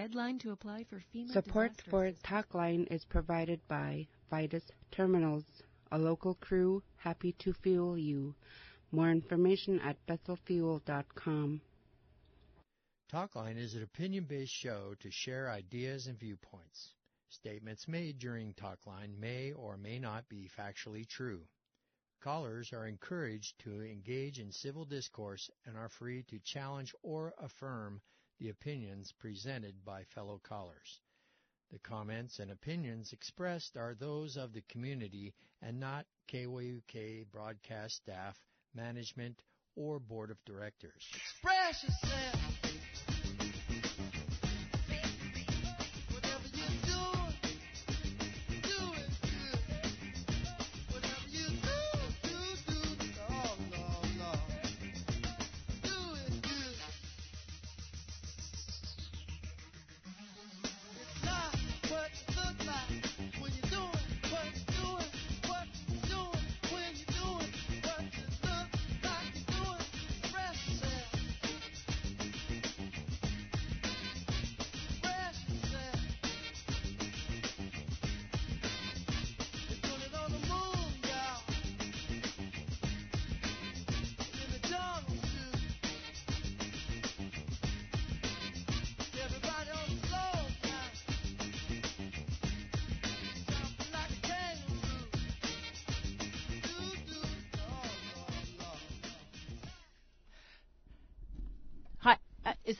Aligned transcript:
Deadline 0.00 0.38
to 0.38 0.52
apply 0.52 0.84
for 0.84 1.04
FEMA 1.14 1.30
Support 1.30 1.72
for 1.90 2.06
assistance. 2.06 2.26
Talkline 2.26 2.90
is 2.90 3.04
provided 3.04 3.60
by 3.68 4.06
Vitus 4.30 4.64
Terminals, 4.90 5.44
a 5.92 5.98
local 5.98 6.36
crew 6.36 6.82
happy 6.96 7.32
to 7.40 7.52
fuel 7.52 7.98
you. 7.98 8.34
More 8.92 9.10
information 9.10 9.78
at 9.80 9.98
bethelfuel.com. 10.06 11.60
Talkline 13.12 13.58
is 13.58 13.74
an 13.74 13.82
opinion 13.82 14.24
based 14.24 14.54
show 14.54 14.94
to 15.00 15.10
share 15.10 15.50
ideas 15.50 16.06
and 16.06 16.18
viewpoints. 16.18 16.94
Statements 17.28 17.86
made 17.86 18.18
during 18.18 18.54
Talkline 18.54 19.18
may 19.18 19.52
or 19.52 19.76
may 19.76 19.98
not 19.98 20.26
be 20.30 20.48
factually 20.58 21.06
true. 21.06 21.42
Callers 22.22 22.72
are 22.72 22.86
encouraged 22.86 23.58
to 23.64 23.82
engage 23.82 24.38
in 24.38 24.50
civil 24.50 24.86
discourse 24.86 25.50
and 25.66 25.76
are 25.76 25.90
free 25.90 26.22
to 26.30 26.38
challenge 26.38 26.94
or 27.02 27.34
affirm 27.36 28.00
the 28.40 28.48
opinions 28.48 29.12
presented 29.18 29.84
by 29.84 30.02
fellow 30.14 30.40
callers. 30.42 31.00
The 31.70 31.78
comments 31.78 32.38
and 32.38 32.50
opinions 32.50 33.12
expressed 33.12 33.76
are 33.76 33.94
those 33.94 34.36
of 34.36 34.52
the 34.52 34.62
community 34.62 35.34
and 35.62 35.78
not 35.78 36.06
KYUK 36.32 37.30
broadcast 37.30 37.96
staff, 37.96 38.36
management, 38.74 39.40
or 39.76 40.00
board 40.00 40.30
of 40.30 40.38
directors. 40.44 41.06
Express 41.14 41.84
yourself. 41.84 42.69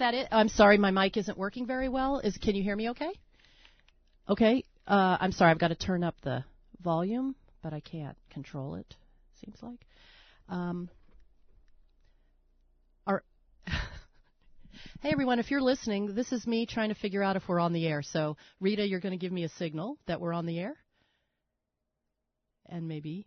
That 0.01 0.15
it? 0.15 0.29
I'm 0.31 0.49
sorry, 0.49 0.77
my 0.77 0.91
mic 0.91 1.17
isn't 1.17 1.39
working 1.39 1.67
very 1.67 1.89
well. 1.89 2.19
Is 2.19 2.37
can 2.37 2.55
you 2.55 2.63
hear 2.63 2.77
me 2.77 2.91
okay? 2.91 3.13
Okay. 4.29 4.65
Uh, 4.87 5.17
I'm 5.21 5.33
sorry, 5.33 5.51
I've 5.53 5.59
got 5.59 5.69
to 5.69 5.77
turn 5.77 6.03
up 6.03 6.17
the 6.23 6.45
volume, 6.83 7.37
but 7.63 7.73
I 7.73 7.81
can't 7.81 8.17
control 8.31 8.75
it. 8.75 8.95
Seems 9.45 9.57
like. 9.63 9.81
Um, 10.49 10.91
are 13.07 13.23
hey 15.01 15.11
everyone, 15.13 15.39
if 15.39 15.51
you're 15.51 15.63
listening, 15.63 16.15
this 16.15 16.33
is 16.33 16.47
me 16.47 16.67
trying 16.67 16.89
to 16.89 16.95
figure 16.97 17.23
out 17.23 17.37
if 17.37 17.49
we're 17.49 17.61
on 17.61 17.73
the 17.73 17.87
air. 17.87 18.03
So 18.03 18.37
Rita, 18.59 18.87
you're 18.87 19.01
going 19.01 19.19
to 19.19 19.19
give 19.19 19.33
me 19.33 19.45
a 19.45 19.49
signal 19.51 19.97
that 20.07 20.21
we're 20.21 20.33
on 20.33 20.47
the 20.47 20.59
air, 20.59 20.75
and 22.69 22.89
maybe 22.89 23.27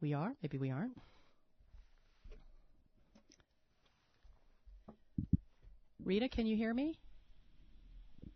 we 0.00 0.14
are, 0.14 0.32
maybe 0.42 0.58
we 0.58 0.70
aren't. 0.70 0.96
Rita, 6.06 6.28
can 6.28 6.46
you 6.46 6.56
hear 6.56 6.72
me? 6.72 7.00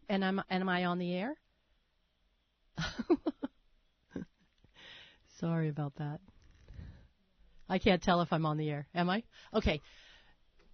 And 0.09 0.25
am 0.25 0.43
and 0.51 0.63
am 0.63 0.69
I 0.69 0.87
on 0.87 0.99
the 0.99 1.15
air? 1.15 1.37
Sorry 5.39 5.69
about 5.69 5.95
that. 5.99 6.19
I 7.69 7.79
can't 7.79 8.03
tell 8.03 8.23
if 8.23 8.33
I'm 8.33 8.45
on 8.45 8.57
the 8.57 8.69
air. 8.69 8.89
Am 8.93 9.09
I? 9.09 9.23
Okay. 9.55 9.81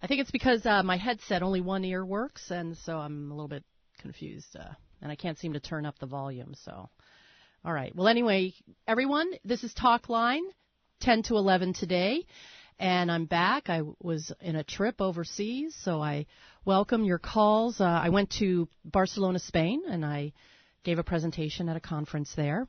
I 0.00 0.06
think 0.06 0.22
it's 0.22 0.30
because 0.30 0.64
uh, 0.64 0.82
my 0.82 0.96
headset 0.96 1.42
only 1.42 1.60
one 1.60 1.84
ear 1.84 2.02
works, 2.02 2.50
and 2.50 2.74
so 2.78 2.96
I'm 2.96 3.30
a 3.30 3.34
little 3.34 3.48
bit 3.48 3.64
confused, 4.00 4.56
uh, 4.58 4.72
and 5.02 5.12
I 5.12 5.16
can't 5.16 5.38
seem 5.38 5.52
to 5.52 5.60
turn 5.60 5.84
up 5.84 5.98
the 5.98 6.06
volume. 6.06 6.54
So, 6.64 6.88
all 7.62 7.72
right. 7.74 7.94
Well, 7.94 8.08
anyway, 8.08 8.54
everyone, 8.88 9.30
this 9.44 9.64
is 9.64 9.74
Talk 9.74 10.08
Line, 10.08 10.44
10 11.00 11.24
to 11.24 11.36
11 11.36 11.74
today, 11.74 12.24
and 12.78 13.10
I'm 13.10 13.24
back. 13.24 13.68
I 13.68 13.82
was 14.00 14.32
in 14.40 14.56
a 14.56 14.64
trip 14.64 15.00
overseas, 15.00 15.74
so 15.82 16.02
I 16.02 16.26
welcome 16.64 17.04
your 17.04 17.18
calls. 17.18 17.80
Uh, 17.80 17.84
I 17.84 18.10
went 18.10 18.30
to 18.38 18.68
Barcelona, 18.84 19.38
Spain, 19.38 19.82
and 19.88 20.04
I 20.04 20.32
gave 20.84 20.98
a 20.98 21.04
presentation 21.04 21.68
at 21.68 21.76
a 21.76 21.80
conference 21.80 22.32
there. 22.36 22.68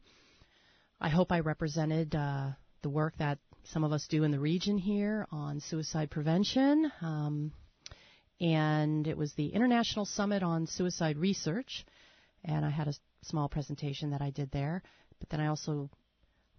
I 1.00 1.10
hope 1.10 1.32
I 1.32 1.42
represented 1.42 2.16
uh, 2.16 2.50
the 2.82 2.90
work 2.90 3.16
that 3.18 3.40
some 3.66 3.84
of 3.84 3.92
us 3.92 4.08
do 4.08 4.24
in 4.24 4.32
the 4.32 4.40
region 4.40 4.78
here 4.78 5.28
on 5.32 5.60
suicide 5.60 6.10
prevention. 6.10 6.92
Um, 7.02 7.52
and 8.40 9.08
it 9.08 9.18
was 9.18 9.34
the 9.34 9.48
International 9.48 10.06
Summit 10.06 10.42
on 10.42 10.68
Suicide 10.68 11.18
Research, 11.18 11.86
and 12.46 12.66
I 12.66 12.70
had 12.70 12.88
a 12.88 12.94
small 13.24 13.50
presentation 13.50 14.12
that 14.12 14.22
I 14.22 14.30
did 14.30 14.52
there. 14.52 14.84
But 15.20 15.30
then 15.30 15.42
I 15.42 15.48
also 15.48 15.90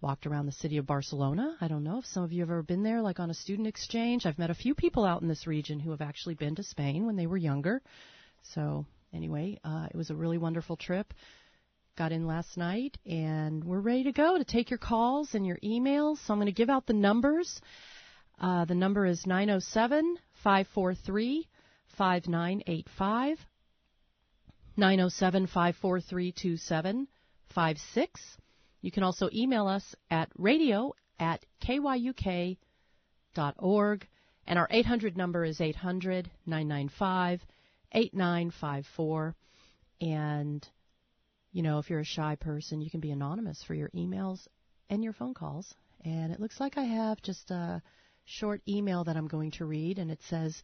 walked 0.01 0.25
around 0.25 0.45
the 0.45 0.51
city 0.53 0.77
of 0.77 0.85
Barcelona. 0.85 1.55
I 1.59 1.67
don't 1.67 1.83
know 1.83 1.99
if 1.99 2.05
some 2.05 2.23
of 2.23 2.31
you 2.31 2.41
have 2.41 2.49
ever 2.49 2.63
been 2.63 2.83
there, 2.83 3.01
like 3.01 3.19
on 3.19 3.29
a 3.29 3.33
student 3.33 3.67
exchange. 3.67 4.25
I've 4.25 4.39
met 4.39 4.49
a 4.49 4.55
few 4.55 4.73
people 4.73 5.05
out 5.05 5.21
in 5.21 5.27
this 5.27 5.45
region 5.45 5.79
who 5.79 5.91
have 5.91 6.01
actually 6.01 6.35
been 6.35 6.55
to 6.55 6.63
Spain 6.63 7.05
when 7.05 7.17
they 7.17 7.27
were 7.27 7.37
younger. 7.37 7.81
So, 8.53 8.85
anyway, 9.13 9.59
uh, 9.63 9.87
it 9.91 9.97
was 9.97 10.09
a 10.09 10.15
really 10.15 10.37
wonderful 10.37 10.77
trip. 10.77 11.13
Got 11.97 12.13
in 12.13 12.25
last 12.25 12.55
night, 12.55 12.97
and 13.05 13.63
we're 13.63 13.81
ready 13.81 14.05
to 14.05 14.13
go 14.13 14.37
to 14.37 14.45
take 14.45 14.69
your 14.69 14.79
calls 14.79 15.33
and 15.33 15.45
your 15.45 15.57
emails. 15.57 16.25
So, 16.25 16.33
I'm 16.33 16.39
going 16.39 16.45
to 16.45 16.53
give 16.53 16.69
out 16.69 16.85
the 16.85 16.93
numbers. 16.93 17.59
Uh, 18.39 18.63
the 18.65 18.75
number 18.75 19.05
is 19.05 19.27
907 19.27 20.17
543 20.43 21.47
5985. 21.97 23.37
907 24.77 25.47
543 25.47 26.31
2756. 26.31 28.21
You 28.81 28.91
can 28.91 29.03
also 29.03 29.29
email 29.33 29.67
us 29.67 29.95
at 30.09 30.29
radio 30.37 30.93
at 31.19 31.45
kyuk.org. 31.63 32.57
And 34.47 34.57
our 34.57 34.67
800 34.71 35.15
number 35.15 35.43
is 35.45 35.61
800 35.61 36.31
995 36.45 37.41
8954. 37.91 39.35
And, 40.01 40.67
you 41.51 41.61
know, 41.61 41.79
if 41.79 41.89
you're 41.89 41.99
a 41.99 42.05
shy 42.05 42.35
person, 42.35 42.81
you 42.81 42.89
can 42.89 42.99
be 42.99 43.11
anonymous 43.11 43.61
for 43.63 43.73
your 43.73 43.89
emails 43.89 44.39
and 44.89 45.03
your 45.03 45.13
phone 45.13 45.33
calls. 45.33 45.73
And 46.03 46.31
it 46.31 46.39
looks 46.39 46.59
like 46.59 46.77
I 46.77 46.85
have 46.85 47.21
just 47.21 47.51
a 47.51 47.81
short 48.25 48.61
email 48.67 49.03
that 49.03 49.17
I'm 49.17 49.27
going 49.27 49.51
to 49.51 49.65
read, 49.65 49.99
and 49.99 50.09
it 50.09 50.21
says, 50.29 50.61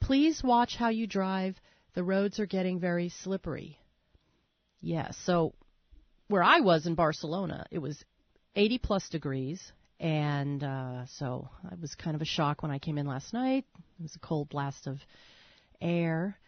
Please 0.00 0.42
watch 0.42 0.76
how 0.76 0.88
you 0.88 1.06
drive. 1.06 1.60
The 1.94 2.04
roads 2.04 2.38
are 2.38 2.46
getting 2.46 2.80
very 2.80 3.08
slippery. 3.08 3.78
Yes, 4.80 5.16
so 5.24 5.54
where 6.30 6.44
I 6.44 6.60
was 6.60 6.86
in 6.86 6.94
Barcelona, 6.94 7.66
it 7.72 7.80
was 7.80 8.04
80 8.54 8.78
plus 8.78 9.08
degrees, 9.08 9.60
and 9.98 10.62
uh, 10.62 11.06
so 11.18 11.48
it 11.72 11.80
was 11.80 11.96
kind 11.96 12.14
of 12.14 12.22
a 12.22 12.24
shock 12.24 12.62
when 12.62 12.70
I 12.70 12.78
came 12.78 12.98
in 12.98 13.06
last 13.06 13.32
night. 13.32 13.64
It 13.98 14.02
was 14.02 14.14
a 14.14 14.20
cold 14.20 14.48
blast 14.48 14.86
of 14.86 14.98
air, 15.80 16.38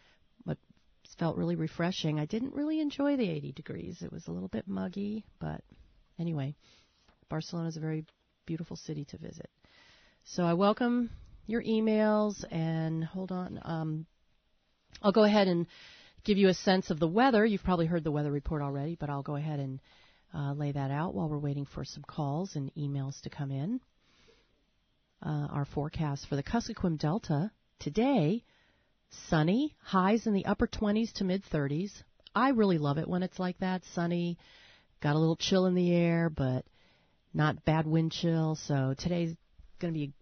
but 0.45 0.57
felt 1.19 1.35
really 1.35 1.57
refreshing. 1.57 2.17
I 2.17 2.25
didn't 2.25 2.55
really 2.55 2.79
enjoy 2.79 3.17
the 3.17 3.29
80 3.29 3.51
degrees. 3.51 4.01
It 4.01 4.13
was 4.13 4.25
a 4.27 4.31
little 4.31 4.47
bit 4.47 4.69
muggy, 4.69 5.25
but 5.39 5.59
anyway, 6.17 6.55
Barcelona 7.27 7.67
is 7.67 7.75
a 7.75 7.81
very 7.81 8.05
beautiful 8.45 8.77
city 8.77 9.03
to 9.09 9.17
visit. 9.17 9.49
So 10.23 10.45
I 10.45 10.53
welcome 10.53 11.09
your 11.45 11.61
emails, 11.61 12.41
and 12.49 13.03
hold 13.03 13.33
on. 13.33 13.59
Um, 13.65 14.05
I'll 15.01 15.11
go 15.11 15.25
ahead 15.25 15.49
and 15.49 15.67
give 16.23 16.37
you 16.37 16.49
a 16.49 16.53
sense 16.53 16.89
of 16.89 16.99
the 16.99 17.07
weather. 17.07 17.45
You've 17.45 17.63
probably 17.63 17.85
heard 17.85 18.03
the 18.03 18.11
weather 18.11 18.31
report 18.31 18.61
already, 18.61 18.95
but 18.99 19.09
I'll 19.09 19.23
go 19.23 19.35
ahead 19.35 19.59
and 19.59 19.79
uh, 20.33 20.53
lay 20.53 20.71
that 20.71 20.91
out 20.91 21.13
while 21.13 21.29
we're 21.29 21.37
waiting 21.37 21.65
for 21.65 21.83
some 21.85 22.03
calls 22.03 22.55
and 22.55 22.73
emails 22.75 23.21
to 23.21 23.29
come 23.29 23.51
in. 23.51 23.79
Uh, 25.25 25.47
our 25.51 25.65
forecast 25.65 26.27
for 26.27 26.35
the 26.35 26.43
Kuskokwim 26.43 26.97
Delta 26.97 27.51
today 27.79 28.43
sunny, 29.29 29.75
highs 29.81 30.25
in 30.27 30.33
the 30.33 30.45
upper 30.45 30.67
20s 30.67 31.13
to 31.13 31.23
mid 31.23 31.43
30s. 31.51 31.91
I 32.35 32.49
really 32.49 32.77
love 32.77 32.97
it 32.97 33.07
when 33.07 33.23
it's 33.23 33.39
like 33.39 33.59
that, 33.59 33.83
sunny, 33.93 34.37
got 35.01 35.15
a 35.15 35.19
little 35.19 35.35
chill 35.35 35.65
in 35.67 35.75
the 35.75 35.93
air, 35.93 36.29
but 36.29 36.65
not 37.33 37.63
bad 37.65 37.85
wind 37.85 38.11
chill. 38.11 38.55
So 38.55 38.95
today's 38.97 39.35
going 39.79 39.93
to 39.93 39.99
be 39.99 40.13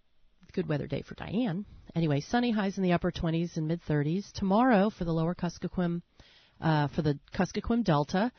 a 0.47 0.51
good 0.51 0.67
weather 0.67 0.87
day 0.87 1.03
for 1.03 1.15
Diane. 1.15 1.65
Anyway, 1.93 2.21
sunny 2.21 2.51
highs 2.51 2.77
in 2.77 2.83
the 2.83 2.93
upper 2.93 3.11
20s 3.11 3.57
and 3.57 3.67
mid 3.67 3.81
30s. 3.83 4.31
Tomorrow 4.33 4.89
for 4.89 5.03
the 5.03 5.11
lower 5.11 5.35
Kuskokwim 5.35 6.01
uh, 6.61 6.87
for 6.89 7.01
the 7.01 7.19
Kuskokwim 7.33 7.83
Delta. 7.83 8.31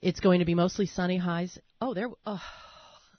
It's 0.00 0.20
going 0.20 0.38
to 0.38 0.44
be 0.44 0.54
mostly 0.54 0.86
sunny 0.86 1.16
highs. 1.16 1.58
Oh, 1.80 1.92
there. 1.92 2.08
Oh. 2.24 2.40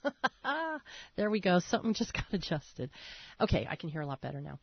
there 1.16 1.28
we 1.28 1.40
go. 1.40 1.58
Something 1.58 1.92
just 1.92 2.12
got 2.14 2.32
adjusted. 2.32 2.90
Okay, 3.38 3.66
I 3.68 3.76
can 3.76 3.90
hear 3.90 4.00
a 4.00 4.06
lot 4.06 4.22
better 4.22 4.40
now. 4.40 4.58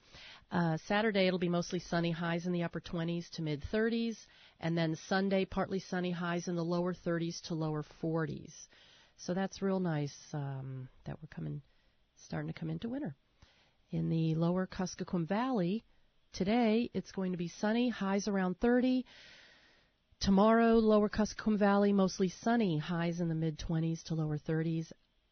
Uh, 0.51 0.77
Saturday 0.87 1.27
it'll 1.27 1.37
be 1.37 1.49
mostly 1.49 1.79
sunny 1.79 2.11
highs 2.11 2.47
in 2.47 2.51
the 2.51 2.63
upper 2.63 2.79
20s 2.79 3.29
to 3.33 3.43
mid 3.43 3.63
30s, 3.71 4.17
and 4.59 4.75
then 4.75 4.97
Sunday 5.07 5.45
partly 5.45 5.79
sunny 5.79 6.11
highs 6.11 6.47
in 6.47 6.55
the 6.55 6.65
lower 6.65 6.95
30s 6.95 7.39
to 7.43 7.53
lower 7.53 7.85
40s. 8.01 8.51
So 9.17 9.35
that's 9.35 9.61
real 9.61 9.79
nice 9.79 10.15
um, 10.33 10.89
that 11.05 11.17
we're 11.21 11.27
coming, 11.29 11.61
starting 12.25 12.51
to 12.51 12.59
come 12.59 12.71
into 12.71 12.89
winter. 12.89 13.15
In 13.89 14.09
the 14.09 14.35
lower 14.35 14.67
Kuskokwim 14.67 15.25
Valley, 15.25 15.85
today 16.33 16.89
it's 16.93 17.13
going 17.13 17.31
to 17.31 17.37
be 17.37 17.47
sunny, 17.47 17.87
highs 17.87 18.27
around 18.27 18.59
30. 18.59 19.05
Tomorrow, 20.19 20.73
lower 20.79 21.07
Kuskokwim 21.07 21.57
Valley, 21.57 21.93
mostly 21.93 22.27
sunny, 22.27 22.79
highs 22.79 23.21
in 23.21 23.29
the 23.29 23.35
mid 23.35 23.57
20s 23.57 24.03
to 24.03 24.15
lower 24.15 24.37
30s. 24.37 24.91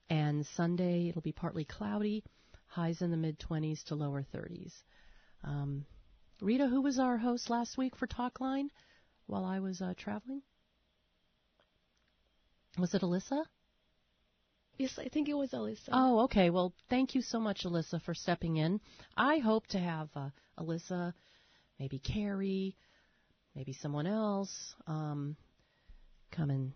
And 0.10 0.46
Sunday, 0.46 1.10
it'll 1.10 1.22
be 1.22 1.34
partly 1.34 1.66
cloudy, 1.66 2.24
highs 2.68 3.02
in 3.02 3.12
the 3.12 3.18
mid 3.18 3.40
20s 3.40 3.84
to 3.86 3.96
lower 3.96 4.24
30s. 4.24 4.72
Um, 5.44 5.86
Rita, 6.40 6.68
who 6.68 6.82
was 6.82 6.98
our 6.98 7.18
host 7.18 7.50
last 7.50 7.78
week 7.78 7.98
for 7.98 8.08
Talkline 8.08 8.70
while 9.26 9.44
I 9.44 9.60
was 9.60 9.82
uh, 9.82 9.96
traveling? 9.98 10.44
Was 12.78 12.94
it 12.94 13.02
Alyssa? 13.02 13.44
Yes, 14.78 15.00
I 15.00 15.08
think 15.08 15.30
it 15.30 15.34
was 15.34 15.52
Alyssa. 15.52 15.90
Oh, 15.92 16.20
okay. 16.26 16.50
Well, 16.50 16.74
thank 16.90 17.16
you 17.16 17.22
so 17.22 17.40
much, 17.40 17.64
Alyssa, 17.64 18.02
for 18.02 18.14
stepping 18.14 18.58
in. 18.58 18.82
I 19.16 19.38
hope 19.38 19.68
to 19.68 19.80
have 19.80 20.10
uh, 20.16 20.30
Alyssa, 20.60 21.14
maybe 21.80 22.00
Carrie, 22.00 22.76
maybe 23.56 23.72
someone 23.72 24.06
else 24.06 24.76
um, 24.86 25.38
come 26.32 26.50
and 26.50 26.74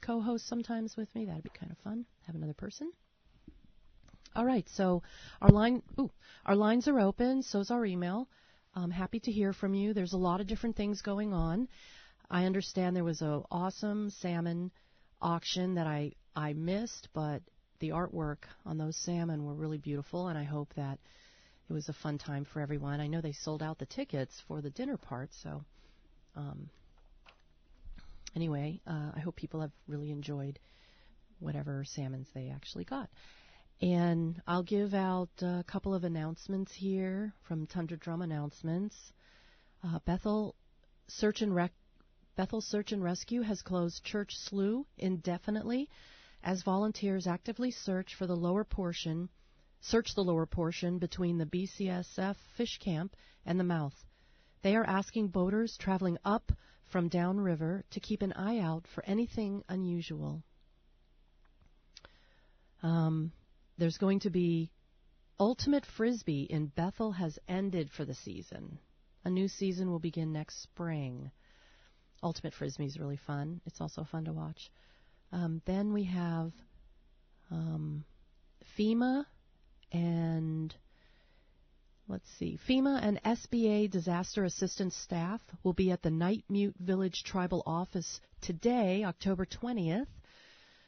co-host 0.00 0.46
sometimes 0.48 0.96
with 0.96 1.14
me. 1.14 1.26
That'd 1.26 1.42
be 1.42 1.50
kind 1.50 1.70
of 1.70 1.78
fun. 1.78 2.06
Have 2.26 2.34
another 2.34 2.54
person. 2.54 2.90
All 4.34 4.46
right. 4.46 4.66
So 4.70 5.02
our 5.42 5.50
line, 5.50 5.82
ooh, 6.00 6.10
our 6.46 6.56
lines 6.56 6.88
are 6.88 6.98
open. 6.98 7.42
So's 7.42 7.70
our 7.70 7.84
email. 7.84 8.28
I'm 8.74 8.90
happy 8.90 9.20
to 9.20 9.30
hear 9.30 9.52
from 9.52 9.74
you. 9.74 9.92
There's 9.92 10.14
a 10.14 10.18
lot 10.18 10.40
of 10.40 10.46
different 10.46 10.76
things 10.76 11.02
going 11.02 11.34
on. 11.34 11.68
I 12.30 12.46
understand 12.46 12.96
there 12.96 13.04
was 13.04 13.20
an 13.20 13.42
awesome 13.50 14.08
salmon 14.08 14.70
auction 15.20 15.74
that 15.74 15.86
I 15.86 16.12
I 16.34 16.52
missed, 16.54 17.08
but 17.12 17.42
the 17.80 17.90
artwork 17.90 18.44
on 18.64 18.78
those 18.78 18.96
salmon 18.96 19.44
were 19.44 19.54
really 19.54 19.78
beautiful, 19.78 20.28
and 20.28 20.38
I 20.38 20.44
hope 20.44 20.72
that 20.74 20.98
it 21.68 21.72
was 21.72 21.88
a 21.88 21.94
fun 21.94 22.18
time 22.18 22.44
for 22.44 22.60
everyone. 22.60 23.00
I 23.00 23.06
know 23.06 23.20
they 23.20 23.32
sold 23.32 23.62
out 23.62 23.78
the 23.78 23.86
tickets 23.86 24.40
for 24.46 24.60
the 24.60 24.70
dinner 24.70 24.96
part, 24.96 25.30
so 25.42 25.64
um, 26.36 26.70
anyway, 28.34 28.80
uh, 28.86 29.10
I 29.14 29.20
hope 29.20 29.36
people 29.36 29.60
have 29.60 29.72
really 29.86 30.10
enjoyed 30.10 30.58
whatever 31.40 31.84
salmons 31.84 32.28
they 32.34 32.50
actually 32.54 32.84
got. 32.84 33.08
And 33.80 34.40
I'll 34.46 34.62
give 34.62 34.94
out 34.94 35.30
a 35.40 35.64
couple 35.66 35.92
of 35.92 36.04
announcements 36.04 36.72
here 36.72 37.32
from 37.48 37.66
Tundra 37.66 37.96
Drum 37.96 38.22
Announcements. 38.22 38.94
Uh, 39.82 39.98
Bethel 40.06 40.54
Search 41.08 41.42
and 41.42 41.52
Rec- 41.54 41.72
Bethel 42.36 42.60
Search 42.60 42.92
and 42.92 43.02
Rescue 43.02 43.42
has 43.42 43.60
closed 43.60 44.04
Church 44.04 44.34
Slough 44.36 44.86
indefinitely 44.96 45.88
as 46.42 46.62
volunteers 46.62 47.26
actively 47.26 47.70
search 47.70 48.14
for 48.14 48.26
the 48.26 48.36
lower 48.36 48.64
portion, 48.64 49.28
search 49.80 50.14
the 50.14 50.24
lower 50.24 50.46
portion 50.46 50.98
between 50.98 51.38
the 51.38 51.46
BCSF 51.46 52.36
fish 52.56 52.78
camp 52.78 53.16
and 53.44 53.58
the 53.58 53.64
mouth. 53.64 53.94
They 54.62 54.76
are 54.76 54.84
asking 54.84 55.28
boaters 55.28 55.76
traveling 55.76 56.18
up 56.24 56.52
from 56.90 57.08
downriver 57.08 57.84
to 57.90 58.00
keep 58.00 58.22
an 58.22 58.32
eye 58.34 58.58
out 58.58 58.86
for 58.94 59.04
anything 59.04 59.64
unusual. 59.68 60.42
Um, 62.82 63.32
there's 63.78 63.98
going 63.98 64.20
to 64.20 64.30
be 64.30 64.70
Ultimate 65.40 65.86
Frisbee 65.96 66.46
in 66.48 66.66
Bethel 66.66 67.12
has 67.12 67.38
ended 67.48 67.90
for 67.90 68.04
the 68.04 68.14
season. 68.14 68.78
A 69.24 69.30
new 69.30 69.48
season 69.48 69.90
will 69.90 69.98
begin 69.98 70.32
next 70.32 70.62
spring. 70.62 71.30
Ultimate 72.22 72.54
Frisbee 72.54 72.86
is 72.86 72.98
really 72.98 73.16
fun. 73.16 73.60
It's 73.66 73.80
also 73.80 74.04
fun 74.04 74.26
to 74.26 74.32
watch. 74.32 74.70
Um, 75.32 75.62
then 75.64 75.92
we 75.92 76.04
have 76.04 76.52
um, 77.50 78.04
FEMA 78.78 79.24
and 79.90 80.74
let's 82.08 82.28
see, 82.38 82.58
FEMA 82.68 83.00
and 83.02 83.22
SBA 83.22 83.90
disaster 83.90 84.44
assistance 84.44 84.94
staff 84.96 85.40
will 85.62 85.72
be 85.72 85.90
at 85.90 86.02
the 86.02 86.10
Nightmute 86.10 86.76
Village 86.78 87.22
Tribal 87.24 87.62
Office 87.64 88.20
today, 88.42 89.04
October 89.04 89.46
20th, 89.46 90.06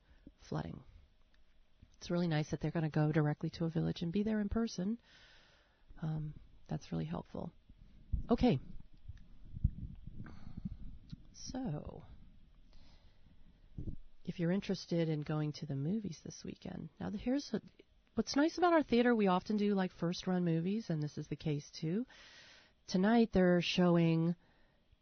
flooding. 0.49 0.81
It's 1.99 2.11
really 2.11 2.27
nice 2.27 2.49
that 2.49 2.59
they're 2.59 2.71
going 2.71 2.83
to 2.83 2.89
go 2.89 3.13
directly 3.13 3.51
to 3.51 3.63
a 3.63 3.69
village 3.69 4.01
and 4.01 4.11
be 4.11 4.23
there 4.23 4.41
in 4.41 4.49
person. 4.49 4.97
Um, 6.03 6.33
that's 6.67 6.91
really 6.91 7.05
helpful. 7.05 7.53
Okay. 8.29 8.59
So, 11.53 12.03
if 14.29 14.39
you're 14.39 14.51
interested 14.51 15.09
in 15.09 15.21
going 15.21 15.51
to 15.51 15.65
the 15.65 15.75
movies 15.75 16.19
this 16.23 16.43
weekend, 16.45 16.87
now 16.99 17.09
here's 17.19 17.49
a, 17.51 17.59
what's 18.13 18.35
nice 18.35 18.59
about 18.59 18.73
our 18.73 18.83
theater. 18.83 19.15
We 19.15 19.25
often 19.25 19.57
do 19.57 19.73
like 19.73 19.91
first 19.95 20.27
run 20.27 20.45
movies, 20.45 20.85
and 20.89 21.01
this 21.01 21.17
is 21.17 21.25
the 21.27 21.35
case 21.35 21.67
too. 21.81 22.05
Tonight 22.87 23.31
they're 23.33 23.59
showing 23.63 24.35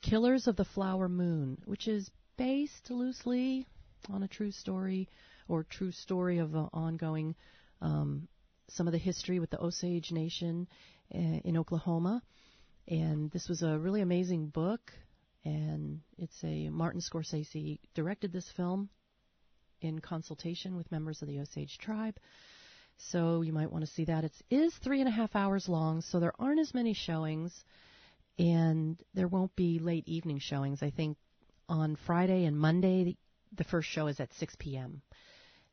Killers 0.01 0.47
of 0.47 0.55
the 0.55 0.63
Flower 0.63 1.09
Moon, 1.09 1.57
which 1.65 1.89
is 1.89 2.09
based 2.37 2.89
loosely 2.89 3.67
on 4.09 4.23
a 4.23 4.29
true 4.29 4.51
story 4.51 5.09
or 5.49 5.65
true 5.65 5.91
story 5.91 6.37
of 6.37 6.55
uh, 6.55 6.69
ongoing 6.71 7.35
um, 7.81 8.29
some 8.69 8.87
of 8.87 8.93
the 8.93 8.97
history 8.97 9.39
with 9.39 9.49
the 9.49 9.61
Osage 9.61 10.09
Nation 10.13 10.69
uh, 11.13 11.17
in 11.17 11.57
Oklahoma. 11.57 12.23
And 12.87 13.29
this 13.31 13.49
was 13.49 13.61
a 13.61 13.77
really 13.77 13.99
amazing 13.99 14.47
book, 14.47 14.93
and 15.43 15.99
it's 16.17 16.41
a 16.45 16.69
Martin 16.69 17.01
Scorsese 17.01 17.79
directed 17.93 18.31
this 18.31 18.49
film 18.55 18.89
in 19.81 19.99
consultation 19.99 20.75
with 20.75 20.91
members 20.91 21.21
of 21.21 21.27
the 21.27 21.39
Osage 21.39 21.77
tribe. 21.77 22.19
So 22.97 23.41
you 23.41 23.53
might 23.53 23.71
want 23.71 23.85
to 23.85 23.91
see 23.91 24.05
that. 24.05 24.23
It 24.23 24.33
is 24.49 24.73
three 24.75 24.99
and 24.99 25.07
a 25.07 25.11
half 25.11 25.35
hours 25.35 25.69
long, 25.69 26.01
so 26.01 26.19
there 26.19 26.33
aren't 26.39 26.59
as 26.59 26.73
many 26.73 26.93
showings, 26.93 27.63
and 28.39 29.01
there 29.13 29.27
won't 29.27 29.55
be 29.55 29.79
late 29.79 30.07
evening 30.07 30.39
showings. 30.39 30.81
I 30.81 30.89
think 30.89 31.17
on 31.69 31.95
Friday 31.95 32.45
and 32.45 32.57
Monday 32.57 33.17
the, 33.55 33.63
first 33.63 33.89
show 33.89 34.07
is 34.07 34.19
at 34.19 34.33
6 34.33 34.55
p.m. 34.57 35.01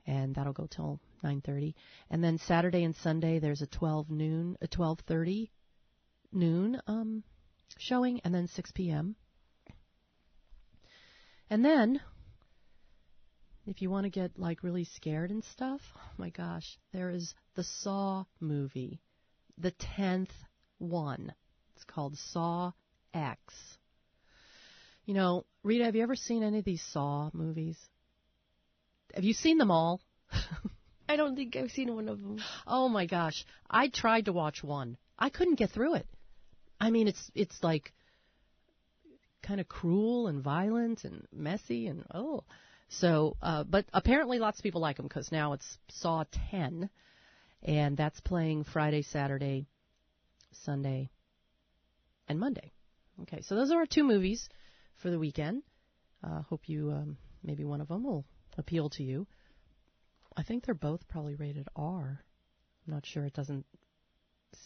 and 0.06 0.34
that'll 0.34 0.52
go 0.52 0.66
till 0.66 1.00
9:30. 1.22 1.74
And 2.10 2.22
then 2.22 2.38
Saturday 2.38 2.84
and 2.84 2.94
Sunday 2.96 3.38
there's 3.38 3.62
a 3.62 3.66
12 3.66 4.10
noon, 4.10 4.56
a 4.60 4.68
12:30 4.68 5.50
noon 6.32 6.80
um, 6.86 7.22
showing, 7.78 8.20
and 8.24 8.34
then 8.34 8.48
6 8.48 8.72
p.m. 8.72 9.16
And 11.48 11.64
then 11.64 12.00
if 13.66 13.80
you 13.80 13.90
want 13.90 14.04
to 14.04 14.10
get 14.10 14.38
like 14.38 14.62
really 14.62 14.84
scared 14.84 15.30
and 15.30 15.44
stuff, 15.44 15.80
oh 15.96 16.10
my 16.18 16.30
gosh, 16.30 16.78
there 16.92 17.10
is 17.10 17.34
the 17.54 17.64
Saw 17.64 18.24
movie, 18.40 19.00
the 19.58 19.72
tenth 19.72 20.32
one. 20.78 21.32
It's 21.74 21.84
called 21.84 22.16
Saw 22.32 22.72
X 23.12 23.38
You 25.06 25.14
know, 25.14 25.44
Rita, 25.62 25.84
have 25.84 25.96
you 25.96 26.02
ever 26.02 26.16
seen 26.16 26.42
any 26.42 26.58
of 26.58 26.64
these 26.64 26.82
Saw 26.82 27.30
movies? 27.32 27.78
Have 29.14 29.24
you 29.24 29.34
seen 29.34 29.58
them 29.58 29.70
all? 29.70 30.00
I 31.08 31.16
don't 31.16 31.36
think 31.36 31.56
I've 31.56 31.70
seen 31.70 31.94
one 31.94 32.08
of 32.08 32.20
them. 32.20 32.38
Oh 32.66 32.88
my 32.88 33.06
gosh. 33.06 33.44
I 33.70 33.88
tried 33.88 34.24
to 34.26 34.32
watch 34.32 34.62
one. 34.62 34.96
I 35.18 35.28
couldn't 35.28 35.56
get 35.56 35.70
through 35.70 35.94
it. 35.94 36.06
I 36.80 36.90
mean, 36.90 37.06
it's 37.08 37.30
it's 37.34 37.62
like 37.62 37.92
kind 39.42 39.60
of 39.60 39.68
cruel 39.68 40.26
and 40.26 40.42
violent 40.42 41.04
and 41.04 41.26
messy 41.32 41.86
and 41.86 42.04
oh. 42.12 42.44
So, 42.88 43.36
uh, 43.42 43.64
but 43.64 43.86
apparently 43.92 44.38
lots 44.38 44.58
of 44.58 44.62
people 44.62 44.80
like 44.80 44.96
them 44.96 45.06
because 45.06 45.32
now 45.32 45.52
it's 45.52 45.78
Saw 45.88 46.24
10, 46.50 46.88
and 47.62 47.96
that's 47.96 48.20
playing 48.20 48.64
Friday, 48.64 49.02
Saturday, 49.02 49.66
Sunday, 50.64 51.10
and 52.28 52.38
Monday. 52.38 52.72
Okay, 53.22 53.40
so 53.42 53.54
those 53.54 53.70
are 53.70 53.78
our 53.78 53.86
two 53.86 54.04
movies 54.04 54.48
for 54.96 55.10
the 55.10 55.18
weekend. 55.18 55.62
Uh, 56.22 56.42
hope 56.42 56.68
you 56.68 56.90
um, 56.90 57.16
maybe 57.42 57.64
one 57.64 57.80
of 57.80 57.88
them 57.88 58.04
will 58.04 58.24
appeal 58.58 58.88
to 58.90 59.02
you. 59.02 59.26
I 60.36 60.42
think 60.42 60.64
they're 60.64 60.74
both 60.74 61.06
probably 61.08 61.34
rated 61.34 61.68
R. 61.76 62.20
I'm 62.86 62.94
not 62.94 63.06
sure. 63.06 63.24
It 63.24 63.34
doesn't 63.34 63.66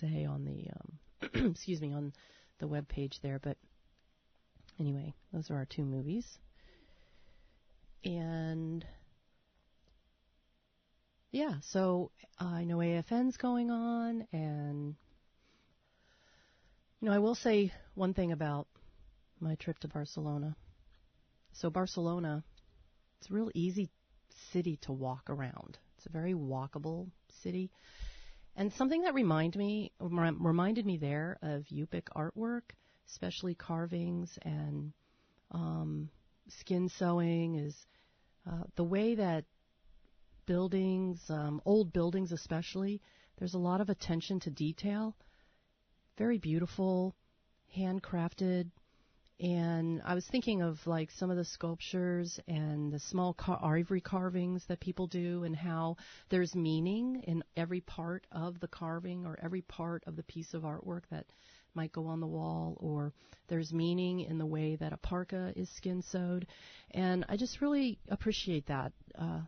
say 0.01 0.25
on 0.25 0.45
the 0.45 0.69
um, 0.71 1.51
excuse 1.51 1.81
me 1.81 1.93
on 1.93 2.13
the 2.59 2.69
web 2.69 2.89
page 2.89 3.19
there, 3.23 3.39
but 3.39 3.57
anyway, 4.81 5.15
those 5.33 5.51
are 5.51 5.57
our 5.57 5.67
two 5.67 5.85
movies. 5.85 6.27
And 8.05 8.85
yeah, 11.31 11.55
so 11.63 12.11
I 12.39 12.65
know 12.65 12.79
AFN's 12.79 13.37
going 13.37 13.71
on, 13.71 14.27
and 14.33 14.95
you 17.01 17.09
know 17.09 17.15
I 17.15 17.19
will 17.19 17.35
say 17.35 17.73
one 17.95 18.15
thing 18.15 18.33
about 18.33 18.67
my 19.41 19.55
trip 19.57 19.79
to 19.81 19.89
Barcelona. 19.89 20.57
So 21.53 21.71
Barcelona, 21.71 22.45
it's 23.21 23.31
a 23.31 23.35
real 23.35 23.51
easy 23.55 23.91
city 24.53 24.79
to 24.83 24.93
walk 24.93 25.29
around. 25.29 25.79
It's 25.97 26.07
a 26.07 26.11
very 26.11 26.35
walkable 26.35 27.09
city. 27.43 27.71
And 28.57 28.73
something 28.73 29.03
that 29.03 29.15
reminded 29.15 29.59
me 29.59 29.93
reminded 30.01 30.87
me 30.87 30.97
there 30.97 31.39
of 31.43 31.65
Yupik 31.67 32.05
artwork, 32.17 32.71
especially 33.09 33.55
carvings 33.55 34.39
and 34.43 34.93
um, 35.51 36.11
skin 36.49 36.89
sewing, 36.89 37.57
is 37.57 37.75
uh, 38.47 38.65
the 38.77 38.85
way 38.85 39.15
that 39.15 39.45
buildings, 40.47 41.21
um, 41.29 41.61
old 41.65 41.93
buildings 41.93 42.33
especially, 42.33 43.01
there's 43.39 43.55
a 43.55 43.59
lot 43.59 43.81
of 43.81 43.89
attention 43.89 44.41
to 44.41 44.51
detail. 44.51 45.15
Very 46.17 46.39
beautiful, 46.39 47.15
handcrafted, 47.77 48.71
and 49.41 50.03
I 50.05 50.15
was 50.15 50.27
thinking 50.27 50.63
of 50.63 50.85
like 50.85 51.11
some 51.13 51.31
of 51.31 51.37
the 51.37 51.45
sculptures 51.45 52.41
and 52.49 52.93
the 52.93 52.99
small 52.99 53.35
car- 53.35 53.63
ivory 53.63 54.01
carvings 54.01 54.65
that 54.67 54.81
people 54.81 55.07
do, 55.07 55.45
and 55.45 55.55
how 55.55 55.97
there's 56.29 56.57
meaning 56.57 57.23
in 57.25 57.45
every 57.57 57.81
part 57.81 58.27
of 58.33 58.59
the 58.59 58.67
carving 58.67 59.27
or 59.27 59.39
every 59.41 59.63
part 59.63 60.03
of 60.07 60.17
the 60.17 60.25
piece 60.25 60.55
of 60.55 60.63
artwork 60.63 61.03
that 61.11 61.27
might 61.79 61.93
go 61.93 62.07
on 62.09 62.19
the 62.19 62.27
wall, 62.27 62.77
or 62.81 63.13
there's 63.47 63.73
meaning 63.73 64.21
in 64.21 64.37
the 64.39 64.47
way 64.57 64.77
that 64.77 64.93
a 64.93 64.97
parka 64.97 65.53
is 65.55 65.69
skin 65.77 66.03
sewed. 66.03 66.45
And 66.91 67.25
I 67.29 67.37
just 67.37 67.61
really 67.61 67.99
appreciate 68.09 68.67
that 68.67 68.93
uh, 69.17 69.41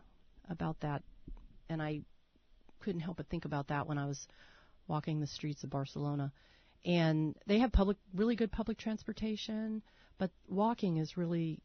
about 0.49 0.79
that. 0.79 1.03
And 1.69 1.81
I 1.81 2.01
couldn't 2.79 3.01
help 3.01 3.17
but 3.17 3.27
think 3.27 3.43
about 3.43 3.67
that 3.67 3.85
when 3.87 3.97
I 3.97 4.05
was 4.05 4.27
walking 4.87 5.19
the 5.19 5.27
streets 5.27 5.63
of 5.65 5.69
Barcelona 5.69 6.31
and 6.85 7.35
they 7.47 7.59
have 7.59 7.71
public, 7.71 7.97
really 8.15 8.35
good 8.35 8.51
public 8.51 8.77
transportation, 8.77 9.81
but 10.17 10.31
walking 10.47 10.97
is 10.97 11.17
really 11.17 11.59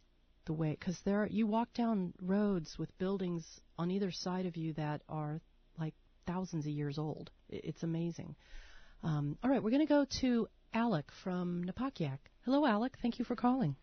the 0.47 0.53
way 0.53 0.77
because 0.79 0.99
there 1.05 1.23
are, 1.23 1.29
you 1.29 1.47
walk 1.47 1.73
down 1.75 2.13
roads 2.21 2.77
with 2.79 2.97
buildings 2.99 3.45
on 3.79 3.91
either 3.91 4.11
side 4.11 4.47
of 4.47 4.57
you 4.57 4.73
that 4.75 5.03
are 5.09 5.41
like 5.79 5.95
thousands 6.27 6.67
of 6.67 6.73
years 6.73 6.99
old. 6.99 7.31
It's 7.49 7.83
amazing. 7.83 8.35
Um, 9.03 9.39
all 9.43 9.51
right, 9.51 9.63
we're 9.63 9.71
going 9.71 9.87
to 9.87 9.95
go 9.95 10.07
to 10.21 10.49
Alec 10.75 11.11
from 11.11 11.65
Napakiak. 11.65 12.19
Hello, 12.45 12.67
Alec. 12.67 12.97
Thank 13.01 13.19
you 13.19 13.25
for 13.25 13.35
calling. 13.37 13.77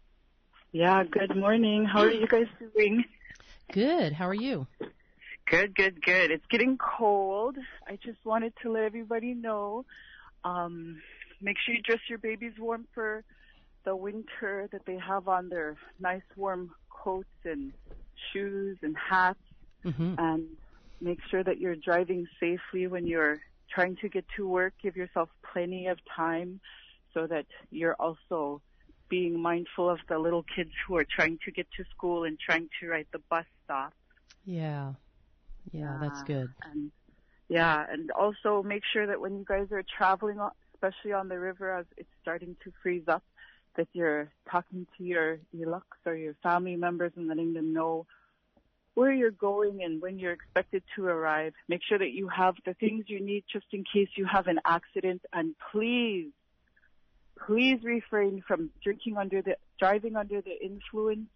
Yeah, 0.71 1.03
good 1.03 1.35
morning. 1.35 1.85
How 1.85 2.01
are 2.01 2.11
you 2.11 2.27
guys 2.27 2.47
doing? 2.59 3.03
Good. 3.71 4.13
How 4.13 4.27
are 4.27 4.33
you? 4.33 4.67
Good, 5.49 5.75
good, 5.75 6.01
good. 6.03 6.31
It's 6.31 6.45
getting 6.49 6.77
cold. 6.77 7.57
I 7.87 7.97
just 8.03 8.23
wanted 8.25 8.53
to 8.63 8.71
let 8.71 8.83
everybody 8.83 9.33
know 9.33 9.85
um, 10.43 11.01
make 11.41 11.57
sure 11.63 11.75
you 11.75 11.81
dress 11.81 11.99
your 12.09 12.17
babies 12.17 12.53
warm 12.57 12.87
for 12.93 13.23
the 13.85 13.95
winter 13.95 14.69
that 14.71 14.85
they 14.85 14.97
have 14.97 15.27
on 15.27 15.49
their 15.49 15.75
nice 15.99 16.21
warm 16.37 16.71
coats 16.89 17.27
and 17.43 17.73
shoes 18.31 18.77
and 18.81 18.95
hats 18.97 19.39
Mm-hmm. 19.85 20.15
and 20.17 20.45
make 21.01 21.19
sure 21.29 21.43
that 21.43 21.59
you're 21.59 21.75
driving 21.75 22.25
safely 22.39 22.87
when 22.87 23.05
you're 23.05 23.41
trying 23.73 23.95
to 23.97 24.09
get 24.09 24.25
to 24.37 24.47
work. 24.47 24.73
Give 24.81 24.95
yourself 24.95 25.29
plenty 25.51 25.87
of 25.87 25.97
time 26.15 26.59
so 27.13 27.27
that 27.27 27.45
you're 27.69 27.95
also 27.95 28.61
being 29.09 29.39
mindful 29.39 29.89
of 29.89 29.99
the 30.09 30.17
little 30.17 30.43
kids 30.55 30.71
who 30.87 30.97
are 30.97 31.05
trying 31.05 31.37
to 31.45 31.51
get 31.51 31.67
to 31.77 31.83
school 31.95 32.23
and 32.23 32.39
trying 32.39 32.69
to 32.79 32.87
ride 32.87 33.07
the 33.11 33.19
bus 33.29 33.45
stop. 33.63 33.93
Yeah. 34.45 34.93
Yeah, 35.71 35.97
that's 36.01 36.21
Uh, 36.21 36.25
good. 36.25 36.49
And 36.63 36.91
yeah, 37.49 37.85
and 37.89 38.11
also 38.11 38.63
make 38.63 38.83
sure 38.91 39.05
that 39.07 39.19
when 39.19 39.37
you 39.37 39.45
guys 39.47 39.71
are 39.71 39.83
traveling, 39.97 40.39
especially 40.73 41.13
on 41.13 41.27
the 41.27 41.39
river 41.39 41.71
as 41.77 41.85
it's 41.97 42.09
starting 42.21 42.55
to 42.63 42.71
freeze 42.81 43.07
up, 43.07 43.23
that 43.75 43.87
you're 43.93 44.31
talking 44.49 44.87
to 44.97 45.03
your 45.03 45.39
ilux 45.55 45.83
or 46.05 46.15
your 46.15 46.35
family 46.43 46.75
members 46.75 47.11
and 47.15 47.27
letting 47.27 47.53
them 47.53 47.73
know 47.73 48.05
where 48.95 49.11
you're 49.11 49.31
going 49.31 49.83
and 49.83 50.01
when 50.01 50.19
you're 50.19 50.33
expected 50.33 50.83
to 50.95 51.05
arrive. 51.05 51.53
Make 51.67 51.81
sure 51.87 51.97
that 51.97 52.11
you 52.11 52.27
have 52.27 52.55
the 52.65 52.73
things 52.75 53.05
you 53.07 53.19
need 53.19 53.43
just 53.51 53.65
in 53.71 53.83
case 53.83 54.09
you 54.15 54.25
have 54.25 54.47
an 54.47 54.59
accident 54.65 55.21
and 55.31 55.55
please, 55.71 56.31
please 57.45 57.79
refrain 57.83 58.43
from 58.47 58.69
drinking 58.83 59.17
under 59.17 59.41
the, 59.41 59.57
driving 59.79 60.15
under 60.15 60.41
the 60.41 60.63
influence 60.63 61.27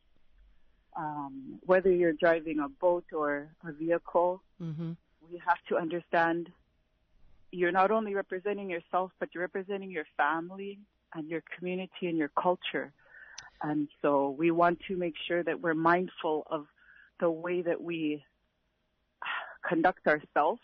um, 0.97 1.59
whether 1.65 1.91
you're 1.91 2.13
driving 2.13 2.59
a 2.59 2.67
boat 2.67 3.05
or 3.13 3.49
a 3.65 3.71
vehicle, 3.71 4.41
Mm-hmm. 4.61 4.93
we 5.31 5.39
have 5.45 5.59
to 5.69 5.77
understand 5.77 6.49
you're 7.51 7.71
not 7.71 7.91
only 7.91 8.15
representing 8.15 8.71
yourself, 8.71 9.11
but 9.19 9.29
you're 9.33 9.43
representing 9.43 9.91
your 9.91 10.05
family 10.17 10.79
and 11.13 11.29
your 11.29 11.43
community 11.55 12.07
and 12.07 12.17
your 12.17 12.29
culture. 12.29 12.91
And 13.61 13.87
so 14.01 14.31
we 14.31 14.49
want 14.49 14.79
to 14.87 14.97
make 14.97 15.13
sure 15.27 15.43
that 15.43 15.61
we're 15.61 15.75
mindful 15.75 16.47
of 16.49 16.65
the 17.19 17.29
way 17.29 17.62
that 17.62 17.81
we 17.81 18.24
conduct 19.67 20.07
ourselves. 20.07 20.62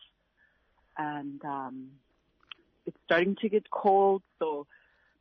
And 0.98 1.44
um, 1.46 1.90
it's 2.86 2.98
starting 3.06 3.36
to 3.42 3.50
get 3.50 3.70
cold, 3.72 4.22
so 4.40 4.68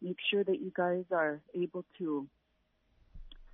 make 0.00 0.18
sure 0.30 0.44
that 0.44 0.60
you 0.60 0.72
guys 0.74 1.04
are 1.10 1.40
able 1.54 1.84
to 1.98 2.26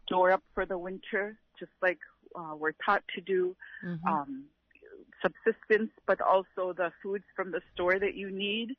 store 0.07 0.33
up 0.33 0.43
for 0.55 0.67
the 0.67 0.79
winter, 0.79 1.37
just 1.59 1.73
like 1.83 1.99
uh, 2.35 2.55
we're 2.57 2.73
taught 2.85 3.03
to 3.15 3.21
do 3.21 3.55
Mm-hmm. 3.85 4.09
um, 4.09 4.45
subsistence, 5.23 5.91
but 6.07 6.21
also 6.21 6.73
the 6.73 6.91
foods 7.03 7.25
from 7.37 7.51
the 7.51 7.61
store 7.73 7.99
that 7.99 8.15
you 8.15 8.31
need. 8.31 8.77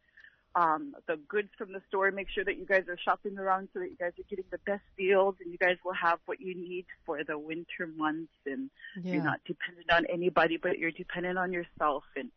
Um, 0.55 0.95
the 1.07 1.15
goods 1.27 1.49
from 1.57 1.71
the 1.73 1.81
store, 1.87 2.09
make 2.11 2.27
sure 2.29 2.43
that 2.43 2.57
you 2.57 2.65
guys 2.65 2.85
are 2.89 2.97
shopping 2.97 3.37
around 3.37 3.69
so 3.71 3.79
that 3.79 3.89
you 3.91 3.95
guys 3.95 4.13
are 4.19 4.23
getting 4.29 4.45
the 4.51 4.57
best 4.65 4.81
deals 4.97 5.35
and 5.41 5.51
you 5.51 5.57
guys 5.59 5.77
will 5.85 5.93
have 5.93 6.19
what 6.25 6.41
you 6.41 6.55
need 6.55 6.85
for 7.05 7.23
the 7.23 7.37
winter 7.37 7.85
months 7.95 8.33
and 8.47 8.71
yeah. 9.03 9.13
you're 9.13 9.23
not 9.23 9.39
dependent 9.45 9.91
on 9.91 10.05
anybody, 10.11 10.57
but 10.57 10.79
you're 10.79 10.91
dependent 10.91 11.37
on 11.37 11.53
yourself 11.53 12.03
and 12.15 12.29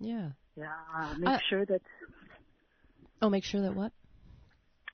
yeah. 0.00 0.30
yeah, 0.56 1.14
make 1.18 1.28
Uh, 1.28 1.38
sure 1.48 1.64
that 1.66 1.82
Oh, 3.22 3.30
make 3.30 3.44
sure 3.44 3.60
that 3.62 3.74
what? 3.76 3.92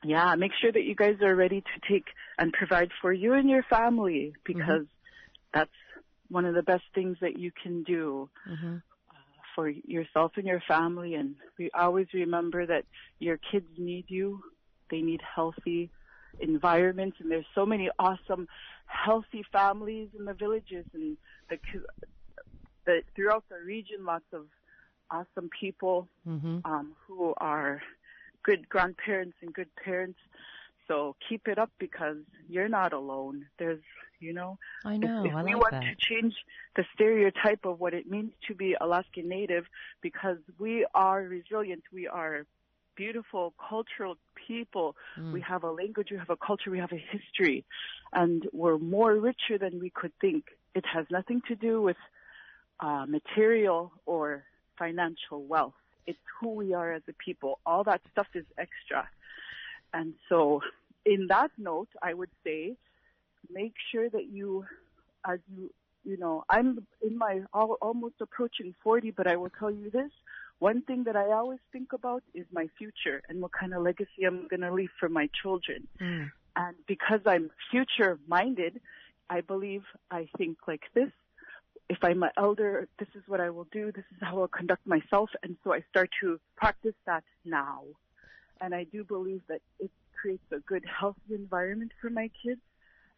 yeah, 0.04 0.34
make 0.36 0.52
sure 0.60 0.70
that 0.70 0.82
you 0.84 0.94
guys 0.94 1.16
are 1.22 1.34
ready 1.34 1.62
to 1.62 1.88
take 1.90 2.04
and 2.38 2.52
provide 2.52 2.90
for 3.00 3.12
you 3.12 3.32
and 3.32 3.48
your 3.48 3.62
family 3.62 4.34
because 4.44 4.84
that's 5.54 5.70
one 6.28 6.44
of 6.44 6.54
the 6.54 6.62
best 6.62 6.84
things 6.94 7.16
that 7.22 7.38
you 7.38 7.50
can 7.62 7.82
do 7.82 8.28
Mm-hmm. 8.48 8.76
For 9.56 9.68
yourself 9.68 10.32
and 10.36 10.46
your 10.46 10.62
family. 10.68 11.14
And 11.14 11.34
we 11.58 11.70
always 11.72 12.06
remember 12.14 12.64
that 12.66 12.84
your 13.18 13.38
kids 13.50 13.66
need 13.76 14.04
you. 14.06 14.40
They 14.92 15.00
need 15.00 15.20
healthy 15.34 15.90
environments. 16.38 17.16
And 17.20 17.28
there's 17.28 17.46
so 17.56 17.66
many 17.66 17.90
awesome, 17.98 18.46
healthy 18.86 19.44
families 19.50 20.10
in 20.16 20.26
the 20.26 20.34
villages 20.34 20.86
and 20.94 21.16
the, 21.50 21.58
the 22.84 23.02
throughout 23.16 23.42
the 23.48 23.58
region. 23.66 24.04
Lots 24.04 24.30
of 24.32 24.46
awesome 25.10 25.50
people 25.60 26.06
Mm-hmm. 26.28 26.58
um, 26.64 26.94
who 27.06 27.32
are 27.38 27.80
good 28.42 28.68
grandparents 28.68 29.36
and 29.42 29.54
good 29.54 29.68
parents. 29.84 30.18
So 30.88 31.14
keep 31.28 31.48
it 31.48 31.58
up 31.58 31.70
because 31.78 32.18
you're 32.48 32.68
not 32.68 32.92
alone. 32.92 33.46
There's, 33.58 33.80
you 34.20 34.32
know, 34.32 34.58
I 34.84 34.94
if- 34.94 35.00
know. 35.00 35.24
if, 35.24 35.34
I 35.34 35.42
we 35.42 35.54
like 35.54 35.62
want 35.62 35.72
that. 35.72 35.82
to 35.84 35.94
change 35.98 36.34
the 36.76 36.84
stereotype 36.94 37.64
of 37.64 37.80
what 37.80 37.94
it 37.94 38.10
means 38.10 38.32
to 38.48 38.54
be 38.54 38.76
Alaskan 38.80 39.28
Native, 39.28 39.64
because 40.02 40.38
we 40.58 40.86
are 40.94 41.22
resilient, 41.22 41.82
we 41.92 42.06
are 42.08 42.46
beautiful 42.96 43.52
cultural 43.68 44.16
people. 44.46 44.96
Mm. 45.18 45.32
We 45.32 45.40
have 45.42 45.64
a 45.64 45.70
language, 45.70 46.08
we 46.10 46.16
have 46.16 46.30
a 46.30 46.36
culture, 46.36 46.70
we 46.70 46.78
have 46.78 46.92
a 46.92 47.04
history, 47.10 47.64
and 48.12 48.46
we're 48.52 48.78
more 48.78 49.14
richer 49.14 49.58
than 49.58 49.80
we 49.80 49.90
could 49.90 50.12
think. 50.20 50.44
It 50.74 50.84
has 50.86 51.06
nothing 51.10 51.42
to 51.48 51.54
do 51.54 51.82
with 51.82 51.96
uh, 52.80 53.04
material 53.06 53.92
or 54.06 54.44
financial 54.78 55.44
wealth. 55.44 55.74
It's 56.06 56.18
who 56.40 56.50
we 56.50 56.72
are 56.74 56.92
as 56.92 57.02
a 57.08 57.12
people. 57.12 57.58
All 57.66 57.84
that 57.84 58.00
stuff 58.12 58.28
is 58.34 58.44
extra. 58.58 59.08
And 59.92 60.14
so, 60.28 60.62
in 61.04 61.26
that 61.28 61.50
note, 61.58 61.88
I 62.02 62.14
would 62.14 62.30
say, 62.44 62.76
make 63.50 63.74
sure 63.92 64.08
that 64.08 64.26
you, 64.30 64.64
as 65.26 65.38
you, 65.54 65.70
you 66.04 66.16
know, 66.16 66.44
I'm 66.48 66.86
in 67.02 67.18
my 67.18 67.40
al- 67.54 67.78
almost 67.82 68.14
approaching 68.20 68.74
40, 68.82 69.10
but 69.10 69.26
I 69.26 69.36
will 69.36 69.50
tell 69.58 69.70
you 69.70 69.90
this. 69.90 70.10
One 70.58 70.82
thing 70.82 71.04
that 71.04 71.16
I 71.16 71.32
always 71.32 71.58
think 71.72 71.92
about 71.92 72.22
is 72.32 72.46
my 72.50 72.68
future 72.78 73.22
and 73.28 73.42
what 73.42 73.52
kind 73.52 73.74
of 73.74 73.82
legacy 73.82 74.24
I'm 74.26 74.48
going 74.48 74.62
to 74.62 74.72
leave 74.72 74.90
for 74.98 75.08
my 75.08 75.28
children. 75.42 75.86
Mm. 76.00 76.30
And 76.56 76.76
because 76.86 77.20
I'm 77.26 77.50
future 77.70 78.18
minded, 78.26 78.80
I 79.28 79.42
believe 79.42 79.82
I 80.10 80.28
think 80.38 80.56
like 80.66 80.84
this. 80.94 81.10
If 81.88 81.98
I'm 82.02 82.22
an 82.22 82.30
elder, 82.36 82.88
this 82.98 83.08
is 83.14 83.22
what 83.26 83.40
I 83.40 83.50
will 83.50 83.68
do. 83.70 83.92
This 83.92 84.04
is 84.10 84.18
how 84.20 84.40
I'll 84.40 84.48
conduct 84.48 84.86
myself. 84.86 85.30
And 85.42 85.56
so 85.62 85.72
I 85.74 85.84
start 85.90 86.10
to 86.22 86.40
practice 86.56 86.94
that 87.04 87.22
now. 87.44 87.82
And 88.60 88.74
I 88.74 88.84
do 88.84 89.04
believe 89.04 89.42
that 89.48 89.60
it 89.78 89.90
creates 90.20 90.42
a 90.50 90.58
good, 90.60 90.84
healthy 90.84 91.34
environment 91.34 91.92
for 92.00 92.10
my 92.10 92.30
kids. 92.42 92.60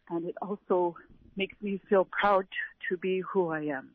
And 0.09 0.25
it 0.25 0.35
also 0.41 0.95
makes 1.35 1.55
me 1.61 1.79
feel 1.89 2.05
proud 2.05 2.47
to 2.89 2.97
be 2.97 3.21
who 3.31 3.49
I 3.49 3.61
am. 3.61 3.91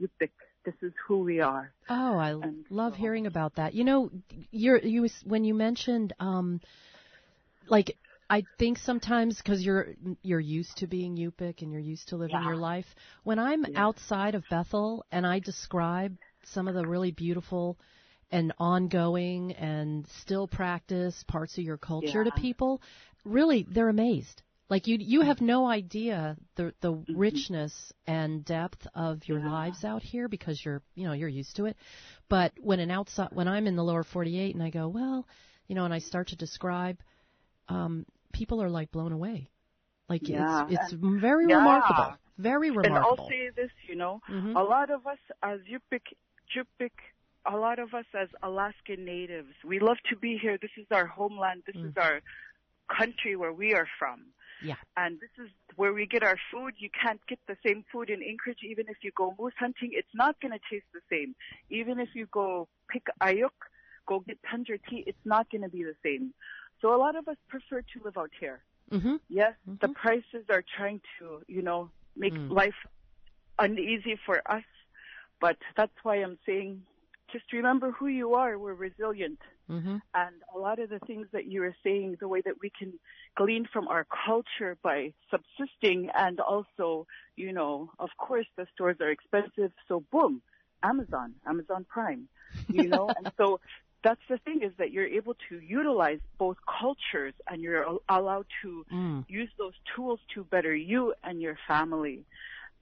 Yupik, 0.00 0.30
this 0.64 0.74
is 0.82 0.92
who 1.06 1.20
we 1.20 1.40
are. 1.40 1.72
Oh, 1.88 2.16
I 2.18 2.32
And 2.32 2.64
love 2.70 2.94
so- 2.94 2.98
hearing 2.98 3.26
about 3.26 3.54
that. 3.56 3.74
You 3.74 3.84
know, 3.84 4.10
you're 4.50 4.78
you 4.78 5.08
when 5.24 5.44
you 5.44 5.54
mentioned 5.54 6.12
um 6.20 6.60
like 7.68 7.96
I 8.28 8.44
think 8.58 8.78
sometimes 8.78 9.38
because 9.38 9.64
you're 9.64 9.94
you're 10.22 10.40
used 10.40 10.76
to 10.78 10.86
being 10.86 11.16
Yupik 11.16 11.62
and 11.62 11.70
you're 11.70 11.80
used 11.80 12.08
to 12.08 12.16
living 12.16 12.40
Yeah. 12.40 12.48
your 12.48 12.56
life. 12.56 12.86
When 13.22 13.38
I'm 13.38 13.64
Yeah. 13.64 13.80
outside 13.86 14.34
of 14.34 14.48
Bethel 14.48 15.04
and 15.12 15.26
I 15.26 15.38
describe 15.38 16.16
some 16.44 16.68
of 16.68 16.74
the 16.74 16.84
really 16.84 17.12
beautiful 17.12 17.78
and 18.32 18.52
ongoing 18.58 19.52
and 19.52 20.06
still 20.08 20.48
practice 20.48 21.22
parts 21.28 21.56
of 21.58 21.64
your 21.64 21.78
culture 21.78 22.24
to 22.24 22.32
people, 22.32 22.82
really 23.24 23.64
they're 23.70 23.88
amazed. 23.88 24.42
Like 24.68 24.86
you 24.88 24.96
you 25.00 25.20
have 25.20 25.40
no 25.40 25.66
idea 25.66 26.36
the 26.56 26.74
the 26.80 26.92
richness 27.14 27.92
and 28.06 28.44
depth 28.44 28.86
of 28.94 29.26
your 29.28 29.38
Mm-hmm. 29.38 29.46
Yeah. 29.46 29.52
lives 29.52 29.84
out 29.84 30.02
here 30.02 30.28
because 30.28 30.64
you're 30.64 30.82
you 30.94 31.04
know 31.06 31.12
you're 31.12 31.28
used 31.28 31.56
to 31.56 31.66
it. 31.66 31.76
But 32.28 32.52
when 32.60 32.80
an 32.80 32.90
outside 32.90 33.28
when 33.32 33.46
I'm 33.46 33.66
in 33.68 33.76
the 33.76 33.84
lower 33.84 34.02
48 34.02 34.54
and 34.54 34.62
I 34.64 34.70
go, 34.70 34.88
well, 34.88 35.26
you 35.68 35.74
know, 35.76 35.84
and 35.84 35.94
I 35.94 35.98
start 36.00 36.28
to 36.28 36.36
describe 36.36 36.98
um 37.68 38.06
people 38.32 38.60
are 38.62 38.70
like 38.70 38.90
blown 38.90 39.12
away. 39.12 39.50
Like 40.08 40.28
Yeah. 40.28 40.66
it's 40.68 40.82
it's 40.92 40.92
very 41.00 41.46
Yeah. 41.48 41.58
remarkable. 41.58 42.16
Very 42.38 42.70
remarkable. 42.70 42.96
And. 43.12 43.20
I'll 43.20 43.28
say 43.28 43.50
this, 43.50 43.70
you 43.88 43.94
know, 43.94 44.20
Mhm. 44.28 44.56
a 44.56 44.62
lot 44.62 44.90
of 44.90 45.06
us 45.06 45.18
as 45.42 45.60
Yupik, 45.62 46.12
Yupik, 46.54 46.92
a 47.44 47.56
lot 47.56 47.78
of 47.78 47.94
us 47.94 48.04
as 48.14 48.28
Alaskan 48.42 49.04
natives, 49.04 49.54
we 49.64 49.78
love 49.78 49.98
to 50.10 50.16
be 50.16 50.36
here. 50.38 50.58
This 50.58 50.72
is 50.76 50.86
our 50.90 51.06
homeland. 51.06 51.62
This 51.66 51.76
is 51.76 51.96
our 51.96 52.20
country 52.88 53.36
where 53.36 53.52
we 53.52 53.74
are 53.74 53.86
from. 53.98 54.32
Yeah. 54.62 54.76
And 54.96 55.20
this 55.20 55.30
is 55.44 55.50
where 55.76 55.92
we 55.92 56.06
get 56.06 56.22
our 56.22 56.38
food. 56.50 56.74
You 56.78 56.88
can't 56.90 57.20
get 57.28 57.38
the 57.46 57.56
same 57.66 57.84
food 57.92 58.10
in 58.10 58.22
Anchorage 58.22 58.60
even 58.62 58.86
if 58.88 58.96
you 59.02 59.10
go 59.16 59.34
moose 59.38 59.52
hunting. 59.58 59.90
It's 59.92 60.14
not 60.14 60.40
going 60.40 60.52
to 60.52 60.60
taste 60.70 60.86
the 60.94 61.00
same. 61.10 61.34
Even 61.70 62.00
if 62.00 62.08
you 62.14 62.26
go 62.26 62.68
pick 62.88 63.06
ayuk, 63.20 63.50
go 64.06 64.20
get 64.20 64.38
tundra 64.50 64.78
tea, 64.88 65.04
it's 65.06 65.24
not 65.24 65.50
going 65.50 65.62
to 65.62 65.68
be 65.68 65.82
the 65.82 65.96
same. 66.02 66.32
So 66.80 66.94
a 66.94 66.98
lot 66.98 67.16
of 67.16 67.28
us 67.28 67.36
prefer 67.48 67.82
to 67.82 68.04
live 68.04 68.16
out 68.16 68.30
here. 68.38 68.62
Mhm. 68.90 69.20
Yes, 69.28 69.54
the 69.66 69.88
Mhm. 69.88 69.94
prices 69.94 70.44
are 70.48 70.62
trying 70.76 71.00
to, 71.18 71.42
you 71.48 71.62
know, 71.62 71.90
make 72.14 72.34
Mm. 72.34 72.50
life 72.50 72.86
uneasy 73.58 74.16
for 74.16 74.40
us. 74.50 74.64
But 75.40 75.58
that's 75.76 75.96
why 76.02 76.16
I'm 76.16 76.38
saying 76.46 76.86
just 77.32 77.52
remember 77.52 77.90
who 77.90 78.06
you 78.06 78.34
are. 78.34 78.58
We're 78.58 78.74
resilient. 78.74 79.40
Mhm. 79.68 80.00
And 80.14 80.34
a 80.54 80.58
lot 80.58 80.78
of 80.78 80.88
the 80.88 80.98
things 81.00 81.26
that 81.32 81.46
you 81.46 81.60
were 81.60 81.74
saying, 81.84 82.16
the 82.20 82.28
way 82.28 82.40
that 82.44 82.54
we 82.62 82.70
can 82.70 82.98
glean 83.36 83.66
from 83.72 83.88
our 83.88 84.06
culture 84.26 84.76
by 84.82 85.12
subsisting 85.30 86.08
and 86.14 86.40
also, 86.40 87.06
you 87.36 87.52
know, 87.52 87.90
of 87.98 88.10
course 88.18 88.46
the 88.56 88.66
stores 88.74 88.96
are 89.00 89.10
expensive. 89.10 89.72
So 89.88 90.04
boom, 90.10 90.42
Amazon, 90.82 91.34
Amazon 91.46 91.84
Prime, 91.88 92.28
you 92.70 92.88
know, 92.88 93.12
and 93.16 93.30
so 93.36 93.60
that's 94.02 94.20
the 94.28 94.38
thing 94.38 94.62
is 94.62 94.72
that 94.78 94.90
you're 94.92 95.06
able 95.06 95.34
to 95.48 95.58
utilize 95.60 96.20
both 96.38 96.56
cultures 96.80 97.34
and 97.50 97.60
you're 97.62 97.84
allowed 98.08 98.46
to 98.62 98.84
Mm. 98.92 99.24
use 99.28 99.50
those 99.58 99.74
tools 99.94 100.20
to 100.34 100.44
better 100.44 100.74
you 100.74 101.14
and 101.24 101.40
your 101.40 101.56
family. 101.68 102.24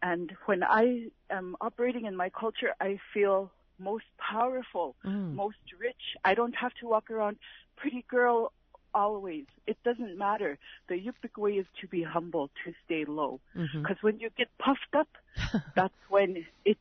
And 0.03 0.33
when 0.47 0.63
I 0.63 1.09
am 1.31 1.57
operating 1.61 2.07
in 2.07 2.17
my 2.17 2.31
culture, 2.31 2.75
I 2.81 2.99
feel 3.13 3.51
most 3.79 4.05
powerful, 4.19 4.97
Mm. 5.05 5.37
most 5.37 5.59
rich. 5.79 6.17
I 6.25 6.35
don't 6.35 6.55
have 6.55 6.73
to 6.81 6.87
walk 6.89 7.11
around 7.11 7.39
pretty 7.77 8.05
girl 8.09 8.53
always. 8.95 9.47
It 9.67 9.79
doesn't 9.85 10.17
matter. 10.19 10.59
The 10.89 10.95
Yupik 10.95 11.37
way 11.41 11.53
is 11.53 11.67
to 11.81 11.89
be 11.89 12.03
humble, 12.03 12.49
to 12.65 12.73
stay 12.85 13.05
low. 13.05 13.41
Because 13.83 13.97
when 14.03 14.19
you 14.21 14.31
get 14.37 14.49
puffed 14.59 14.95
up, 14.97 15.09
that's 15.75 15.95
when 16.09 16.45
it's 16.65 16.81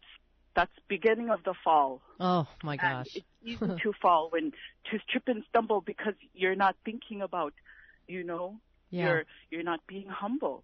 that's 0.56 0.72
beginning 0.88 1.30
of 1.30 1.44
the 1.44 1.54
fall. 1.64 2.02
Oh 2.20 2.48
my 2.64 2.78
And 2.82 3.06
gosh. 3.06 3.14
it's 3.14 3.28
easy 3.44 3.74
to 3.84 3.94
fall 4.02 4.30
when 4.32 4.52
to 4.92 5.00
trip 5.10 5.24
and 5.28 5.44
stumble 5.50 5.82
because 5.82 6.14
you're 6.34 6.56
not 6.56 6.76
thinking 6.86 7.22
about, 7.22 7.54
you 8.08 8.24
know, 8.24 8.60
Yeah. 8.92 9.06
you're 9.06 9.24
you're 9.50 9.64
not 9.64 9.80
being 9.88 10.08
humble, 10.08 10.64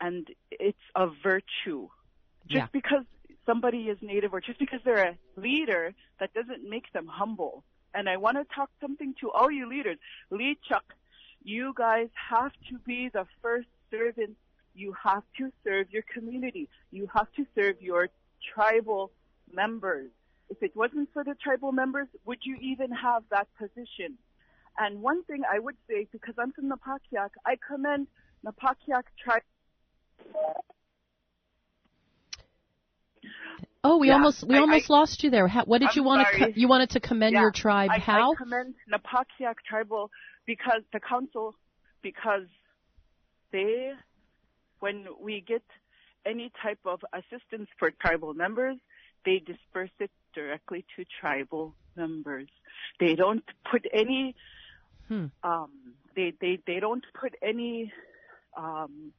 and 0.00 0.26
it's 0.50 0.78
a 0.94 1.06
virtue. 1.22 1.88
Just 2.50 2.66
Yeah. 2.66 2.68
because 2.72 3.04
somebody 3.46 3.88
is 3.88 3.98
native 4.02 4.34
or 4.34 4.40
just 4.40 4.58
because 4.58 4.80
they're 4.84 5.10
a 5.10 5.40
leader, 5.40 5.94
that 6.20 6.34
doesn't 6.34 6.68
make 6.68 6.92
them 6.92 7.06
humble. 7.06 7.64
And 7.94 8.08
I 8.08 8.16
want 8.18 8.36
to 8.36 8.44
talk 8.54 8.70
something 8.80 9.14
to 9.20 9.30
all 9.30 9.50
you 9.50 9.68
leaders. 9.68 9.98
Lead 10.30 10.58
Chuck, 10.68 10.94
you 11.42 11.72
guys 11.74 12.08
have 12.30 12.52
to 12.68 12.78
be 12.78 13.08
the 13.08 13.26
first 13.40 13.68
servants. 13.90 14.38
You 14.74 14.94
have 15.02 15.22
to 15.38 15.50
serve 15.64 15.90
your 15.90 16.02
community. 16.12 16.68
You 16.90 17.08
have 17.14 17.32
to 17.36 17.46
serve 17.54 17.80
your 17.80 18.10
tribal 18.54 19.12
members. 19.52 20.10
If 20.50 20.62
it 20.62 20.76
wasn't 20.76 21.08
for 21.12 21.24
the 21.24 21.34
tribal 21.42 21.72
members, 21.72 22.08
would 22.24 22.40
you 22.42 22.56
even 22.60 22.90
have 22.90 23.22
that 23.30 23.48
position? 23.58 24.18
And 24.78 25.00
one 25.00 25.24
thing 25.24 25.42
I 25.50 25.58
would 25.58 25.76
say, 25.88 26.06
because 26.12 26.34
I'm 26.38 26.52
from 26.52 26.70
Napakiak, 26.70 27.30
I 27.46 27.56
commend 27.66 28.08
Napakiak 28.44 29.04
tribe. 29.22 29.42
Oh, 33.84 33.98
we 33.98 34.08
Yeah, 34.08 34.14
almost 34.14 34.44
we 34.46 34.56
I- 34.56 34.60
almost 34.60 34.90
lost 34.90 35.22
you 35.22 35.30
there. 35.30 35.46
How, 35.46 35.64
what 35.64 35.78
did 35.78 35.90
I'm 35.90 35.96
you 35.96 36.02
want 36.02 36.26
to 36.26 36.38
co- 36.38 36.52
you 36.54 36.68
wanted 36.68 36.90
to 36.90 37.00
commend 37.00 37.34
Yeah, 37.34 37.42
your 37.42 37.52
tribe 37.52 37.90
I, 37.92 37.98
how? 37.98 38.32
I 38.32 38.36
commend 38.36 38.74
Napakiak 38.92 39.56
tribal 39.68 40.10
because 40.46 40.82
the 40.92 41.00
council, 41.00 41.54
because 42.02 42.46
they, 43.52 43.92
when 44.80 45.06
we 45.20 45.40
get 45.46 45.62
any 46.24 46.50
type 46.62 46.80
of 46.84 47.00
assistance 47.12 47.68
for 47.78 47.90
tribal 47.92 48.34
members, 48.34 48.76
they 49.24 49.38
disperse 49.38 49.90
it 50.00 50.10
directly 50.34 50.84
to 50.96 51.04
tribal 51.20 51.74
members. 51.96 52.48
They 52.98 53.14
don't 53.14 53.44
put 53.70 53.86
any, 53.92 54.34
Hmm. 55.08 55.26
um, 55.44 55.70
they, 56.16 56.32
they, 56.40 56.58
they 56.66 56.80
don't 56.80 57.04
put 57.20 57.34
any, 57.42 57.92
um, 58.56 59.12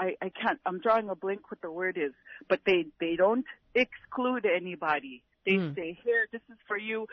I, 0.00 0.16
I 0.22 0.30
can't, 0.40 0.58
I'm 0.66 0.80
drawing 0.80 1.08
a 1.10 1.14
blank 1.14 1.42
what 1.50 1.60
the 1.60 1.70
word 1.70 1.96
is, 1.98 2.12
but 2.48 2.60
they, 2.66 2.86
they 3.00 3.14
don't 3.16 3.44
exclude 3.74 4.44
anybody. 4.46 5.22
They 5.46 5.56
Hmm. 5.56 5.74
say, 5.74 5.98
here, 6.04 6.26
this 6.32 6.42
is 6.50 6.58
for 6.68 6.78
you. 6.78 7.06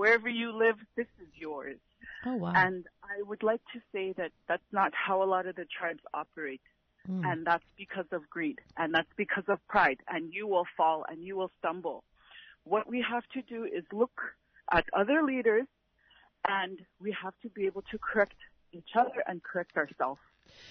Wherever 0.00 0.28
you 0.28 0.48
live, 0.52 0.76
this 0.96 1.06
is 1.20 1.28
yours. 1.34 1.78
oh 2.26 2.36
wow. 2.36 2.52
And 2.54 2.86
I 3.02 3.22
would 3.28 3.42
like 3.42 3.62
to 3.74 3.80
say 3.92 4.12
that 4.20 4.32
that's 4.48 4.70
not 4.72 4.92
how 4.94 5.22
a 5.22 5.28
lot 5.34 5.46
of 5.46 5.56
the 5.56 5.66
tribes 5.78 6.02
operate. 6.22 6.60
Mm. 7.08 7.22
And 7.30 7.46
that's 7.46 7.64
because 7.78 8.06
of 8.12 8.22
greed. 8.28 8.58
And 8.76 8.92
that's 8.92 9.12
because 9.16 9.44
of 9.48 9.58
pride. 9.68 10.00
And 10.08 10.32
you 10.32 10.46
will 10.48 10.66
fall 10.76 11.04
and 11.08 11.22
you 11.22 11.36
will 11.36 11.52
stumble. 11.60 12.02
What 12.64 12.88
we 12.88 13.00
have 13.12 13.22
to 13.34 13.42
do 13.42 13.64
is 13.64 13.84
look 13.92 14.16
at 14.72 14.84
other 14.92 15.22
leaders 15.22 15.66
and 16.48 16.78
we 17.00 17.14
have 17.22 17.34
to 17.42 17.48
be 17.48 17.66
able 17.66 17.82
to 17.92 17.98
correct 17.98 18.34
each 18.72 18.90
other 18.98 19.22
and 19.28 19.40
correct 19.42 19.76
ourselves. 19.76 20.20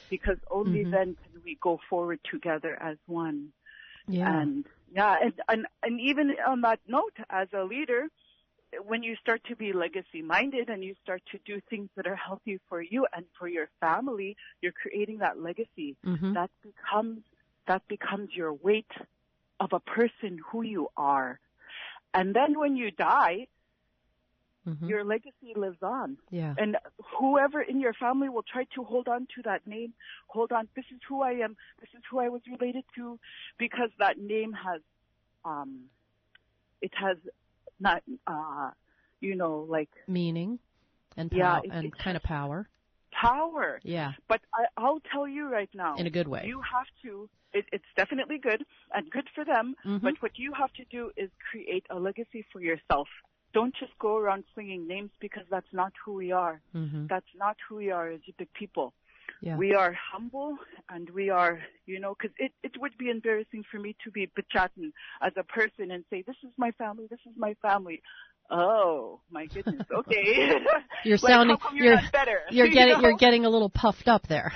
Because 0.10 0.38
only 0.52 0.84
Mhm. 0.84 0.92
then 0.92 1.16
can 1.16 1.42
we 1.44 1.56
go 1.62 1.80
forward 1.90 2.20
together 2.24 2.78
as 2.82 2.98
one. 3.08 3.52
yeah. 4.08 4.42
And 4.42 4.66
yeah, 4.94 5.16
and, 5.22 5.34
and 5.50 5.68
and 5.84 6.00
even 6.00 6.36
on 6.48 6.62
that 6.62 6.80
note, 6.88 7.16
as 7.30 7.48
a 7.54 7.64
leader, 7.64 8.08
when 8.86 9.04
you 9.04 9.16
start 9.18 9.42
to 9.46 9.56
be 9.56 9.74
legacy 9.74 10.22
minded 10.22 10.70
and 10.70 10.84
you 10.84 10.96
start 11.04 11.22
to 11.32 11.40
do 11.46 11.60
things 11.70 11.90
that 11.96 12.08
are 12.08 12.16
healthy 12.16 12.60
for 12.70 12.82
you 12.82 13.08
and 13.16 13.26
for 13.38 13.48
your 13.48 13.68
family, 13.80 14.36
you're 14.62 14.74
creating 14.74 15.18
that 15.20 15.40
legacy. 15.40 15.96
Mhm. 16.06 16.34
That 16.34 16.52
becomes 16.62 17.24
that 17.68 17.88
becomes 17.88 18.30
your 18.36 18.54
weight 18.54 18.92
of 19.60 19.74
a 19.74 19.80
person 19.80 20.38
who 20.52 20.62
you 20.62 20.88
are. 20.98 21.40
And 22.14 22.34
then 22.36 22.60
when 22.60 22.76
you 22.78 22.92
die, 22.92 23.48
Mhm. 24.66 24.90
your 24.90 25.04
legacy 25.04 25.54
lives 25.56 25.82
on. 25.84 26.18
Yeah. 26.32 26.56
And 26.58 26.78
whoever 27.20 27.62
in 27.62 27.80
your 27.80 27.94
family 27.94 28.30
will 28.30 28.44
try 28.44 28.64
to 28.76 28.84
hold 28.84 29.08
on 29.08 29.28
to 29.36 29.42
that 29.44 29.66
name, 29.68 29.94
hold 30.28 30.52
on, 30.52 30.68
this 30.76 30.86
is 30.92 31.00
who 31.08 31.22
I 31.22 31.34
am, 31.34 31.56
this 31.80 31.90
is 31.94 32.02
who 32.10 32.20
I 32.20 32.30
was 32.30 32.42
related 32.48 32.84
to, 32.96 33.20
because 33.58 33.92
that 34.00 34.18
name 34.18 34.54
has, 34.54 34.82
um, 35.44 35.90
it 36.82 36.94
has 36.96 37.18
not, 37.80 38.02
uh, 38.28 38.72
you 39.20 39.36
know, 39.36 39.60
like 39.70 39.90
Meaning 40.08 40.60
and 41.18 41.32
Yeah, 41.32 41.60
it- 41.64 41.72
and 41.72 41.86
it 41.88 41.98
kind 41.98 42.18
of 42.18 42.24
power. 42.24 42.68
power. 43.12 43.80
Yeah. 43.84 44.14
But 44.28 44.42
I, 44.54 44.66
I'll 44.78 45.00
tell 45.12 45.28
you 45.28 45.48
right 45.48 45.70
now. 45.74 45.96
In 45.96 46.06
a 46.08 46.10
good 46.10 46.28
way. 46.28 46.46
You 46.48 46.62
have 46.62 46.88
to, 47.04 47.30
it, 47.54 47.66
it's 47.72 47.86
definitely 47.96 48.38
good 48.40 48.66
and 48.94 49.10
good 49.10 49.30
for 49.36 49.46
them, 49.46 49.76
Mhm. 49.86 50.02
but 50.02 50.22
what 50.22 50.38
you 50.38 50.52
have 50.54 50.74
to 50.74 50.86
do 50.86 51.12
is 51.16 51.30
create 51.52 51.86
a 51.90 52.00
legacy 52.00 52.42
for 52.52 52.60
yourself. 52.62 53.08
Don't 53.58 53.76
just 53.84 53.96
go 54.00 54.18
around 54.18 54.44
slinging 54.54 54.84
names 54.94 55.12
because 55.26 55.46
that's 55.50 55.74
not 55.82 55.94
who 56.04 56.14
we 56.24 56.30
are. 56.46 56.58
Mhm. 56.82 57.08
That's 57.14 57.34
not 57.44 57.56
who 57.66 57.76
we 57.84 57.90
are 57.98 58.08
as 58.16 58.22
Yupik 58.28 58.52
people. 58.62 58.88
Yeah. 59.42 59.58
We 59.64 59.70
are 59.82 59.94
humble 60.12 60.52
and 60.94 61.10
we 61.20 61.30
are, 61.30 61.56
you 61.86 62.00
know, 62.04 62.12
because 62.16 62.36
it, 62.46 62.52
it 62.68 62.74
would 62.82 62.96
be 62.98 63.10
embarrassing 63.10 63.64
for 63.72 63.80
me 63.86 63.96
to 64.04 64.12
be 64.12 64.24
Bachatan 64.38 64.88
as 65.28 65.34
a 65.38 65.44
person 65.58 65.86
and 65.94 66.04
say, 66.10 66.22
this 66.30 66.40
is 66.48 66.52
my 66.58 66.72
family, 66.72 67.06
this 67.10 67.24
is 67.30 67.36
my 67.38 67.54
family. 67.68 68.02
Oh, 68.52 69.22
my 69.32 69.48
goodness. 69.48 69.82
Okay. 69.92 70.50
You're 71.04 71.18
Like, 71.22 71.32
sounding 71.34 71.58
you're, 71.74 71.94
you're 71.94 72.02
better. 72.12 72.40
you're 72.52 72.68
You 72.68 72.74
getting 72.74 73.02
you're 73.02 73.18
getting 73.26 73.46
a 73.46 73.50
little 73.50 73.70
puffed 73.70 74.08
up 74.08 74.28
there. 74.28 74.54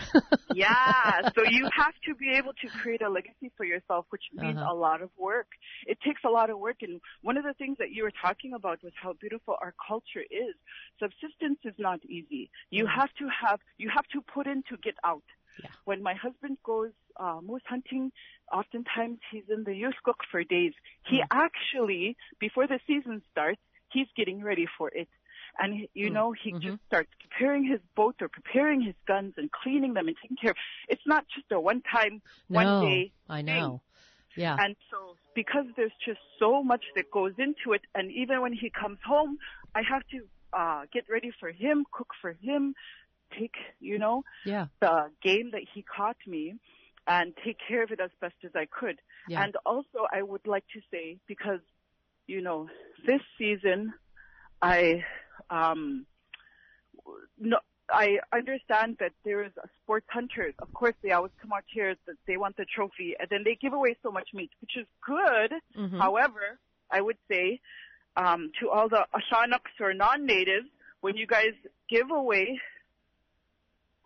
yeah. 0.54 1.22
So 1.36 1.44
you 1.50 1.68
have 1.76 1.94
to 2.08 2.16
be 2.16 2.32
able 2.38 2.54
to 2.54 2.70
create 2.82 3.02
a 3.02 3.10
legacy 3.10 3.52
for 3.58 3.66
yourself, 3.66 4.06
which 4.10 4.24
means 4.34 4.58
Uh-huh. 4.58 4.74
a 4.74 4.76
lot 4.76 5.02
of 5.02 5.10
work. 5.18 5.48
It 5.86 5.98
takes 6.06 6.22
a 6.24 6.30
lot 6.30 6.50
of 6.50 6.60
work. 6.60 6.78
And 6.82 7.02
one 7.22 7.38
of 7.38 7.44
the 7.44 7.54
things 7.54 7.78
that 7.80 7.92
you 7.92 8.04
were 8.04 8.12
talking 8.22 8.54
about 8.54 8.84
was 8.84 8.94
how 9.02 9.14
beautiful 9.14 9.56
our 9.62 9.74
culture 9.88 10.24
is. 10.30 10.56
Subsistence 11.00 11.60
is 11.64 11.74
not 11.78 12.00
easy. 12.06 12.50
You 12.72 12.86
Mm-hmm. 12.86 13.00
have 13.00 13.10
to 13.20 13.28
have, 13.44 13.60
you 13.78 13.90
have 13.94 14.08
to 14.14 14.22
put 14.22 14.48
in 14.48 14.64
to 14.70 14.78
get 14.78 14.96
out. 15.04 15.24
Yeah. 15.64 15.70
When 15.86 16.02
my 16.02 16.14
husband 16.14 16.58
goes 16.64 16.92
uh, 17.20 17.40
moose 17.44 17.64
hunting, 17.68 18.12
oftentimes 18.52 19.20
he's 19.32 19.44
in 19.50 19.64
the 19.66 19.72
Yuskuk 19.72 20.20
for 20.32 20.44
days. 20.44 20.74
He 21.06 21.18
Mm. 21.22 21.28
actually, 21.32 22.16
before 22.40 22.66
the 22.66 22.80
season 22.88 23.22
starts, 23.32 23.60
he's 23.92 24.08
getting 24.16 24.42
ready 24.44 24.68
for 24.78 24.90
it. 24.90 25.10
And 25.58 25.88
you 25.94 26.10
Mm. 26.10 26.14
know, 26.14 26.32
he 26.32 26.54
Mhm. 26.54 26.62
just 26.62 26.86
starts 26.86 27.12
preparing 27.20 27.64
his 27.64 27.82
boat 27.96 28.16
or 28.22 28.30
preparing 28.30 28.82
his 28.82 28.96
guns 29.06 29.34
and 29.38 29.52
cleaning 29.52 29.94
them 29.94 30.08
and 30.08 30.16
taking 30.22 30.38
care 30.38 30.52
of. 30.52 30.58
It's 30.88 31.06
not 31.06 31.28
just 31.28 31.52
a 31.52 31.60
one-time, 31.60 32.22
no, 32.50 32.56
one 32.62 32.90
day. 32.90 33.12
I 33.28 33.42
thing. 33.42 33.46
know. 33.46 33.82
Yeah. 34.36 34.56
And 34.60 34.76
so, 34.90 35.18
because 35.36 35.66
there's 35.76 35.98
just 36.06 36.22
so 36.38 36.64
much 36.64 36.86
that 36.96 37.10
goes 37.12 37.34
into 37.38 37.74
it, 37.74 37.82
and 37.96 38.12
even 38.12 38.42
when 38.42 38.54
he 38.54 38.70
comes 38.70 39.00
home, 39.04 39.38
I 39.76 39.82
have 39.82 40.04
to 40.14 40.28
uh 40.54 40.86
get 40.92 41.10
ready 41.10 41.32
for 41.40 41.52
him, 41.52 41.86
cook 41.92 42.12
for 42.22 42.34
him, 42.34 42.76
take, 43.38 43.56
you 43.80 43.98
know, 44.00 44.24
yeah. 44.46 44.68
the 44.80 45.12
game 45.22 45.52
that 45.52 45.64
he 45.74 45.82
caught 45.84 46.18
me, 46.26 46.56
and 47.08 47.36
take 47.44 47.58
care 47.68 47.84
of 47.84 47.92
it 47.92 48.00
as 48.00 48.12
best 48.22 48.36
as 48.44 48.52
I 48.56 48.66
could. 48.66 49.00
Yeah. 49.28 49.44
And 49.44 49.56
also, 49.66 50.08
I 50.12 50.22
would 50.22 50.46
like 50.48 50.66
to 50.76 50.82
say 50.92 51.18
because, 51.28 51.60
you 52.30 52.42
know, 52.42 52.70
this 53.08 53.22
season, 53.38 53.94
I, 54.62 55.04
um, 55.50 56.06
no, 57.40 57.58
I 57.90 58.20
understand 58.32 58.98
that 59.00 59.14
there 59.26 59.44
is 59.44 59.52
a 59.58 59.68
sports 59.82 60.06
hunters. 60.10 60.54
Of 60.60 60.72
course, 60.74 60.94
they 61.02 61.12
always 61.12 61.32
come 61.42 61.52
out 61.52 61.64
here 61.74 61.96
that 62.06 62.18
they 62.28 62.38
want 62.38 62.56
the 62.56 62.66
trophy, 62.66 63.16
and 63.20 63.28
then 63.30 63.42
they 63.44 63.56
give 63.56 63.74
away 63.74 63.96
so 64.04 64.12
much 64.12 64.30
meat, 64.34 64.52
which 64.62 64.78
is 64.78 64.86
good. 65.04 65.54
Mhm. 65.76 65.98
However, 65.98 66.60
I 66.92 67.02
would 67.02 67.18
say 67.28 67.60
um, 68.16 68.52
to 68.60 68.70
all 68.70 68.90
the 68.90 69.08
Ashanaks 69.14 69.80
or 69.80 69.94
non-natives, 69.94 70.68
when 71.02 71.16
you 71.18 71.26
guys 71.26 71.54
give 71.90 72.12
away, 72.12 72.60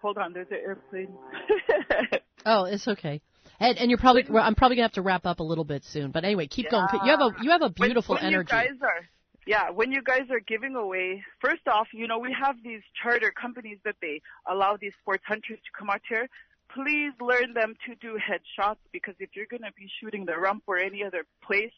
hold 0.02 0.18
on, 0.18 0.34
there's 0.34 0.52
an 0.52 0.62
airplane. 0.64 1.14
Oh, 2.46 2.66
it's 2.66 2.88
okay. 2.90 3.22
And, 3.60 3.78
and 3.78 3.90
you're 3.90 4.00
probably 4.00 4.26
well, 4.30 4.44
I'm 4.44 4.56
probably 4.56 4.76
gonna 4.78 4.86
have 4.86 4.94
to 4.94 5.02
wrap 5.02 5.26
up 5.26 5.40
a 5.40 5.44
little 5.44 5.64
bit 5.64 5.84
soon. 5.86 6.12
But 6.12 6.24
anyway, 6.26 6.48
keep 6.48 6.70
going. 6.70 6.88
You 7.06 7.12
have 7.12 7.22
a 7.22 7.32
you 7.42 7.52
have 7.52 7.62
a 7.62 7.66
When- 7.78 7.90
beautiful 7.90 8.16
when 8.16 8.24
energy. 8.26 8.52
You 8.54 8.60
guys 8.62 8.78
are, 8.82 9.06
yeah, 9.46 9.70
when 9.70 9.92
you 9.92 10.02
guys 10.02 10.30
are 10.32 10.40
giving 10.40 10.76
away, 10.76 11.24
first 11.40 11.68
off, 11.68 11.88
you 11.94 12.08
know, 12.08 12.20
we 12.20 12.36
have 12.40 12.56
these 12.64 12.82
charter 13.02 13.32
companies 13.32 13.78
that 13.86 13.96
they 14.02 14.22
allow 14.50 14.78
these 14.80 14.94
sports 15.02 15.24
hunters 15.28 15.60
to 15.60 15.72
come 15.78 15.90
out 15.90 16.02
here. 16.10 16.28
Please 16.74 17.12
learn 17.22 17.54
them 17.54 17.76
to 17.86 17.94
do 17.96 18.18
headshots 18.18 18.78
because 18.92 19.14
if 19.20 19.30
you're 19.36 19.46
going 19.46 19.62
to 19.62 19.72
be 19.78 19.88
shooting 20.02 20.26
the 20.26 20.36
rump 20.36 20.64
or 20.66 20.78
any 20.80 21.04
other 21.04 21.24
place, 21.46 21.72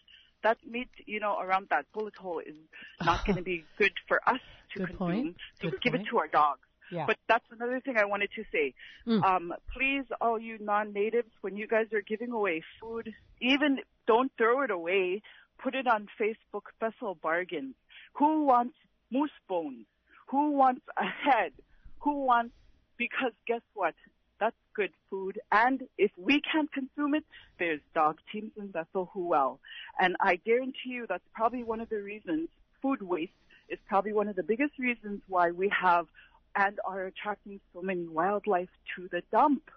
that 0.44 0.58
meat, 0.66 0.88
you 1.06 1.20
know, 1.20 1.38
around 1.40 1.68
that 1.70 1.86
bullet 1.94 2.16
hole 2.16 2.40
is 2.40 2.56
not 3.04 3.26
going 3.26 3.36
to 3.42 3.42
be 3.42 3.66
good 3.78 3.92
for 4.08 4.22
us 4.30 4.40
to 4.74 4.80
Good 4.80 4.88
consume. 4.98 4.98
point. 4.98 5.36
So 5.62 5.70
Good 5.72 5.82
give 5.82 5.94
point. 5.94 6.08
it 6.08 6.10
to 6.12 6.18
our 6.20 6.28
dogs. 6.28 6.62
Yeah. 6.92 7.06
But 7.08 7.18
that's 7.28 7.46
another 7.52 7.80
thing 7.80 7.98
I 7.98 8.06
wanted 8.06 8.30
to 8.36 8.44
say. 8.52 8.74
Mm. 9.08 9.24
Um, 9.24 9.54
please, 9.76 10.06
all 10.22 10.40
you 10.40 10.58
non-natives, 10.60 11.30
when 11.42 11.58
you 11.58 11.68
guys 11.68 11.88
are 11.94 12.02
giving 12.02 12.32
away 12.32 12.64
food, 12.80 13.14
even 13.42 13.80
don't 14.08 14.32
throw 14.38 14.62
it 14.62 14.72
away. 14.72 15.22
Put 15.58 15.74
it 15.74 15.88
on 15.88 16.08
Facebook, 16.20 16.64
Bethel 16.80 17.18
Bargains. 17.22 17.76
Who 18.14 18.46
wants 18.46 18.76
moose 19.10 19.32
bones? 19.48 19.86
Who 20.28 20.52
wants 20.52 20.82
a 20.98 21.06
head? 21.06 21.54
Who 22.00 22.26
wants, 22.26 22.54
because 22.98 23.32
guess 23.48 23.62
what? 23.74 23.96
That's 24.40 24.56
good 24.76 24.92
food. 25.10 25.40
And 25.52 25.84
if 25.98 26.12
we 26.18 26.42
can't 26.42 26.72
consume 26.72 27.16
it, 27.16 27.24
there's 27.58 27.80
dog 27.94 28.18
teams 28.32 28.52
in 28.58 28.68
Bethel 28.68 29.10
who 29.14 29.28
will. 29.28 29.60
And 29.98 30.18
I 30.20 30.36
guarantee 30.36 30.90
you 30.90 31.06
that's 31.08 31.24
probably 31.34 31.64
one 31.64 31.80
of 31.80 31.90
the 31.90 32.02
reasons 32.02 32.50
food 32.82 33.02
waste 33.02 33.32
is 33.70 33.80
probably 33.88 34.14
one 34.14 34.28
of 34.28 34.36
the 34.36 34.44
biggest 34.44 34.78
reasons 34.78 35.22
why 35.28 35.52
we 35.52 35.70
have 35.70 36.08
and 36.56 36.80
are 36.86 37.06
attracting 37.06 37.60
so 37.74 37.82
many 37.82 38.08
wildlife 38.08 38.70
to 38.96 39.08
the 39.12 39.22
dump. 39.32 39.70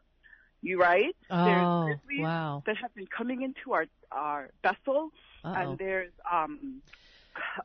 You 0.63 0.81
right? 0.81 1.15
Oh, 1.31 1.45
there's 1.45 1.99
grizzlies 2.07 2.25
wow. 2.25 2.63
that 2.67 2.77
have 2.79 2.95
been 2.95 3.07
coming 3.07 3.43
into 3.43 3.73
our 3.75 3.87
our 4.11 4.51
vessel, 4.63 5.11
Uh-oh. 5.45 5.53
and 5.55 5.79
there's 5.79 6.13
um 6.31 6.83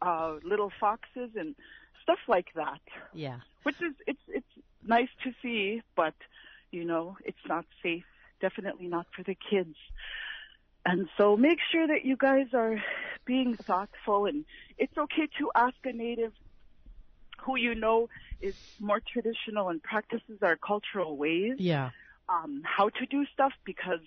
uh 0.01 0.35
little 0.43 0.71
foxes 0.79 1.31
and 1.35 1.55
stuff 2.03 2.19
like 2.27 2.53
that, 2.55 2.81
Yeah. 3.13 3.39
which 3.63 3.81
is 3.81 3.93
it's 4.05 4.21
it's 4.27 4.53
nice 4.85 5.09
to 5.23 5.33
see, 5.41 5.81
but 5.95 6.13
you 6.71 6.85
know 6.85 7.17
it's 7.25 7.45
not 7.47 7.65
safe. 7.81 8.05
Definitely 8.41 8.87
not 8.87 9.07
for 9.15 9.23
the 9.23 9.35
kids. 9.49 9.75
And 10.85 11.07
so 11.17 11.37
make 11.37 11.59
sure 11.71 11.87
that 11.87 12.03
you 12.05 12.17
guys 12.17 12.47
are 12.53 12.83
being 13.25 13.55
thoughtful 13.55 14.25
and 14.25 14.43
it's 14.77 14.97
okay 14.97 15.27
to 15.39 15.49
ask 15.55 15.77
a 15.85 15.93
native 15.93 16.33
who 17.45 17.57
you 17.57 17.75
know 17.75 18.07
is 18.41 18.55
more 18.79 19.01
traditional 19.13 19.69
and 19.69 19.81
practices 19.83 20.39
our 20.41 20.55
cultural 20.57 21.17
ways 21.17 21.55
Yeah. 21.57 21.89
um, 22.29 22.61
how 22.65 22.89
to 22.89 23.05
do 23.05 23.25
stuff 23.33 23.53
because 23.65 23.99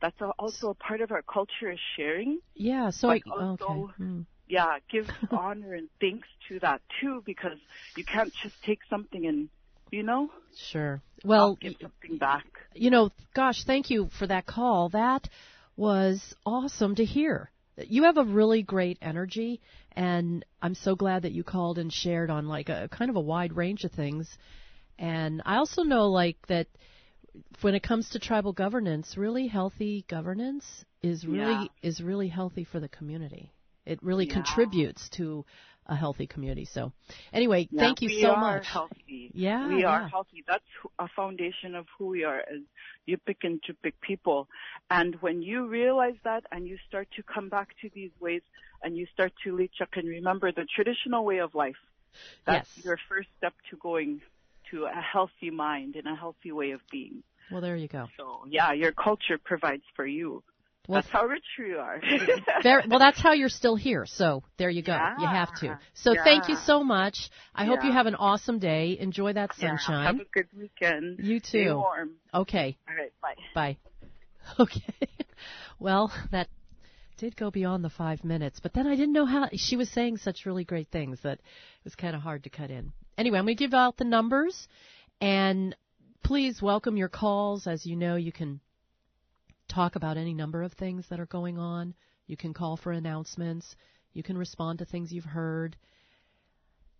that's 0.00 0.20
a, 0.20 0.26
also 0.38 0.70
a 0.70 0.74
part 0.74 1.00
of 1.00 1.10
our 1.10 1.22
culture 1.22 1.70
is 1.70 1.78
sharing. 1.96 2.40
Yeah. 2.54 2.90
So 2.90 3.08
But 3.08 3.22
I, 3.26 3.30
also- 3.42 3.64
okay. 3.64 3.92
Hmm. 3.98 4.20
Yeah, 4.48 4.78
give 4.92 5.08
honor 5.32 5.74
and 5.74 5.88
thanks 6.00 6.28
to 6.48 6.60
that 6.60 6.80
too 7.00 7.22
because 7.26 7.58
you 7.96 8.04
can't 8.04 8.32
just 8.44 8.54
take 8.64 8.78
something 8.88 9.26
and, 9.26 9.48
you 9.90 10.02
know, 10.04 10.30
Sure. 10.54 11.02
Well, 11.24 11.56
give 11.60 11.74
something 11.82 12.18
back. 12.18 12.46
you 12.74 12.90
know, 12.90 13.10
gosh, 13.34 13.64
thank 13.64 13.90
you 13.90 14.08
for 14.18 14.26
that 14.28 14.46
call. 14.46 14.90
That 14.90 15.28
was 15.76 16.34
awesome 16.44 16.94
to 16.94 17.04
hear. 17.04 17.50
You 17.78 18.04
have 18.04 18.16
a 18.16 18.24
really 18.24 18.62
great 18.62 18.98
energy, 19.02 19.60
and 19.92 20.44
I'm 20.62 20.74
so 20.74 20.94
glad 20.96 21.22
that 21.22 21.32
you 21.32 21.44
called 21.44 21.78
and 21.78 21.92
shared 21.92 22.30
on 22.30 22.48
like 22.48 22.68
a 22.68 22.88
kind 22.90 23.10
of 23.10 23.16
a 23.16 23.20
wide 23.20 23.54
range 23.56 23.84
of 23.84 23.92
things. 23.92 24.36
And 24.98 25.42
I 25.44 25.56
also 25.56 25.82
know 25.82 26.08
like 26.08 26.38
that 26.48 26.68
when 27.60 27.74
it 27.74 27.82
comes 27.82 28.08
to 28.10 28.18
tribal 28.18 28.52
governance, 28.52 29.16
really 29.16 29.46
healthy 29.46 30.04
governance 30.08 30.84
is 31.02 31.26
really 31.26 31.70
Yeah. 31.82 31.88
is 31.88 32.00
really 32.00 32.28
healthy 32.28 32.64
for 32.64 32.80
the 32.80 32.88
community. 32.88 33.52
It 33.84 34.02
really 34.02 34.26
Yeah. 34.26 34.34
contributes 34.34 35.08
to 35.10 35.44
a 35.88 35.94
healthy 35.96 36.26
community. 36.26 36.64
So, 36.64 36.92
anyway, 37.32 37.68
Yeah, 37.70 37.80
thank 37.80 38.02
you 38.02 38.08
so 38.08 38.36
much. 38.36 38.52
we 38.54 38.58
are 38.60 38.62
healthy. 38.62 39.30
Yeah, 39.34 39.68
we 39.68 39.84
are 39.84 40.02
yeah. 40.02 40.08
healthy. 40.08 40.44
That's 40.46 40.64
a 40.98 41.08
foundation 41.14 41.74
of 41.74 41.86
who 41.98 42.06
we 42.08 42.24
are 42.24 42.40
as 42.40 42.60
Yupik 43.08 43.36
and 43.42 43.60
Chupik 43.62 43.94
people. 44.00 44.48
And 44.90 45.16
when 45.20 45.42
you 45.42 45.66
realize 45.68 46.16
that 46.24 46.44
and 46.52 46.66
you 46.66 46.78
start 46.88 47.08
to 47.16 47.22
come 47.22 47.48
back 47.48 47.68
to 47.82 47.90
these 47.94 48.10
ways 48.20 48.42
and 48.82 48.96
you 48.96 49.06
start 49.12 49.32
to 49.44 49.52
leechuk 49.56 49.96
and 49.96 50.08
remember 50.08 50.52
the 50.52 50.66
traditional 50.74 51.24
way 51.24 51.38
of 51.38 51.54
life, 51.54 51.76
that's 52.46 52.68
Yes. 52.76 52.84
your 52.84 52.98
first 53.08 53.28
step 53.38 53.54
to 53.70 53.76
going 53.76 54.20
to 54.70 54.84
a 54.86 55.00
healthy 55.00 55.50
mind 55.50 55.94
and 55.96 56.06
a 56.08 56.14
healthy 56.16 56.50
way 56.52 56.72
of 56.72 56.80
being. 56.90 57.22
Well, 57.50 57.60
there 57.60 57.76
you 57.76 57.88
go. 57.88 58.08
So 58.16 58.44
yeah, 58.48 58.72
your 58.72 58.92
culture 58.92 59.38
provides 59.42 59.84
for 59.94 60.06
you. 60.06 60.42
Well, 60.88 61.00
That's 61.02 61.12
how 61.12 61.24
rich 61.26 61.44
you 61.58 61.78
are. 61.78 62.00
Very, 62.62 62.84
well, 62.88 62.98
that's 62.98 63.20
how 63.20 63.32
you're 63.32 63.48
still 63.48 63.74
here. 63.76 64.06
So 64.06 64.42
there 64.56 64.70
you 64.70 64.82
go. 64.82 64.96
You 65.18 65.26
have 65.26 65.54
to. 65.60 65.66
Yeah. 65.66 65.76
So 65.94 66.14
thank 66.22 66.48
you 66.48 66.54
so 66.56 66.84
much. 66.84 67.30
I 67.54 67.64
hope 67.64 67.82
you 67.84 67.92
have 67.92 68.06
an 68.06 68.14
awesome 68.14 68.58
day. 68.58 68.96
Enjoy 69.00 69.32
that 69.32 69.50
Yeah, 69.58 69.70
sunshine. 69.70 70.06
have 70.06 70.20
a 70.20 70.24
good 70.32 70.46
weekend. 70.56 71.18
You 71.20 71.40
Stay 71.40 71.64
too. 71.64 71.74
warm. 71.76 72.10
Okay. 72.32 72.76
All 72.88 72.94
right. 72.96 73.12
Bye. 73.22 73.34
Bye. 73.54 73.76
Okay. 74.60 74.94
Well, 75.80 76.12
that 76.30 76.46
did 77.18 77.34
go 77.36 77.50
beyond 77.50 77.82
the 77.84 77.90
five 77.90 78.22
minutes, 78.22 78.60
but 78.62 78.72
then 78.74 78.86
I 78.86 78.94
didn't 78.94 79.12
know 79.12 79.26
how 79.26 79.48
she 79.54 79.76
was 79.76 79.90
saying 79.90 80.18
such 80.18 80.46
really 80.46 80.62
great 80.64 80.88
things 80.92 81.18
that 81.24 81.38
it 81.40 81.40
was 81.84 81.96
kind 81.96 82.14
of 82.14 82.22
hard 82.22 82.44
to 82.44 82.50
cut 82.50 82.70
in. 82.70 82.92
Anyway, 83.18 83.38
I'm 83.38 83.44
going 83.44 83.56
to 83.56 83.62
give 83.64 83.74
out 83.74 83.96
the 83.96 84.04
numbers, 84.04 84.68
and 85.20 85.74
please 86.22 86.62
welcome 86.62 86.96
your 86.96 87.08
calls. 87.08 87.66
As 87.66 87.84
you 87.86 87.96
know, 87.96 88.14
you 88.16 88.30
can 88.32 88.60
talk 89.68 89.96
about 89.96 90.16
any 90.16 90.34
number 90.34 90.62
of 90.62 90.72
things 90.72 91.04
that 91.10 91.20
are 91.20 91.26
going 91.26 91.58
on. 91.58 91.94
You 92.26 92.36
can 92.36 92.54
call 92.54 92.76
for 92.76 92.92
announcements. 92.92 93.76
You 94.12 94.22
can 94.22 94.38
respond 94.38 94.78
to 94.78 94.84
things 94.84 95.12
you've 95.12 95.24
heard. 95.24 95.76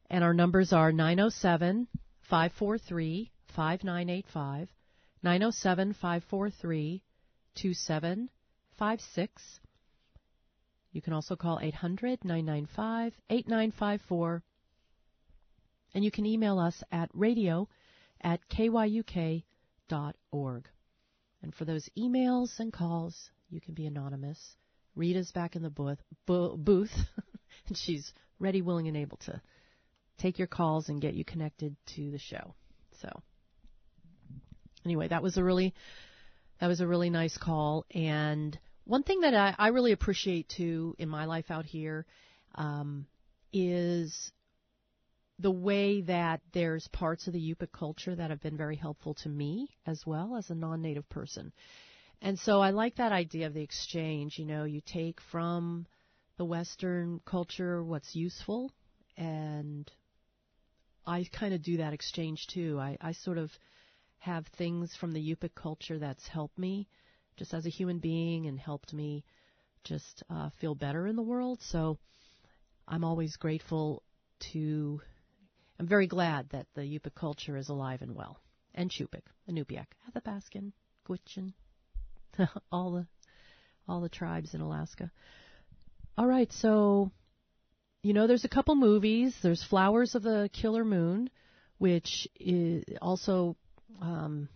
And 0.09 0.23
our 0.23 0.35
numbers 0.35 0.73
are 0.73 0.93
907 0.93 1.89
543 2.29 3.33
5985, 3.55 4.69
907 5.23 5.93
543 5.95 7.03
2756. 7.55 9.61
You 10.93 11.03
can 11.03 11.13
also 11.13 11.37
call 11.37 11.61
800 11.61 12.25
995 12.25 13.13
8954. 13.31 14.43
And 15.95 16.05
you 16.05 16.11
can 16.11 16.27
email 16.27 16.59
us 16.59 16.83
at 16.93 17.11
radio 17.15 17.69
at 18.21 18.41
kyuk.org. 18.49 19.45
And 21.43 21.55
for 21.55 21.65
those 21.65 21.89
emails 21.99 22.59
and 22.59 22.73
calls, 22.73 23.31
you 23.51 23.61
can 23.61 23.75
be 23.75 23.87
anonymous. 23.87 24.57
Rita's 24.95 25.31
back 25.33 25.57
in 25.57 25.63
the 25.63 25.71
booth, 25.71 25.99
bo- 26.27 26.57
booth 26.57 26.95
and 27.69 27.77
she's 27.77 28.13
ready, 28.39 28.63
willing, 28.63 28.89
and 28.89 28.97
able 28.97 29.19
to 29.19 29.41
take 30.19 30.39
your 30.39 30.49
calls 30.49 30.89
and 30.89 31.01
get 31.01 31.15
you 31.15 31.25
connected 31.25 31.77
to 31.95 32.11
the 32.11 32.19
show. 32.19 32.55
So, 33.01 33.09
anyway, 34.85 35.09
that 35.09 35.23
was 35.23 35.37
a 35.37 35.45
really 35.45 35.75
that 36.61 36.69
was 36.69 36.81
a 36.81 36.87
really 36.87 37.11
nice 37.11 37.37
call. 37.37 37.85
And 37.91 38.59
one 38.85 39.03
thing 39.03 39.21
that 39.21 39.35
I, 39.35 39.55
I 39.59 39.69
really 39.69 39.93
appreciate 39.93 40.49
too 40.49 40.95
in 40.99 41.09
my 41.09 41.27
life 41.27 41.51
out 41.51 41.67
here 41.67 42.07
um, 42.55 43.07
is 43.53 44.33
the 45.39 45.51
way 45.51 46.01
that 46.03 46.41
there's 46.53 46.89
parts 46.89 47.27
of 47.27 47.33
the 47.33 47.41
Yupik 47.41 47.73
culture 47.73 48.15
that 48.15 48.31
have 48.31 48.41
been 48.41 48.57
very 48.57 48.77
helpful 48.77 49.15
to 49.15 49.29
me 49.29 49.69
as 49.87 50.07
well 50.07 50.37
as 50.37 50.49
a 50.51 50.55
non-native 50.55 51.09
person. 51.09 51.53
And 52.23 52.39
so 52.39 52.61
I 52.61 52.71
like 52.71 52.97
that 52.97 53.13
idea 53.13 53.47
of 53.47 53.55
the 53.55 53.63
exchange. 53.63 54.39
You 54.39 54.47
know, 54.47 54.65
you 54.65 54.81
take 54.81 55.21
from 55.31 55.87
the 56.39 56.45
Western 56.45 57.21
culture 57.27 57.85
what's 57.85 58.15
useful, 58.15 58.73
and 59.17 59.91
I 61.07 61.27
kind 61.33 61.55
of 61.55 61.63
do 61.63 61.77
that 61.79 61.93
exchange 61.93 62.47
too. 62.47 62.79
I, 62.81 62.97
I 63.01 63.13
sort 63.13 63.39
of 63.39 63.51
have 64.19 64.47
things 64.57 64.95
from 64.97 65.13
the 65.13 65.21
Yupik 65.21 65.55
culture 65.55 65.99
that's 65.99 66.27
helped 66.27 66.59
me 66.59 66.89
just 67.37 67.53
as 67.53 67.67
a 67.67 67.71
human 67.71 67.99
being 67.99 68.47
and 68.47 68.59
helped 68.59 68.93
me 68.93 69.25
just 69.85 70.23
uh, 70.31 70.49
feel 70.61 70.75
better 70.75 71.07
in 71.07 71.17
the 71.17 71.23
world. 71.23 71.61
So 71.63 71.99
I'm 72.89 73.05
always 73.05 73.37
grateful 73.37 74.03
to, 74.53 75.01
I'm 75.79 75.87
very 75.87 76.07
glad 76.07 76.51
that 76.51 76.67
the 76.75 76.83
Yupik 76.83 77.15
culture 77.15 77.57
is 77.57 77.69
alive 77.69 78.03
and 78.03 78.15
well. 78.15 78.39
And 78.75 78.91
Chupik, 78.91 79.23
Inupiaq, 79.49 79.87
Athabaskan, 80.11 80.73
Gwich'in, 81.09 81.53
all 82.73 82.93
the, 82.93 83.07
all 83.89 84.01
the 84.01 84.09
tribes 84.09 84.55
in 84.55 84.61
Alaska. 84.61 85.11
All 86.19 86.27
right, 86.27 86.51
so 86.53 87.11
you 88.07 88.13
know, 88.13 88.29
there's 88.29 88.45
a 88.45 88.49
couple 88.49 88.77
movies. 88.77 89.35
There's 89.43 89.65
Flowers 89.65 90.15
of 90.15 90.23
the 90.23 90.49
Killer 90.53 90.85
Moon, 90.85 91.29
which 91.79 92.29
is 92.39 92.85
also 93.03 93.57
um, 94.01 94.49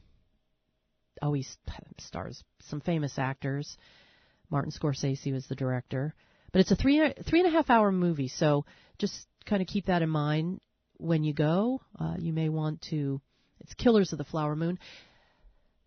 always 1.20 1.58
stars 1.98 2.44
some 2.60 2.80
famous 2.80 3.18
actors. 3.18 3.76
Martin 4.50 4.70
Scorsese 4.70 5.32
was 5.32 5.48
the 5.48 5.56
director, 5.56 6.14
but 6.52 6.60
it's 6.60 6.70
a 6.70 6.76
three 6.76 7.12
three 7.28 7.40
and 7.40 7.48
a 7.48 7.50
half 7.50 7.70
hour 7.70 7.90
movie. 7.90 8.28
So 8.28 8.66
just 8.98 9.26
kind 9.46 9.60
of 9.60 9.66
keep 9.66 9.86
that 9.86 10.02
in 10.02 10.10
mind 10.10 10.60
when 11.00 11.24
you 11.24 11.32
go. 11.32 11.80
Uh, 11.98 12.14
you 12.18 12.32
may 12.32 12.48
want 12.48 12.82
to. 12.90 13.20
It's 13.60 13.74
Killers 13.74 14.12
of 14.12 14.18
the 14.18 14.24
Flower 14.24 14.56
Moon. 14.56 14.78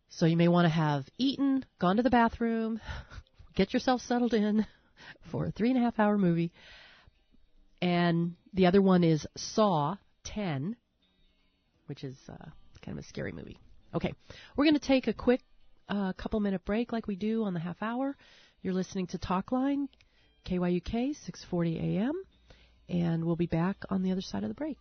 So 0.09 0.25
you 0.25 0.37
may 0.37 0.47
want 0.47 0.65
to 0.65 0.69
have 0.69 1.05
eaten, 1.17 1.65
gone 1.79 1.97
to 1.97 2.03
the 2.03 2.09
bathroom, 2.09 2.79
get 3.55 3.73
yourself 3.73 4.01
settled 4.01 4.33
in 4.33 4.65
for 5.31 5.45
a 5.45 5.51
three 5.51 5.69
and 5.69 5.77
a 5.77 5.81
half 5.81 5.99
hour 5.99 6.17
movie. 6.17 6.51
And 7.81 8.35
the 8.53 8.67
other 8.67 8.81
one 8.81 9.03
is 9.03 9.25
Saw 9.35 9.97
10, 10.25 10.75
which 11.87 12.03
is 12.03 12.15
uh, 12.29 12.49
kind 12.81 12.97
of 12.97 13.03
a 13.03 13.07
scary 13.07 13.31
movie. 13.31 13.59
Okay, 13.95 14.13
we're 14.55 14.65
going 14.65 14.79
to 14.79 14.87
take 14.87 15.07
a 15.07 15.13
quick 15.13 15.41
uh, 15.89 16.13
couple 16.13 16.39
minute 16.39 16.63
break 16.63 16.91
like 16.91 17.07
we 17.07 17.15
do 17.15 17.43
on 17.43 17.53
the 17.53 17.59
half 17.59 17.81
hour. 17.81 18.15
You're 18.61 18.73
listening 18.73 19.07
to 19.07 19.17
Talkline, 19.17 19.87
KYUK, 20.45 21.15
640 21.15 21.79
AM, 21.79 22.13
and 22.87 23.25
we'll 23.25 23.35
be 23.35 23.47
back 23.47 23.77
on 23.89 24.03
the 24.03 24.11
other 24.11 24.21
side 24.21 24.43
of 24.43 24.49
the 24.49 24.55
break. 24.55 24.77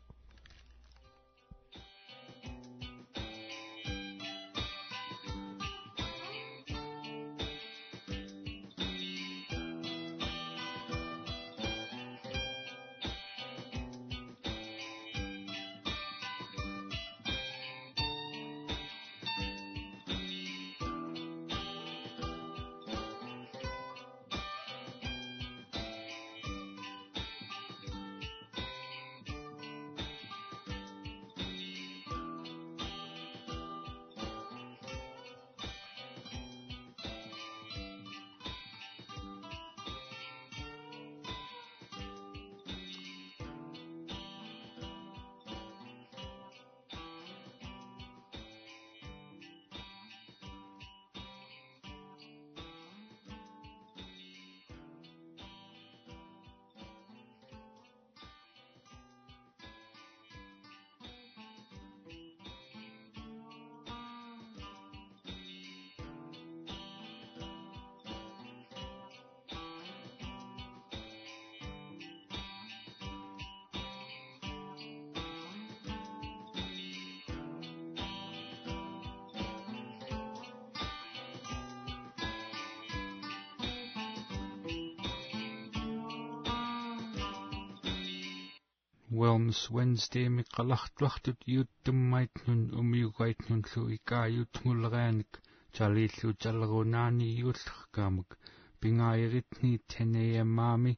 Wellness 89.20 89.68
Wednesday 89.68 90.26
miqallartuartut 90.34 91.42
iuttummaitnun 91.54 92.60
umiugaitnunlu 92.82 93.82
ikaayutngulleraanik 93.96 95.38
talillu 95.78 96.30
tallerunaani 96.44 97.26
iullerkaamak 97.40 98.36
pingaayiritni 98.80 99.72
10 99.96 100.16
a.m. 100.22 100.54
maami 100.60 100.94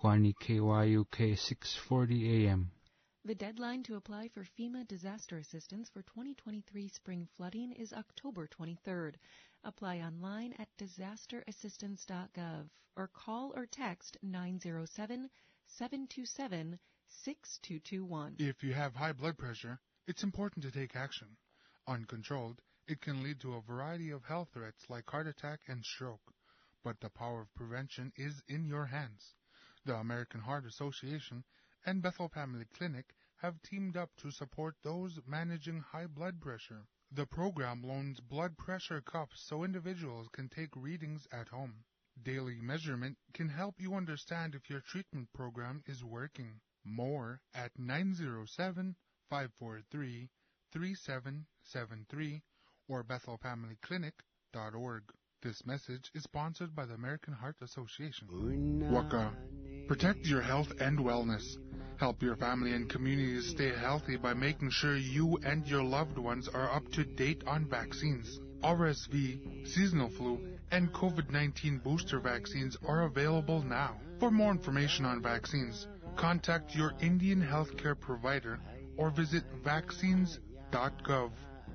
huani 0.00 0.32
KYUK 0.46 1.20
6:40 1.44 2.18
a.m. 2.32 2.66
The 3.24 3.36
deadline 3.44 3.84
to 3.84 3.94
apply 3.94 4.26
for 4.28 4.42
FEMA 4.42 4.84
disaster 4.94 5.38
assistance 5.38 5.88
for 5.88 6.02
2023 6.02 6.88
spring 6.88 7.28
flooding 7.36 7.70
is 7.86 7.92
October 7.92 8.48
23rd. 8.48 9.14
Apply 9.62 10.00
online 10.00 10.52
at 10.58 10.76
disasterassistance.gov 10.78 12.70
or 12.96 13.06
call 13.06 13.52
or 13.54 13.66
text 13.66 14.16
907 14.20 15.30
727 15.66 16.80
6221. 17.24 18.36
If 18.38 18.62
you 18.62 18.72
have 18.72 18.94
high 18.94 19.12
blood 19.12 19.38
pressure, 19.38 19.78
it's 20.06 20.22
important 20.22 20.64
to 20.64 20.70
take 20.70 20.96
action. 20.96 21.36
Uncontrolled, 21.86 22.60
it 22.88 23.00
can 23.00 23.22
lead 23.22 23.40
to 23.40 23.54
a 23.54 23.60
variety 23.60 24.10
of 24.10 24.24
health 24.24 24.48
threats 24.52 24.88
like 24.88 25.08
heart 25.08 25.26
attack 25.26 25.60
and 25.68 25.84
stroke. 25.84 26.32
But 26.82 27.00
the 27.00 27.10
power 27.10 27.42
of 27.42 27.54
prevention 27.54 28.12
is 28.16 28.42
in 28.48 28.64
your 28.64 28.86
hands. 28.86 29.34
The 29.84 29.96
American 29.96 30.40
Heart 30.40 30.66
Association 30.66 31.44
and 31.84 32.02
Bethel 32.02 32.28
Family 32.28 32.64
Clinic 32.76 33.14
have 33.36 33.62
teamed 33.62 33.96
up 33.96 34.10
to 34.16 34.30
support 34.30 34.76
those 34.82 35.20
managing 35.26 35.80
high 35.80 36.06
blood 36.06 36.40
pressure. 36.40 36.86
The 37.10 37.26
program 37.26 37.82
loans 37.82 38.20
blood 38.20 38.56
pressure 38.56 39.00
cuffs 39.00 39.40
so 39.40 39.64
individuals 39.64 40.28
can 40.32 40.48
take 40.48 40.74
readings 40.74 41.26
at 41.32 41.48
home. 41.48 41.84
daily 42.22 42.60
measurement 42.60 43.16
can 43.32 43.48
help 43.48 43.80
you 43.80 43.94
understand 43.94 44.54
if 44.54 44.70
your 44.70 44.80
treatment 44.80 45.32
program 45.32 45.82
is 45.86 46.04
working. 46.04 46.60
More 46.84 47.40
at 47.54 47.70
907 47.78 48.96
543 49.30 50.28
3773 50.72 52.42
or 52.88 53.04
BethelFamilyClinic.org. 53.04 55.02
This 55.42 55.66
message 55.66 56.10
is 56.14 56.22
sponsored 56.22 56.74
by 56.74 56.86
the 56.86 56.94
American 56.94 57.34
Heart 57.34 57.56
Association. 57.62 58.28
Waka. 58.90 59.32
Protect 59.88 60.26
your 60.26 60.40
health 60.40 60.72
and 60.80 60.98
wellness. 60.98 61.56
Help 61.98 62.22
your 62.22 62.36
family 62.36 62.72
and 62.72 62.88
communities 62.88 63.50
stay 63.50 63.72
healthy 63.74 64.16
by 64.16 64.34
making 64.34 64.70
sure 64.70 64.96
you 64.96 65.38
and 65.44 65.66
your 65.66 65.82
loved 65.82 66.18
ones 66.18 66.48
are 66.48 66.70
up 66.70 66.90
to 66.92 67.04
date 67.04 67.42
on 67.46 67.68
vaccines. 67.68 68.40
RSV, 68.62 69.66
seasonal 69.66 70.10
flu, 70.10 70.38
and 70.70 70.92
COVID-19 70.92 71.82
booster 71.82 72.20
vaccines 72.20 72.76
are 72.86 73.02
available 73.02 73.62
now. 73.62 74.00
For 74.20 74.30
more 74.30 74.52
information 74.52 75.04
on 75.04 75.20
vaccines, 75.20 75.88
contact 76.16 76.74
your 76.74 76.92
Indian 77.00 77.42
healthcare 77.42 77.98
provider 77.98 78.58
or 78.96 79.10
visit 79.10 79.44
vaccines.gov. 79.64 81.30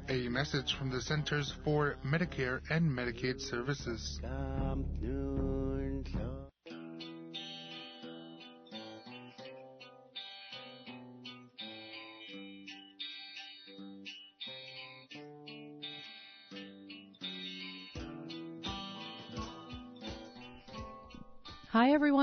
A 0.09 0.29
message 0.29 0.75
from 0.75 0.89
the 0.89 1.01
Centers 1.01 1.53
for 1.63 1.97
Medicare 2.05 2.61
and 2.69 2.89
Medicaid 2.89 3.41
Services. 3.41 4.21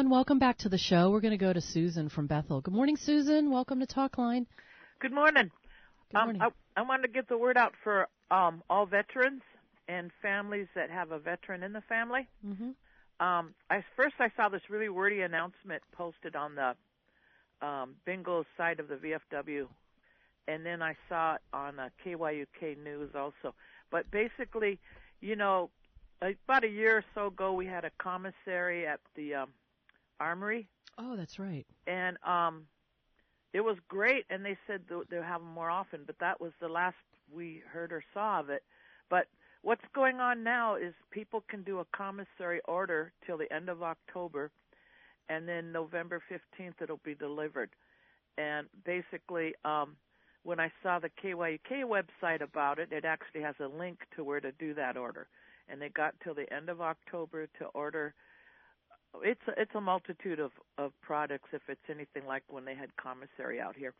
Everyone. 0.04 0.18
Welcome 0.18 0.38
back 0.38 0.58
to 0.58 0.68
the 0.68 0.76
show. 0.78 1.10
We're 1.10 1.20
going 1.20 1.38
to 1.38 1.38
go 1.38 1.52
to 1.52 1.60
Susan 1.62 2.08
from 2.10 2.26
Bethel. 2.26 2.60
Good 2.60 2.74
morning, 2.74 2.96
Susan. 2.96 3.50
Welcome 3.50 3.80
to 3.80 3.86
Talkline. 3.86 4.44
Good 5.00 5.12
morning. 5.12 5.50
Good 6.10 6.18
Um, 6.18 6.24
morning. 6.26 6.42
I, 6.42 6.80
I 6.80 6.82
wanted 6.82 7.02
to 7.08 7.12
get 7.12 7.28
the 7.28 7.38
word 7.38 7.56
out 7.56 7.72
for 7.82 8.08
um, 8.30 8.62
all 8.68 8.84
veterans 8.86 9.40
and 9.88 10.10
families 10.20 10.66
that 10.74 10.90
have 10.90 11.10
a 11.10 11.18
veteran 11.18 11.62
in 11.62 11.72
the 11.72 11.80
family. 11.82 12.28
hmm 12.44 12.72
Um, 13.20 13.54
I 13.70 13.82
first 13.96 14.16
I 14.18 14.30
saw 14.36 14.48
this 14.50 14.62
really 14.68 14.88
wordy 14.90 15.22
announcement 15.22 15.82
posted 15.92 16.36
on 16.36 16.54
the 16.54 16.74
um, 17.66 17.96
bingo 18.04 18.44
side 18.58 18.80
of 18.80 18.88
the 18.88 18.96
VFW, 18.96 19.66
and 20.48 20.66
then 20.66 20.82
I 20.82 20.96
saw 21.08 21.36
it 21.36 21.40
on 21.52 21.78
uh, 21.78 21.88
KYUK 22.04 22.76
News 22.82 23.10
also. 23.14 23.54
But 23.90 24.10
basically, 24.10 24.80
you 25.20 25.36
know, 25.36 25.70
about 26.20 26.64
a 26.64 26.68
year 26.68 26.98
or 26.98 27.04
so 27.14 27.28
ago, 27.28 27.52
we 27.54 27.66
had 27.66 27.84
a 27.84 27.90
commissary 27.98 28.86
at 28.86 29.00
the 29.16 29.34
um, 29.34 29.50
Armory, 30.24 30.66
Oh, 30.96 31.16
that's 31.16 31.38
right. 31.38 31.66
and 31.86 32.16
um, 32.24 32.62
it 33.52 33.60
was 33.60 33.76
great. 33.88 34.24
And 34.30 34.44
they 34.44 34.56
said 34.66 34.82
th- 34.88 35.04
they'll 35.10 35.22
have 35.22 35.40
them 35.40 35.52
more 35.52 35.70
often, 35.70 36.00
but 36.06 36.18
that 36.20 36.40
was 36.40 36.52
the 36.60 36.68
last 36.68 36.96
we 37.32 37.62
heard 37.72 37.92
or 37.92 38.02
saw 38.14 38.40
of 38.40 38.48
it. 38.50 38.62
But 39.10 39.26
what's 39.62 39.84
going 39.94 40.20
on 40.20 40.42
now 40.42 40.76
is 40.76 40.94
people 41.10 41.42
can 41.48 41.62
do 41.62 41.80
a 41.80 41.84
commissary 41.96 42.60
order 42.66 43.12
till 43.26 43.38
the 43.38 43.52
end 43.52 43.68
of 43.68 43.82
October, 43.82 44.50
and 45.28 45.46
then 45.48 45.72
November 45.72 46.22
15th 46.30 46.80
it'll 46.82 47.00
be 47.04 47.14
delivered. 47.14 47.70
And 48.38 48.66
basically, 48.84 49.54
um, 49.64 49.96
when 50.42 50.58
I 50.60 50.70
saw 50.82 50.98
the 50.98 51.10
KYUK 51.22 51.84
website 51.84 52.42
about 52.42 52.78
it, 52.78 52.88
it 52.92 53.04
actually 53.04 53.42
has 53.42 53.54
a 53.60 53.66
link 53.66 53.98
to 54.16 54.24
where 54.24 54.40
to 54.40 54.52
do 54.52 54.74
that 54.74 54.96
order. 54.96 55.28
And 55.68 55.80
they 55.80 55.88
got 55.88 56.14
till 56.22 56.34
the 56.34 56.52
end 56.52 56.68
of 56.68 56.80
October 56.80 57.46
to 57.58 57.66
order. 57.74 58.14
It's 59.22 59.40
a, 59.48 59.60
it's 59.60 59.74
a 59.74 59.80
multitude 59.80 60.40
of 60.40 60.52
of 60.78 60.92
products 61.02 61.48
if 61.52 61.62
it's 61.68 61.88
anything 61.88 62.26
like 62.26 62.42
when 62.48 62.64
they 62.64 62.74
had 62.74 62.96
commissary 62.96 63.60
out 63.60 63.76
here. 63.76 63.94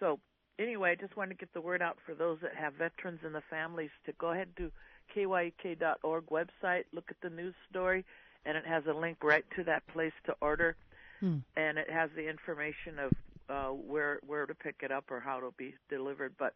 So 0.00 0.18
anyway, 0.58 0.92
I 0.92 0.94
just 0.94 1.16
wanted 1.16 1.30
to 1.30 1.38
get 1.38 1.52
the 1.54 1.60
word 1.60 1.82
out 1.82 1.98
for 2.04 2.14
those 2.14 2.38
that 2.42 2.54
have 2.54 2.74
veterans 2.74 3.20
in 3.24 3.32
the 3.32 3.42
families 3.50 3.90
to 4.06 4.12
go 4.18 4.30
ahead 4.32 4.48
to 4.56 4.70
kyuk.org 5.14 6.24
website, 6.26 6.84
look 6.92 7.04
at 7.10 7.16
the 7.22 7.30
news 7.30 7.54
story, 7.70 8.04
and 8.46 8.56
it 8.56 8.66
has 8.66 8.84
a 8.86 8.92
link 8.92 9.18
right 9.22 9.44
to 9.56 9.64
that 9.64 9.86
place 9.88 10.12
to 10.26 10.34
order, 10.40 10.76
Hmm. 11.20 11.38
and 11.56 11.78
it 11.78 11.88
has 11.90 12.10
the 12.16 12.28
information 12.28 12.98
of 12.98 13.12
uh, 13.48 13.72
where 13.72 14.20
where 14.26 14.46
to 14.46 14.54
pick 14.54 14.76
it 14.82 14.90
up 14.90 15.10
or 15.10 15.20
how 15.20 15.38
it'll 15.38 15.54
be 15.56 15.74
delivered. 15.88 16.34
But 16.38 16.54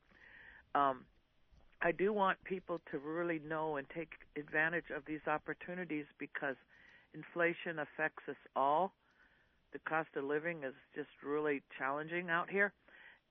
um, 0.74 1.04
I 1.80 1.92
do 1.92 2.12
want 2.12 2.42
people 2.44 2.80
to 2.90 2.98
really 2.98 3.40
know 3.46 3.76
and 3.76 3.87
take 3.90 4.12
advantage 4.37 4.90
of 4.94 5.04
these 5.06 5.20
opportunities 5.26 6.06
because 6.18 6.56
inflation 7.14 7.79
affects 7.79 8.23
us 8.29 8.37
all. 8.57 8.92
The 9.73 9.79
cost 9.81 10.09
of 10.16 10.25
living 10.25 10.64
is 10.64 10.75
just 10.94 11.11
really 11.25 11.62
challenging 11.79 12.31
out 12.31 12.49
here. 12.49 12.73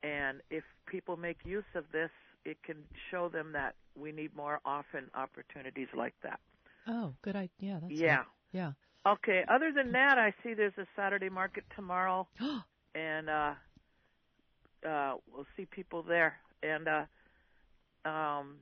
And 0.03 0.41
if 0.49 0.63
people 0.87 1.17
make 1.17 1.37
use 1.43 1.65
of 1.75 1.85
this, 1.91 2.11
it 2.45 2.57
can 2.63 2.77
show 3.09 3.29
them 3.29 3.51
that 3.53 3.75
we 3.95 4.11
need 4.11 4.35
more 4.35 4.59
often 4.63 5.09
opportunities 5.15 5.87
like 5.95 6.13
that. 6.23 6.39
Oh, 6.87 7.13
good 7.23 7.35
idea. 7.35 7.49
Yeah, 7.59 7.79
that's 7.81 7.93
yeah. 7.93 8.17
good. 8.17 8.25
Yeah. 8.57 8.71
Okay. 9.07 9.43
Other 9.49 9.71
than 9.75 9.91
that, 9.93 10.17
I 10.17 10.33
see 10.43 10.53
there's 10.53 10.77
a 10.77 10.85
Saturday 10.95 11.29
market 11.29 11.63
tomorrow, 11.75 12.27
and 12.95 13.29
uh, 13.29 13.53
uh, 14.87 15.15
we'll 15.31 15.47
see 15.55 15.65
people 15.65 16.03
there. 16.03 16.37
And 16.63 16.87
uh, 16.87 18.09
um, 18.09 18.55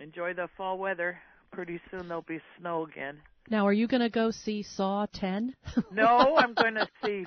enjoy 0.00 0.34
the 0.34 0.48
fall 0.56 0.78
weather. 0.78 1.18
Pretty 1.52 1.80
soon 1.90 2.08
there'll 2.08 2.22
be 2.22 2.40
snow 2.58 2.86
again. 2.86 3.18
Now, 3.50 3.66
are 3.66 3.72
you 3.72 3.88
going 3.88 4.00
to 4.02 4.08
go 4.10 4.30
see 4.30 4.62
Saw 4.62 5.06
10? 5.12 5.54
No, 5.92 6.36
I'm 6.36 6.54
going 6.54 6.74
to 6.76 6.86
see 7.04 7.24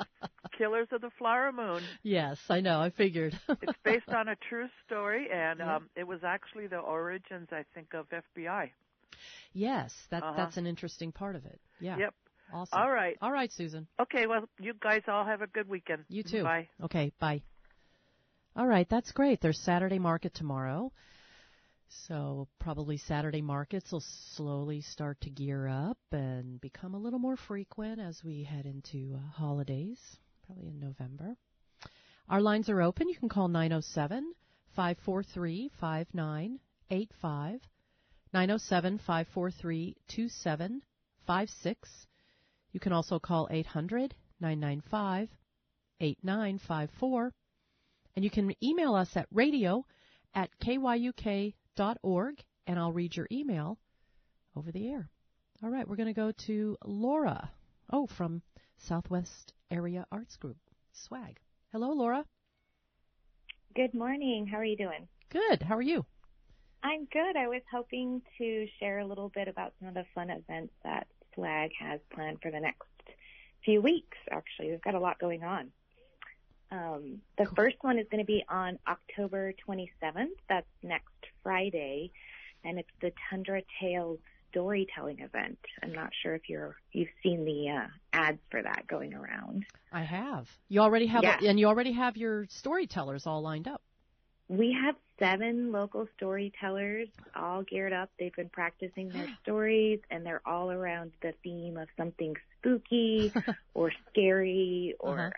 Killers 0.58 0.88
of 0.92 1.02
the 1.02 1.10
Flower 1.18 1.52
Moon. 1.52 1.84
yes, 2.02 2.38
I 2.50 2.62
know. 2.62 2.80
I 2.80 2.90
figured. 2.92 3.38
It's 3.62 3.78
based 3.84 4.08
on 4.10 4.30
a 4.30 4.36
true 4.50 4.68
story, 4.86 5.28
and 5.34 5.62
um, 5.62 5.90
it 5.96 6.08
was 6.08 6.20
actually 6.24 6.68
the 6.68 6.78
origins, 6.78 7.50
I 7.52 7.66
think, 7.76 7.94
of 7.94 8.06
FBI. 8.10 8.70
yes, 9.54 9.94
that 10.12 10.24
Uh-huh. 10.24 10.34
that's 10.38 10.58
an 10.58 10.66
interesting 10.66 11.12
part 11.12 11.36
of 11.36 11.46
it. 11.46 11.60
Yeah. 11.80 11.98
Yep. 11.98 12.14
Awesome. 12.54 12.80
All 12.80 12.92
right. 12.92 13.18
All 13.22 13.32
right, 13.32 13.52
Susan. 13.52 13.88
Okay. 14.00 14.28
Well, 14.28 14.46
you 14.60 14.74
guys 14.80 15.02
all 15.08 15.26
have 15.26 15.42
a 15.42 15.48
good 15.48 15.68
weekend. 15.68 16.06
You 16.08 16.24
too. 16.24 16.44
Bye. 16.44 16.70
Okay, 16.84 17.12
bye. 17.20 17.42
All 18.56 18.68
right, 18.68 18.88
that's 18.88 19.12
great. 19.12 19.42
There's 19.42 19.60
Saturday 19.60 19.98
market 20.00 20.34
tomorrow. 20.36 20.92
So 22.08 22.48
probably 22.60 22.98
Saturday 22.98 23.42
markets 23.42 23.92
will 23.92 24.04
slowly 24.36 24.82
start 24.82 25.22
to 25.22 25.30
gear 25.30 25.68
up 25.68 25.98
and 26.12 26.60
become 26.60 26.96
a 26.96 27.00
little 27.00 27.20
more 27.20 27.38
frequent 27.38 28.00
as 28.00 28.24
we 28.24 28.44
head 28.44 28.66
into 28.66 29.16
uh, 29.16 29.32
holidays, 29.32 30.00
probably 30.46 30.68
in 30.68 30.80
November. 30.80 31.38
Our 32.28 32.42
lines 32.42 32.70
are 32.70 32.82
open. 32.82 33.08
You 33.08 33.16
can 33.16 33.30
call 33.30 33.48
907 33.48 34.34
543 34.76 35.70
5985, 35.80 37.60
907 38.34 38.98
543 38.98 39.96
2756. 40.08 42.08
You 42.72 42.80
can 42.80 42.92
also 42.92 43.20
call 43.20 43.48
800 43.52 44.16
995 44.40 45.30
8954. 46.02 47.34
And 48.16 48.26
you 48.26 48.32
can 48.32 48.54
email 48.64 48.96
us 48.96 49.10
at 49.16 49.28
radio 49.32 49.86
at 50.34 50.50
kyuk.org, 51.76 52.44
and 52.68 52.80
I'll 52.80 52.92
read 52.92 53.16
your 53.16 53.28
email 53.32 53.78
over 54.56 54.72
the 54.72 54.90
air. 54.90 55.10
All 55.64 55.70
right, 55.70 55.88
we're 55.88 55.96
going 55.96 56.08
to 56.08 56.14
go 56.14 56.32
to 56.32 56.78
Laura. 56.86 57.52
Oh, 57.92 58.08
from 58.08 58.42
Southwest 58.78 59.54
Area 59.72 60.06
Arts 60.12 60.36
Group, 60.38 60.58
SWAG. 60.94 61.38
Hello, 61.72 61.92
Laura. 61.92 62.26
Good 63.76 63.94
morning. 63.94 64.48
How 64.48 64.58
are 64.58 64.66
you 64.66 64.78
doing? 64.78 65.08
Good. 65.30 65.64
How 65.64 65.76
are 65.76 65.82
you? 65.82 66.06
I'm 66.84 67.06
good. 67.12 67.38
I 67.38 67.48
was 67.48 67.62
hoping 67.72 68.22
to 68.38 68.68
share 68.80 69.00
a 69.00 69.06
little 69.06 69.30
bit 69.34 69.48
about 69.48 69.74
some 69.80 69.88
of 69.88 69.94
the 69.94 70.06
fun 70.14 70.30
events 70.30 70.74
that 70.84 71.08
SWAG 71.36 71.70
has 71.80 72.00
planned 72.14 72.40
for 72.42 72.52
the 72.52 72.60
next 72.60 72.84
few 73.64 73.82
weeks, 73.82 74.18
actually. 74.32 74.72
We've 74.72 74.82
got 74.82 74.96
a 74.96 75.00
lot 75.00 75.20
going 75.20 75.44
on. 75.44 75.72
Um, 76.74 77.22
the 77.38 77.46
first 77.56 77.76
one 77.82 78.00
is 78.00 78.08
going 78.10 78.24
to 78.24 78.26
be 78.28 78.44
on 78.50 78.80
October 78.88 79.54
27th. 79.68 80.30
That's 80.50 80.66
next 80.82 81.14
Friday, 81.44 82.12
and 82.64 82.80
it's 82.80 82.90
the 83.00 83.12
Tundra 83.30 83.62
Tales 83.80 84.18
storytelling 84.50 85.20
event. 85.20 85.60
I'm 85.84 85.94
not 85.94 86.10
sure 86.22 86.34
if 86.36 86.50
you're 86.50 86.76
you've 86.92 87.10
seen 87.22 87.46
the 87.46 87.70
uh, 87.70 87.88
ads 88.14 88.40
for 88.50 88.62
that 88.62 88.88
going 88.88 89.14
around. 89.14 89.66
I 89.92 90.02
have. 90.04 90.48
You 90.68 90.82
already 90.82 91.06
have, 91.08 91.24
Yeah. 91.24 91.38
and 91.44 91.60
you 91.60 91.68
already 91.68 91.92
have 91.94 92.18
your 92.18 92.48
storytellers 92.50 93.28
all 93.28 93.42
lined 93.42 93.68
up. 93.68 93.82
We 94.48 94.76
have 94.84 94.96
seven 95.20 95.72
local 95.72 96.08
storytellers 96.18 97.08
all 97.36 97.64
geared 97.64 97.94
up. 97.94 98.10
They've 98.20 98.36
been 98.36 98.50
practicing 98.50 99.10
their 99.10 99.28
stories 99.44 100.00
and 100.12 100.26
they're 100.26 100.42
all 100.46 100.72
around 100.72 101.12
the 101.22 101.34
theme 101.44 101.78
of 101.78 101.88
something 101.98 102.36
spooky 102.60 103.32
or 103.74 103.92
scary 104.12 104.96
or 105.00 105.20
Uh-huh. 105.20 105.30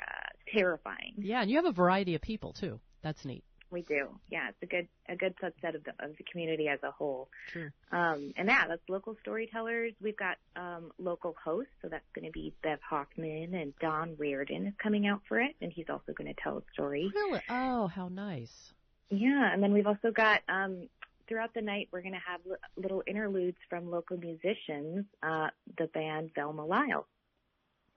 Terrifying. 0.51 1.13
Yeah, 1.17 1.41
and 1.41 1.49
you 1.49 1.57
have 1.57 1.65
a 1.65 1.71
variety 1.71 2.15
of 2.15 2.21
people 2.21 2.53
too. 2.53 2.79
That's 3.01 3.25
neat. 3.25 3.43
We 3.71 3.81
do. 3.81 4.07
Yeah, 4.29 4.49
it's 4.49 4.61
a 4.61 4.67
good 4.67 4.87
a 5.09 5.15
good 5.15 5.33
subset 5.43 5.75
of 5.75 5.83
the 5.83 5.91
of 5.99 6.15
the 6.17 6.23
community 6.31 6.67
as 6.67 6.79
a 6.83 6.91
whole. 6.91 7.29
Sure. 7.51 7.73
Um, 7.91 8.33
and 8.37 8.47
yeah, 8.47 8.67
that's 8.67 8.87
local 8.87 9.17
storytellers. 9.21 9.93
We've 10.01 10.15
got 10.15 10.37
um, 10.55 10.91
local 10.99 11.35
hosts, 11.43 11.73
so 11.81 11.89
that's 11.89 12.05
going 12.13 12.25
to 12.25 12.31
be 12.31 12.53
Bev 12.63 12.79
Hoffman 12.87 13.53
and 13.53 13.73
Don 13.79 14.15
Rearden 14.15 14.67
is 14.67 14.73
coming 14.81 15.07
out 15.07 15.21
for 15.27 15.41
it, 15.41 15.55
and 15.61 15.73
he's 15.73 15.87
also 15.89 16.13
going 16.13 16.33
to 16.33 16.41
tell 16.41 16.57
a 16.57 16.61
story. 16.73 17.11
Really? 17.13 17.41
Oh, 17.49 17.87
how 17.87 18.07
nice. 18.07 18.73
Yeah, 19.09 19.51
and 19.51 19.61
then 19.61 19.73
we've 19.73 19.87
also 19.87 20.11
got 20.11 20.41
um, 20.47 20.87
throughout 21.27 21.53
the 21.53 21.61
night 21.61 21.89
we're 21.91 22.01
going 22.01 22.13
to 22.13 22.19
have 22.25 22.41
li- 22.45 22.55
little 22.77 23.03
interludes 23.07 23.57
from 23.69 23.89
local 23.89 24.17
musicians. 24.17 25.05
Uh, 25.21 25.47
the 25.77 25.87
band 25.87 26.31
Velma 26.35 26.65
Lyle. 26.65 27.07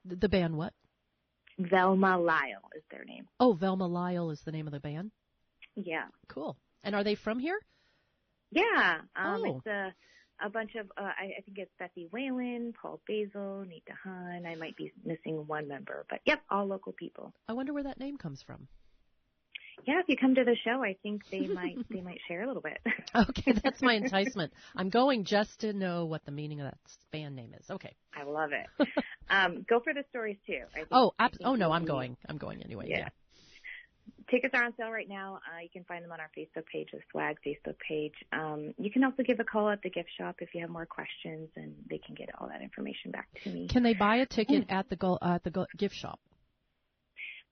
The, 0.05 0.17
the 0.17 0.29
band 0.29 0.57
what? 0.57 0.73
Velma 1.59 2.19
Lyle 2.19 2.69
is 2.77 2.83
their 2.91 3.05
name. 3.05 3.27
Oh, 3.41 3.53
Velma 3.53 3.87
Lyle 3.87 4.31
is 4.31 4.41
the 4.43 4.53
name 4.53 4.67
of 4.67 4.73
the 4.73 4.81
band. 4.81 5.11
Yeah. 5.75 6.07
Cool. 6.29 6.57
And 6.85 6.95
are 6.95 7.05
they 7.05 7.15
from 7.15 7.39
here? 7.39 7.59
Yeah. 8.51 8.99
Um, 9.17 9.43
Oh. 9.45 9.57
It's 9.59 9.67
a 9.67 9.95
a 10.41 10.49
bunch 10.49 10.77
of 10.77 10.87
uh, 10.97 11.03
I, 11.03 11.25
I 11.39 11.41
think 11.45 11.59
it's 11.59 11.73
Betsy 11.81 12.07
Whalen, 12.13 12.73
Paul 12.81 13.01
Basil, 13.09 13.65
Nita 13.69 13.93
Hahn. 14.05 14.47
I 14.47 14.55
might 14.55 14.77
be 14.77 14.93
missing 15.05 15.45
one 15.49 15.67
member, 15.67 16.07
but 16.09 16.21
yep, 16.25 16.41
all 16.49 16.65
local 16.65 16.93
people. 16.93 17.33
I 17.49 17.53
wonder 17.55 17.73
where 17.73 17.83
that 17.83 17.99
name 17.99 18.17
comes 18.19 18.41
from. 18.43 18.69
Yeah, 19.87 20.01
if 20.01 20.07
you 20.09 20.16
come 20.16 20.35
to 20.35 20.45
the 20.45 20.57
show, 20.64 20.83
I 20.83 20.97
think 21.03 21.22
they 21.31 21.47
might 21.47 21.76
they 21.91 22.01
might 22.01 22.18
share 22.29 22.43
a 22.43 22.47
little 22.47 22.62
bit. 22.62 22.79
Okay, 23.14 23.53
that's 23.64 23.81
my 23.81 23.95
enticement. 23.95 24.53
I'm 24.76 24.91
going 24.91 25.24
just 25.24 25.61
to 25.61 25.72
know 25.72 26.05
what 26.05 26.24
the 26.26 26.31
meaning 26.31 26.61
of 26.61 26.66
that 26.66 26.79
band 27.11 27.35
name 27.37 27.55
is. 27.59 27.64
Okay. 27.70 27.95
I 28.14 28.24
love 28.24 28.51
it. 28.53 28.89
um, 29.31 29.64
go 29.68 29.81
for 29.81 29.95
the 29.95 30.05
stories 30.11 30.37
too. 30.47 30.61
I 30.72 30.76
think, 30.76 30.89
Oh, 30.93 31.12
ab- 31.18 31.33
oh 31.43 31.55
no, 31.55 31.72
I'm 31.72 31.87
going. 31.87 32.16
I'm 32.29 32.37
going 32.37 32.62
anyway. 32.62 32.87
Yeah. 32.89 32.99
Yeah. 32.99 33.09
Tickets 34.31 34.53
are 34.55 34.62
on 34.64 34.74
sale 34.76 34.91
right 34.91 35.09
now. 35.09 35.37
Uh, 35.37 35.62
you 35.62 35.70
can 35.72 35.85
find 35.85 36.05
them 36.05 36.12
on 36.12 36.20
our 36.20 36.31
Facebook 36.37 36.66
page, 36.70 36.89
the 36.93 36.99
Swag 37.11 37.39
Facebook 37.47 37.76
page. 37.89 38.12
Um, 38.31 38.74
you 38.79 38.91
can 38.91 39.03
also 39.05 39.22
give 39.22 39.41
a 39.41 39.45
call 39.45 39.70
at 39.70 39.81
the 39.83 39.89
gift 39.89 40.11
shop 40.18 40.37
if 40.41 40.55
you 40.55 40.61
have 40.61 40.68
more 40.70 40.85
questions, 40.85 41.49
and 41.57 41.74
they 41.89 41.97
can 41.99 42.14
get 42.14 42.29
all 42.39 42.49
that 42.49 42.61
information 42.61 43.11
back 43.11 43.26
to 43.45 43.49
me. 43.51 43.68
Can 43.68 43.83
they 43.83 43.95
buy 43.95 44.16
a 44.16 44.26
ticket 44.26 44.66
at 44.68 44.91
the 44.91 44.97
go- 44.97 45.18
uh, 45.22 45.37
at 45.37 45.45
the 45.45 45.51
go- 45.51 45.66
gift 45.79 45.95
shop? 45.95 46.20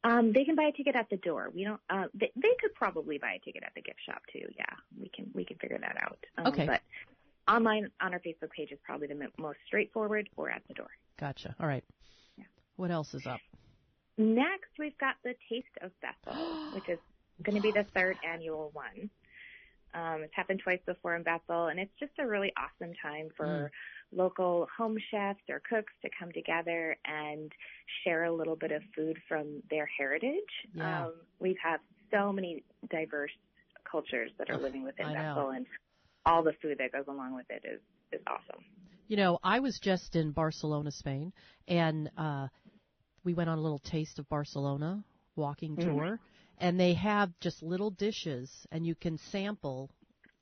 Um, 0.05 0.33
they 0.33 0.45
can 0.45 0.55
buy 0.55 0.65
a 0.65 0.73
ticket 0.73 0.95
at 0.95 1.11
the 1.11 1.17
door. 1.17 1.51
We 1.55 1.65
don't. 1.65 1.81
Uh, 1.91 2.05
they, 2.15 2.31
they 2.37 2.55
could 2.61 2.75
probably 2.75 3.19
buy 3.19 3.33
a 3.33 3.39
ticket 3.41 3.63
at 3.65 3.73
the 3.75 3.83
gift 3.83 3.99
shop 4.07 4.23
too. 4.33 4.47
Yeah, 4.57 4.65
we 5.01 5.09
can 5.09 5.31
we 5.35 5.45
can 5.45 5.57
figure 5.59 5.79
that 5.79 5.97
out. 6.01 6.19
Um, 6.39 6.47
Okay. 6.49 6.67
But 6.67 6.81
online 7.49 7.91
on 8.01 8.13
our 8.13 8.21
Facebook 8.21 8.51
page 8.51 8.71
is 8.73 8.79
probably 8.85 9.09
the 9.09 9.29
most 9.39 9.59
straightforward, 9.67 10.29
or 10.37 10.51
at 10.51 10.63
the 10.69 10.75
door. 10.75 10.89
Gotcha. 11.19 11.55
All 11.61 11.67
right. 11.67 11.85
Yeah. 12.37 12.45
What 12.77 12.91
else 12.91 13.15
is 13.15 13.27
up? 13.27 13.41
Next, 14.19 14.71
we've 14.79 14.97
got 14.99 15.17
the 15.25 15.35
Taste 15.49 15.67
of 15.83 15.91
Bethel, 16.01 16.41
which 16.75 16.89
is 16.89 16.99
going 17.43 17.57
to 17.57 17.63
be 17.63 17.73
the 17.73 17.85
third 17.95 18.17
annual 18.27 18.71
one. 18.73 19.11
Um, 19.95 20.23
it's 20.23 20.35
happened 20.35 20.61
twice 20.63 20.81
before 20.87 21.17
in 21.17 21.23
Bethel, 21.23 21.69
and 21.69 21.81
it's 21.81 21.93
just 21.99 22.13
a 22.19 22.27
really 22.27 22.53
awesome 22.57 22.93
time 23.03 23.29
for 23.37 23.71
local 24.13 24.69
home 24.77 24.97
chefs 25.11 25.41
or 25.49 25.61
cooks 25.69 25.93
to 26.03 26.09
come 26.19 26.33
together 26.33 26.97
and 27.05 27.53
share 28.05 28.25
a 28.25 28.33
little 28.33 28.57
bit 28.57 28.73
of 28.73 28.83
food 28.95 29.19
from 29.29 29.63
their 29.71 29.89
heritage. 29.99 30.31
Yeah. 30.75 31.07
Um, 31.07 31.13
we've 31.41 31.59
had 31.63 31.79
so 32.11 32.33
many 32.33 32.63
diverse 32.91 33.33
cultures 33.91 34.31
that 34.39 34.51
are 34.51 34.59
living 34.59 34.85
within. 34.85 35.13
Bethel, 35.13 35.51
and 35.51 35.67
all 36.25 36.43
the 36.43 36.53
food 36.63 36.79
that 36.79 36.93
goes 36.93 37.05
along 37.09 37.35
with 37.35 37.47
it 37.51 37.65
is 37.65 37.81
is 38.13 38.21
awesome. 38.27 38.65
You 39.09 39.17
know, 39.17 39.39
I 39.43 39.61
was 39.61 39.79
just 39.83 40.17
in 40.17 40.33
Barcelona, 40.33 40.91
Spain, 40.91 41.33
and 41.69 42.11
uh 42.17 42.49
we 43.25 43.35
went 43.35 43.51
on 43.51 43.59
a 43.59 43.61
little 43.61 43.81
taste 43.81 44.19
of 44.19 44.29
Barcelona 44.29 45.05
walking 45.35 45.77
Mhm. 45.77 45.85
tour, 45.85 46.21
and 46.59 46.79
they 46.79 46.95
have 46.95 47.39
just 47.41 47.63
little 47.63 47.91
dishes, 47.91 48.67
and 48.71 48.87
you 48.87 48.95
can 48.95 49.19
sample, 49.19 49.91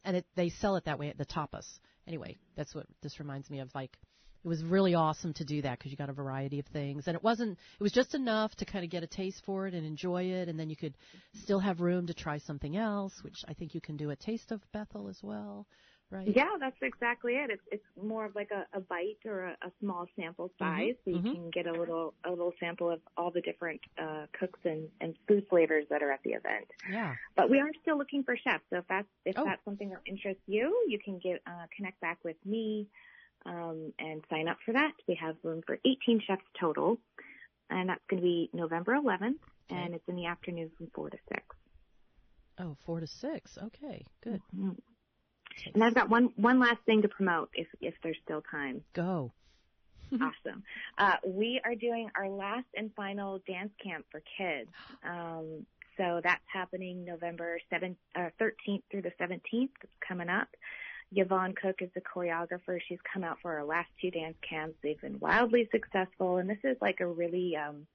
and 0.05 0.17
it, 0.19 0.27
they 0.37 0.51
sell 0.51 0.77
it 0.77 0.85
that 0.85 0.99
way 0.99 1.09
at 1.09 1.17
the 1.19 1.25
tapas. 1.25 1.79
Anyway, 2.07 2.37
that's 2.57 2.75
what 2.75 2.87
this 3.03 3.19
reminds 3.19 3.51
me 3.51 3.61
of. 3.61 3.75
Like, 3.75 3.97
it 4.45 4.49
was 4.49 4.63
really 4.63 4.95
awesome 4.95 5.33
to 5.35 5.45
do 5.45 5.63
that 5.63 5.79
because 5.79 5.91
you 5.91 5.97
got 5.97 6.11
a 6.11 6.15
variety 6.15 6.59
of 6.59 6.67
things, 6.67 7.05
and 7.07 7.15
it 7.15 7.25
wasn't. 7.25 7.53
It 7.53 7.83
was 7.83 7.93
just 7.93 8.15
enough 8.15 8.55
to 8.57 8.67
kind 8.67 8.85
of 8.85 8.91
get 8.91 9.03
a 9.03 9.07
taste 9.07 9.43
for 9.47 9.67
it 9.67 9.73
and 9.73 9.87
enjoy 9.87 10.25
it, 10.25 10.49
and 10.49 10.61
then 10.61 10.69
you 10.69 10.77
could 10.77 10.95
still 11.43 11.61
have 11.61 11.81
room 11.81 12.07
to 12.09 12.15
try 12.15 12.39
something 12.39 12.77
else, 12.77 13.13
which 13.23 13.39
I 13.49 13.55
think 13.55 13.75
you 13.75 13.81
can 13.81 13.97
do 13.97 14.11
at 14.11 14.21
Taste 14.21 14.53
of 14.53 14.61
Bethel 14.73 15.09
as 15.09 15.19
well, 15.23 15.67
right? 16.11 16.29
Yeah, 16.35 16.51
that's 16.59 16.77
exactly 16.83 17.35
it. 17.35 17.51
It's 17.51 17.63
it's 17.71 17.85
more 18.01 18.25
of 18.25 18.35
like 18.35 18.51
a, 18.51 18.67
a 18.77 18.81
bite 18.81 19.19
or 19.25 19.45
a, 19.45 19.57
a 19.63 19.71
small 19.81 20.07
sample 20.17 20.51
size, 20.59 20.95
so 21.05 21.11
you 21.11 21.19
mhm. 21.19 21.31
can 21.33 21.51
get 21.51 21.67
a 21.67 21.73
little 21.73 22.15
a 22.25 22.31
little 22.31 22.53
sample 22.61 22.91
of 22.91 23.01
all 23.17 23.31
the 23.31 23.41
different 23.41 23.81
uh, 23.99 24.27
cooks 24.39 24.61
and, 24.65 24.89
and 25.01 25.17
food 25.29 25.47
flavors 25.49 25.85
that 25.91 26.03
are 26.03 26.11
at 26.11 26.23
the 26.23 26.31
event. 26.31 26.67
Yeah. 26.91 27.15
But 27.37 27.51
we 27.51 27.61
are 27.61 27.71
still 27.83 27.99
looking 27.99 28.23
for 28.23 28.37
chefs. 28.37 28.65
So 28.71 28.79
if 28.79 28.85
that's 28.89 29.09
if 29.25 29.37
Oh. 29.39 29.45
that's 29.45 29.65
something 29.65 29.91
that 29.91 30.01
interests 30.07 30.43
you, 30.47 30.85
you 30.89 30.99
can 30.99 31.19
get 31.19 31.43
uh, 31.47 31.67
connect 31.77 32.01
back 32.01 32.19
with 32.25 32.37
me 32.45 32.87
um, 33.47 33.93
and 33.99 34.25
sign 34.31 34.49
up 34.49 34.59
for 34.65 34.73
that. 34.73 34.93
We 35.07 35.15
have 35.17 35.37
room 35.43 35.63
for 35.67 35.79
18 35.85 36.21
chefs 36.27 36.43
total, 36.59 36.99
and 37.71 37.89
that's 37.89 38.05
going 38.09 38.23
to 38.23 38.27
be 38.27 38.51
November 38.53 38.93
11th, 38.95 39.39
and 39.71 39.95
it's 39.95 40.09
in 40.09 40.17
the 40.17 40.27
afternoon 40.27 40.71
from 40.77 40.89
four 40.95 41.11
to 41.11 41.19
six. 41.29 41.45
Oh, 42.59 42.77
four 42.87 43.01
to 43.01 43.07
six. 43.07 43.59
Okay, 43.59 44.05
good. 44.23 44.41
Mhm. 44.57 44.77
And 45.73 45.83
I've 45.83 45.95
got 45.95 46.11
one 46.11 46.31
one 46.37 46.59
last 46.59 46.79
thing 46.87 47.03
to 47.03 47.09
promote 47.09 47.51
if 47.55 47.69
if 47.81 47.95
there's 48.03 48.19
still 48.25 48.43
time. 48.51 48.83
Go. 48.93 49.33
awesome. 50.13 50.63
Uh, 50.99 51.17
we 51.27 51.61
are 51.65 51.75
doing 51.75 52.11
our 52.17 52.29
last 52.29 52.67
and 52.77 52.91
final 52.95 53.41
dance 53.47 53.73
camp 53.83 54.05
for 54.11 54.23
kids. 54.39 54.71
Um, 55.03 55.67
so 55.97 56.21
that's 56.23 56.43
happening 56.53 57.05
November 57.05 57.59
7th, 57.73 57.97
uh, 58.17 58.31
13th 58.41 58.83
through 58.91 59.03
the 59.03 59.13
17th. 59.21 59.41
It's 59.83 59.93
coming 60.07 60.29
up. 60.29 60.49
Yvonne 61.13 61.55
Cook 61.61 61.77
is 61.81 61.91
the 61.95 62.01
choreographer. 62.01 62.79
She's 62.89 62.99
come 63.13 63.23
out 63.23 63.39
for 63.41 63.57
our 63.57 63.65
last 63.65 63.89
two 64.01 64.11
dance 64.11 64.37
camps. 64.49 64.77
They've 64.83 65.01
been 65.01 65.21
wildly 65.21 65.69
successful, 65.71 66.39
and 66.39 66.49
this 66.49 66.59
is 66.65 66.77
like 66.81 67.01
a 67.01 67.07
really 67.07 67.57
um, 67.57 67.87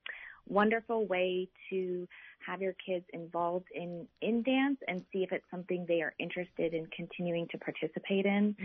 wonderful 0.49 1.05
way 1.05 1.47
to 1.69 2.07
have 2.45 2.61
your 2.61 2.73
kids 2.85 3.05
involved 3.13 3.67
in 3.73 4.07
in 4.21 4.41
dance 4.43 4.77
and 4.87 5.03
see 5.11 5.23
if 5.23 5.31
it's 5.31 5.45
something 5.51 5.85
they 5.87 6.01
are 6.01 6.13
interested 6.19 6.73
in 6.73 6.87
continuing 6.87 7.47
to 7.49 7.57
participate 7.57 8.25
in. 8.25 8.55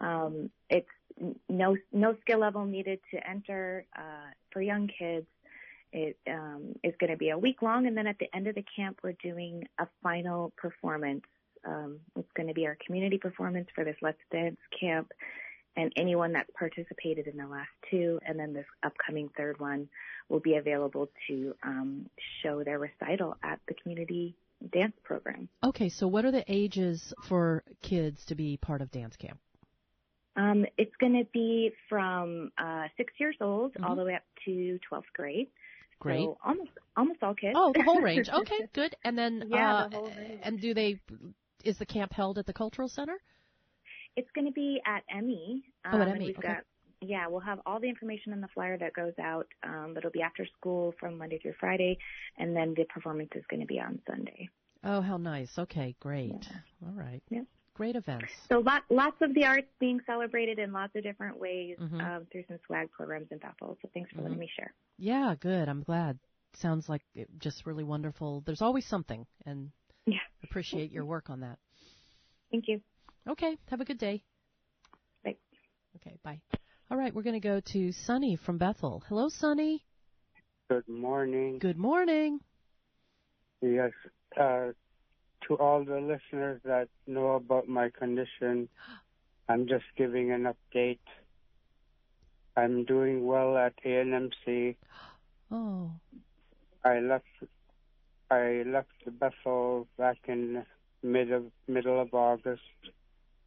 Um, 0.00 0.50
it's 0.70 0.88
no 1.48 1.76
no 1.92 2.16
skill 2.20 2.38
level 2.38 2.64
needed 2.64 3.00
to 3.12 3.28
enter 3.28 3.84
uh, 3.96 4.30
for 4.52 4.62
young 4.62 4.88
kids. 4.98 5.26
It 5.92 6.16
um, 6.26 6.74
is 6.82 6.94
going 6.98 7.10
to 7.10 7.18
be 7.18 7.30
a 7.30 7.38
week 7.38 7.60
long, 7.60 7.86
and 7.86 7.96
then 7.96 8.06
at 8.06 8.18
the 8.18 8.34
end 8.34 8.46
of 8.46 8.54
the 8.54 8.64
camp, 8.74 9.00
we're 9.02 9.12
doing 9.22 9.68
a 9.78 9.86
final 10.02 10.52
performance. 10.56 11.24
Um, 11.66 11.98
it's 12.16 12.32
going 12.34 12.48
to 12.48 12.54
be 12.54 12.66
our 12.66 12.76
community 12.84 13.18
performance 13.18 13.68
for 13.74 13.84
this 13.84 13.96
Let's 14.00 14.18
Dance 14.32 14.56
camp, 14.78 15.12
and 15.76 15.92
anyone 15.96 16.32
that's 16.32 16.50
participated 16.58 17.26
in 17.26 17.36
the 17.36 17.46
last 17.46 17.70
two, 17.90 18.18
and 18.26 18.38
then 18.38 18.52
this 18.52 18.66
upcoming 18.82 19.30
third 19.36 19.58
one 19.60 19.88
will 20.28 20.40
be 20.40 20.56
available 20.56 21.08
to 21.28 21.54
um, 21.62 22.06
show 22.42 22.62
their 22.62 22.78
recital 22.78 23.36
at 23.42 23.58
the 23.68 23.74
community 23.74 24.34
dance 24.72 24.94
program. 25.02 25.48
Okay, 25.64 25.88
so 25.88 26.06
what 26.06 26.24
are 26.24 26.30
the 26.30 26.44
ages 26.46 27.12
for 27.28 27.64
kids 27.82 28.24
to 28.26 28.34
be 28.34 28.56
part 28.58 28.80
of 28.80 28.90
dance 28.90 29.16
camp? 29.16 29.38
Um, 30.36 30.64
it's 30.78 30.94
going 30.98 31.12
to 31.14 31.26
be 31.32 31.72
from 31.88 32.52
uh, 32.56 32.84
six 32.96 33.12
years 33.18 33.36
old 33.40 33.76
all 33.82 33.90
Mhm. 33.90 33.96
the 33.96 34.04
way 34.04 34.14
up 34.14 34.22
to 34.46 34.78
12th 34.90 35.12
grade. 35.14 35.48
Great. 35.98 36.20
So 36.24 36.38
almost 36.44 36.70
almost 36.96 37.22
all 37.22 37.34
kids. 37.34 37.54
Oh, 37.56 37.72
the 37.74 37.82
whole 37.82 38.00
range. 38.10 38.28
Okay, 38.28 38.66
good. 38.72 38.94
And 39.04 39.16
then, 39.16 39.44
Yeah, 39.48 39.74
uh, 39.74 39.88
the 39.88 39.96
whole 39.96 40.10
range. 40.10 40.40
and 40.42 40.60
do 40.60 40.74
they? 40.74 41.00
Is 41.64 41.78
the 41.78 41.86
camp 41.86 42.12
held 42.12 42.38
at 42.38 42.46
the 42.46 42.52
cultural 42.52 42.88
center? 42.88 43.18
It's 44.16 44.30
going 44.34 44.46
to 44.46 44.52
be 44.52 44.80
at 44.86 45.02
Emmy. 45.14 45.62
Oh, 45.90 46.00
at 46.00 46.08
Emmy, 46.08 46.26
We've 46.26 46.38
okay. 46.38 46.48
got 46.48 46.64
yeah, 47.04 47.26
we'll 47.26 47.40
have 47.40 47.58
all 47.66 47.80
the 47.80 47.88
information 47.88 48.32
in 48.32 48.40
the 48.40 48.46
flyer 48.54 48.78
that 48.78 48.92
goes 48.94 49.14
out. 49.20 49.48
Um, 49.64 49.96
it'll 49.96 50.12
be 50.12 50.22
after 50.22 50.46
school 50.56 50.94
from 51.00 51.18
Monday 51.18 51.36
through 51.40 51.54
Friday, 51.58 51.98
and 52.38 52.54
then 52.54 52.74
the 52.76 52.84
performance 52.84 53.30
is 53.34 53.42
going 53.50 53.58
to 53.58 53.66
be 53.66 53.80
on 53.80 54.00
Sunday. 54.08 54.48
Oh, 54.84 55.00
how 55.00 55.16
nice. 55.16 55.50
Okay, 55.58 55.96
great. 55.98 56.30
All 56.86 56.92
right. 56.92 57.20
Yeah. 57.28 57.40
Great 57.74 57.96
events. 57.96 58.32
So 58.48 58.60
lot, 58.60 58.84
lots 58.88 59.16
of 59.20 59.34
the 59.34 59.44
arts 59.46 59.66
being 59.80 59.98
celebrated 60.06 60.60
in 60.60 60.72
lots 60.72 60.94
of 60.94 61.02
different 61.02 61.40
ways 61.40 61.76
Mhm. 61.80 62.00
um, 62.00 62.26
through 62.30 62.44
some 62.46 62.58
swag 62.66 62.88
programs 62.92 63.26
in 63.32 63.38
Bethel. 63.38 63.76
So 63.82 63.88
thanks 63.92 64.12
for 64.12 64.22
letting 64.22 64.36
Mhm. 64.36 64.40
me 64.42 64.50
share. 64.54 64.72
Yeah, 64.98 65.34
good. 65.40 65.68
I'm 65.68 65.82
glad. 65.82 66.20
Sounds 66.52 66.88
like 66.88 67.02
it 67.16 67.28
just 67.40 67.66
really 67.66 67.82
wonderful. 67.84 68.42
There's 68.42 68.62
always 68.62 68.86
something, 68.86 69.26
and 69.44 69.72
Yeah. 70.06 70.20
appreciate 70.44 70.92
your 70.92 71.04
work 71.04 71.30
on 71.30 71.40
that. 71.40 71.58
Thank 72.52 72.68
you. 72.68 72.80
Okay, 73.28 73.56
have 73.68 73.80
a 73.80 73.84
good 73.84 73.98
day. 73.98 74.24
Bye. 75.24 75.36
Okay, 75.96 76.16
bye. 76.24 76.40
All 76.90 76.96
right, 76.96 77.14
we're 77.14 77.22
going 77.22 77.40
to 77.40 77.48
go 77.48 77.60
to 77.60 77.92
Sunny 77.92 78.34
from 78.36 78.58
Bethel. 78.58 79.02
Hello, 79.08 79.28
Sunny. 79.28 79.84
Good 80.68 80.88
morning. 80.88 81.58
Good 81.58 81.78
morning. 81.78 82.40
Yes, 83.60 83.92
uh, 84.38 84.72
to 85.46 85.54
all 85.54 85.84
the 85.84 86.00
listeners 86.00 86.60
that 86.64 86.88
know 87.06 87.32
about 87.32 87.68
my 87.68 87.90
condition, 87.90 88.68
I'm 89.48 89.68
just 89.68 89.84
giving 89.96 90.32
an 90.32 90.52
update. 90.52 90.98
I'm 92.56 92.84
doing 92.84 93.24
well 93.24 93.56
at 93.56 93.74
ANMC. 93.84 94.76
Oh, 95.54 95.90
I 96.82 97.00
left 97.00 97.26
I 98.30 98.62
left 98.64 98.88
Bethel 99.20 99.86
back 99.98 100.16
in 100.26 100.64
mid 101.02 101.30
of 101.30 101.44
middle 101.68 102.00
of 102.00 102.14
August 102.14 102.62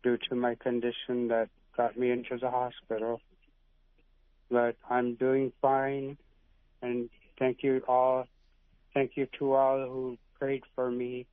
due 0.06 0.18
to 0.30 0.36
my 0.36 0.54
condition 0.54 1.28
that 1.30 1.50
got 1.76 1.98
me 1.98 2.12
into 2.12 2.38
the 2.38 2.50
hospital. 2.50 3.20
But 4.52 4.76
I'm 4.88 5.16
doing 5.16 5.52
fine, 5.62 6.18
and 6.84 7.10
thank 7.40 7.64
you 7.64 7.82
all. 7.88 8.28
Thank 8.94 9.14
you 9.16 9.28
to 9.40 9.54
all 9.54 9.80
who 9.80 10.18
prayed 10.40 10.62
for 10.76 10.92
me. 10.92 11.26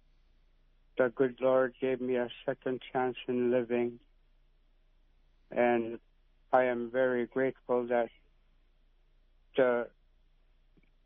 The 0.97 1.13
good 1.15 1.37
Lord 1.41 1.75
gave 1.81 2.01
me 2.01 2.17
a 2.17 2.29
second 2.47 2.81
chance 2.93 3.17
in 3.29 3.51
living, 3.51 4.01
and 5.51 5.99
I 6.51 6.65
am 6.65 6.91
very 6.91 7.27
grateful 7.27 7.87
that 7.89 8.09
the 9.55 9.89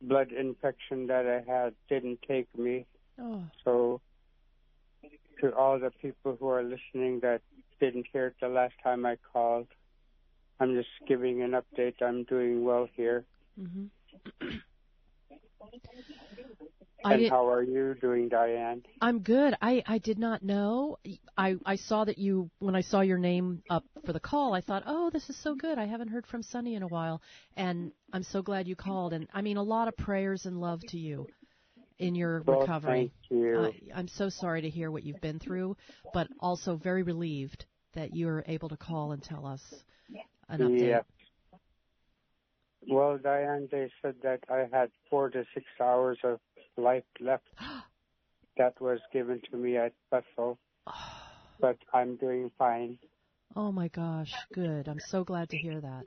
blood 0.01 0.31
infection 0.31 1.09
that 1.09 1.27
I 1.27 1.51
had 1.51 1.75
didn't 1.89 2.21
take 2.29 2.47
me. 2.57 2.87
Oh. 3.21 3.43
So, 3.65 4.01
to 5.41 5.55
all 5.55 5.81
the 5.81 5.91
people 5.91 6.37
who 6.39 6.49
are 6.49 6.63
listening 6.63 7.21
that 7.21 7.43
didn't 7.81 8.07
hear 8.13 8.29
it 8.29 8.35
the 8.41 8.49
last 8.49 8.75
time 8.83 9.07
I 9.07 9.17
called, 9.33 9.67
I'm 10.61 10.75
just 10.75 10.89
giving 11.07 11.43
an 11.43 11.53
update. 11.53 12.03
I'm 12.03 12.25
doing 12.25 12.65
well 12.65 12.89
here. 12.97 13.25
hmm 13.59 13.87
I 17.05 17.15
and 17.15 17.31
how 17.31 17.49
are 17.49 17.63
you 17.63 17.95
doing, 18.01 18.29
Diane? 18.29 18.83
I'm 19.01 19.21
good. 19.21 19.57
I 19.63 19.83
I 19.87 19.99
did 19.99 20.19
not 20.19 20.43
know. 20.43 20.97
I 21.37 21.57
I 21.65 21.77
saw 21.77 22.05
that 22.05 22.19
you 22.19 22.51
when 22.59 22.75
I 22.75 22.81
saw 22.81 23.01
your 23.03 23.19
name 23.19 23.63
up 23.71 23.85
for 24.05 24.13
the 24.13 24.21
call. 24.21 24.55
I 24.55 24.61
thought, 24.61 24.83
oh, 24.87 25.11
this 25.11 25.29
is 25.31 25.37
so 25.43 25.55
good. 25.55 25.79
I 25.79 25.85
haven't 25.85 26.09
heard 26.09 26.27
from 26.27 26.43
Sunny 26.43 26.75
in 26.75 26.83
a 26.83 26.89
while, 26.89 27.23
and 27.57 27.93
I'm 28.13 28.25
so 28.25 28.43
glad 28.43 28.67
you 28.67 28.75
called. 28.75 29.13
And 29.13 29.29
I 29.33 29.43
mean, 29.43 29.57
a 29.57 29.63
lot 29.63 29.87
of 29.87 29.97
prayers 29.97 30.47
and 30.47 30.61
love 30.61 30.81
to 30.89 30.99
you 30.99 31.29
in 31.99 32.15
your 32.15 32.43
Well, 32.43 32.61
recovery. 32.61 33.13
thank 33.31 33.41
you. 33.41 33.59
Uh, 33.59 33.71
I'm 33.95 34.09
so 34.09 34.29
sorry 34.29 34.63
to 34.63 34.69
hear 34.71 34.91
what 34.91 35.03
you've 35.03 35.21
been 35.21 35.39
through, 35.39 35.77
but 36.13 36.29
also 36.41 36.77
very 36.77 37.03
relieved 37.03 37.67
that 37.95 38.15
you're 38.15 38.45
able 38.47 38.69
to 38.69 38.77
call 38.77 39.13
and 39.13 39.23
tell 39.23 39.47
us 39.47 39.63
an 40.49 40.61
update. 40.61 40.89
Yeah. 40.89 41.01
Well, 42.89 43.19
Diane, 43.19 43.69
they 43.71 43.91
said 44.01 44.15
that 44.23 44.41
I 44.49 44.69
had 44.71 44.91
four 45.11 45.31
to 45.31 45.45
six 45.55 45.67
hours 45.81 46.19
of 46.23 46.39
life 46.77 47.05
left. 47.21 47.49
that 48.57 48.81
was 48.81 49.01
given 49.13 49.41
to 49.51 49.57
me 49.57 49.77
at 49.77 49.93
Bethel. 50.11 50.59
But 51.59 51.79
I'm 51.95 52.17
doing 52.17 52.51
fine. 52.59 52.99
Oh 53.57 53.73
my 53.73 53.89
gosh, 53.89 54.35
good. 54.53 54.89
I'm 54.89 55.01
so 55.01 55.25
glad 55.25 55.49
to 55.49 55.57
hear 55.57 55.81
that. 55.81 56.05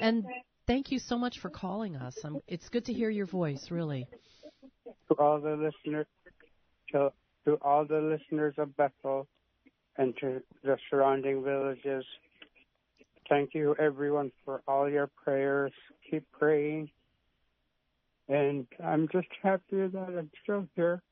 And 0.00 0.24
thank 0.66 0.90
you 0.90 0.98
so 0.98 1.18
much 1.18 1.38
for 1.38 1.50
calling 1.50 1.96
us. 1.96 2.16
i 2.24 2.30
it's 2.48 2.70
good 2.70 2.86
to 2.86 2.94
hear 2.94 3.10
your 3.10 3.26
voice, 3.26 3.70
really. 3.70 4.08
To 5.10 5.16
all 5.16 5.40
the 5.40 5.56
listeners, 5.56 6.06
to, 6.92 7.12
to 7.44 7.54
all 7.62 7.84
the 7.84 7.98
listeners 8.00 8.54
of 8.58 8.76
Bethel, 8.76 9.26
and 9.96 10.16
to 10.20 10.40
the 10.62 10.76
surrounding 10.88 11.42
villages, 11.42 12.04
thank 13.28 13.54
you 13.54 13.74
everyone 13.78 14.30
for 14.44 14.62
all 14.68 14.88
your 14.88 15.08
prayers. 15.08 15.72
Keep 16.08 16.30
praying. 16.30 16.90
And 18.28 18.68
I'm 18.82 19.08
just 19.08 19.26
happy 19.42 19.88
that 19.88 20.14
I'm 20.16 20.30
still 20.44 20.68
here. 20.76 21.02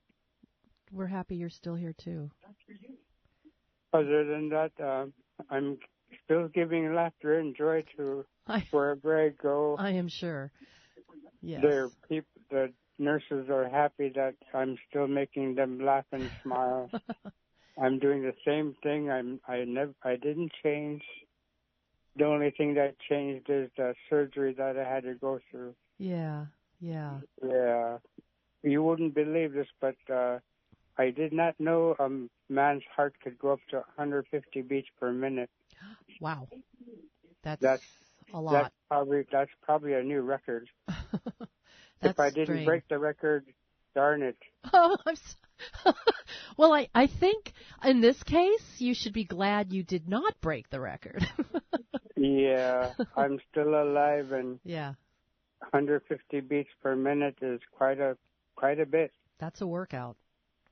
We're 0.92 1.06
happy 1.06 1.34
you're 1.34 1.50
still 1.50 1.74
here 1.74 1.92
too. 1.92 2.30
Other 3.92 4.24
than 4.24 4.48
that, 4.50 4.70
um, 4.80 5.12
I'm 5.50 5.78
still 6.24 6.46
giving 6.48 6.94
laughter 6.94 7.38
and 7.40 7.56
joy 7.56 7.84
to 7.96 8.24
I, 8.46 8.64
wherever 8.70 9.26
I 9.26 9.30
go. 9.30 9.74
I 9.76 9.90
am 9.90 10.06
sure. 10.06 10.52
Yes. 11.42 11.62
Their 11.62 11.88
peop 12.08 12.24
the 12.50 12.72
nurses 12.98 13.48
are 13.48 13.68
happy 13.68 14.10
that 14.14 14.34
I'm 14.54 14.76
still 14.88 15.06
making 15.06 15.54
them 15.54 15.80
laugh 15.80 16.04
and 16.12 16.30
smile. 16.42 16.90
I'm 17.80 17.98
doing 17.98 18.22
the 18.22 18.34
same 18.44 18.76
thing. 18.82 19.10
I'm 19.10 19.40
I 19.46 19.64
never 19.64 19.94
I 20.02 20.16
didn't 20.16 20.52
change. 20.62 21.02
The 22.16 22.24
only 22.24 22.50
thing 22.50 22.74
that 22.74 22.96
changed 23.08 23.48
is 23.48 23.70
the 23.76 23.94
surgery 24.10 24.54
that 24.54 24.76
I 24.76 24.88
had 24.88 25.04
to 25.04 25.14
go 25.14 25.38
through. 25.50 25.74
Yeah, 25.98 26.46
yeah. 26.80 27.18
Yeah. 27.42 27.98
You 28.62 28.82
wouldn't 28.82 29.14
believe 29.14 29.52
this, 29.52 29.68
but 29.80 29.96
uh 30.12 30.38
I 30.98 31.10
did 31.10 31.32
not 31.32 31.54
know 31.60 31.94
a 32.00 32.08
man's 32.52 32.82
heart 32.94 33.14
could 33.22 33.38
go 33.38 33.52
up 33.52 33.60
to 33.70 33.76
150 33.76 34.62
beats 34.62 34.88
per 35.00 35.12
minute. 35.12 35.50
Wow. 36.20 36.48
That's, 37.44 37.62
That's 37.62 37.82
a 38.34 38.40
lot. 38.40 38.52
That's 38.52 38.74
probably 38.88 39.24
that's 39.30 39.50
probably 39.62 39.92
a 39.94 40.02
new 40.02 40.22
record. 40.22 40.68
That's 42.00 42.12
if 42.12 42.20
I 42.20 42.30
didn't 42.30 42.46
strange. 42.46 42.66
break 42.66 42.88
the 42.88 42.98
record, 42.98 43.46
darn 43.94 44.22
it. 44.22 44.36
Oh, 44.72 44.96
I'm 45.06 45.16
so 45.16 45.92
well, 46.56 46.72
I 46.72 46.88
I 46.94 47.06
think 47.08 47.52
in 47.84 48.00
this 48.00 48.22
case 48.22 48.62
you 48.78 48.94
should 48.94 49.12
be 49.12 49.24
glad 49.24 49.72
you 49.72 49.82
did 49.82 50.08
not 50.08 50.40
break 50.40 50.70
the 50.70 50.80
record. 50.80 51.26
Yeah, 52.20 52.94
I'm 53.16 53.38
still 53.50 53.80
alive, 53.80 54.32
and 54.32 54.58
yeah, 54.64 54.94
150 55.70 56.40
beats 56.40 56.68
per 56.82 56.96
minute 56.96 57.36
is 57.42 57.60
quite 57.70 58.00
a 58.00 58.16
quite 58.56 58.80
a 58.80 58.86
bit. 58.86 59.12
that's 59.38 59.60
a 59.60 59.66
workout. 59.66 60.16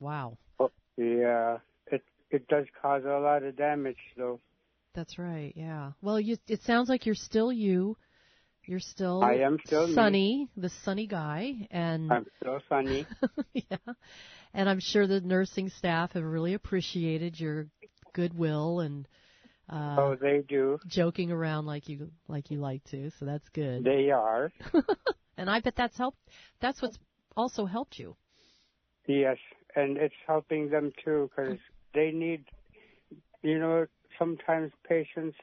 Wow. 0.00 0.38
Oh, 0.58 0.72
yeah, 0.96 1.58
it 1.86 2.02
it 2.30 2.48
does 2.48 2.66
cause 2.82 3.04
a 3.04 3.18
lot 3.20 3.44
of 3.44 3.56
damage, 3.56 3.96
though. 4.16 4.40
That's 4.94 5.18
right. 5.18 5.52
Yeah. 5.54 5.92
Well, 6.02 6.18
you 6.18 6.36
it 6.48 6.62
sounds 6.62 6.88
like 6.88 7.06
you're 7.06 7.14
still 7.14 7.52
you. 7.52 7.96
You're 8.66 8.80
still 8.80 9.22
I 9.22 9.34
am 9.34 9.58
still 9.64 9.86
me. 9.86 9.94
sunny, 9.94 10.48
the 10.56 10.70
sunny 10.84 11.06
guy, 11.06 11.68
and 11.70 12.10
I'm 12.10 12.26
still 12.40 12.58
sunny. 12.68 13.06
yeah. 13.52 13.76
And 14.52 14.68
I'm 14.68 14.80
sure 14.80 15.06
the 15.06 15.20
nursing 15.20 15.68
staff 15.68 16.12
have 16.12 16.24
really 16.24 16.54
appreciated 16.54 17.38
your 17.38 17.68
goodwill 18.12 18.80
and 18.80 19.06
uh 19.70 19.96
oh, 19.98 20.16
they 20.20 20.42
do. 20.48 20.78
joking 20.88 21.30
around 21.30 21.66
like 21.66 21.88
you 21.88 22.10
like 22.28 22.50
you 22.50 22.58
like 22.58 22.82
to. 22.84 23.10
So 23.18 23.24
that's 23.24 23.48
good. 23.50 23.84
They 23.84 24.10
are. 24.10 24.52
and 25.36 25.50
I 25.50 25.60
bet 25.60 25.74
that's 25.76 25.96
helped. 25.96 26.18
That's 26.60 26.80
what's 26.82 26.98
also 27.36 27.66
helped 27.66 27.98
you. 27.98 28.16
Yes, 29.06 29.38
and 29.76 29.96
it's 29.96 30.14
helping 30.26 30.70
them 30.70 30.92
too 31.04 31.30
because 31.30 31.58
they 31.94 32.10
need, 32.10 32.44
you 33.42 33.58
know, 33.58 33.86
sometimes 34.18 34.72
patients 34.88 35.36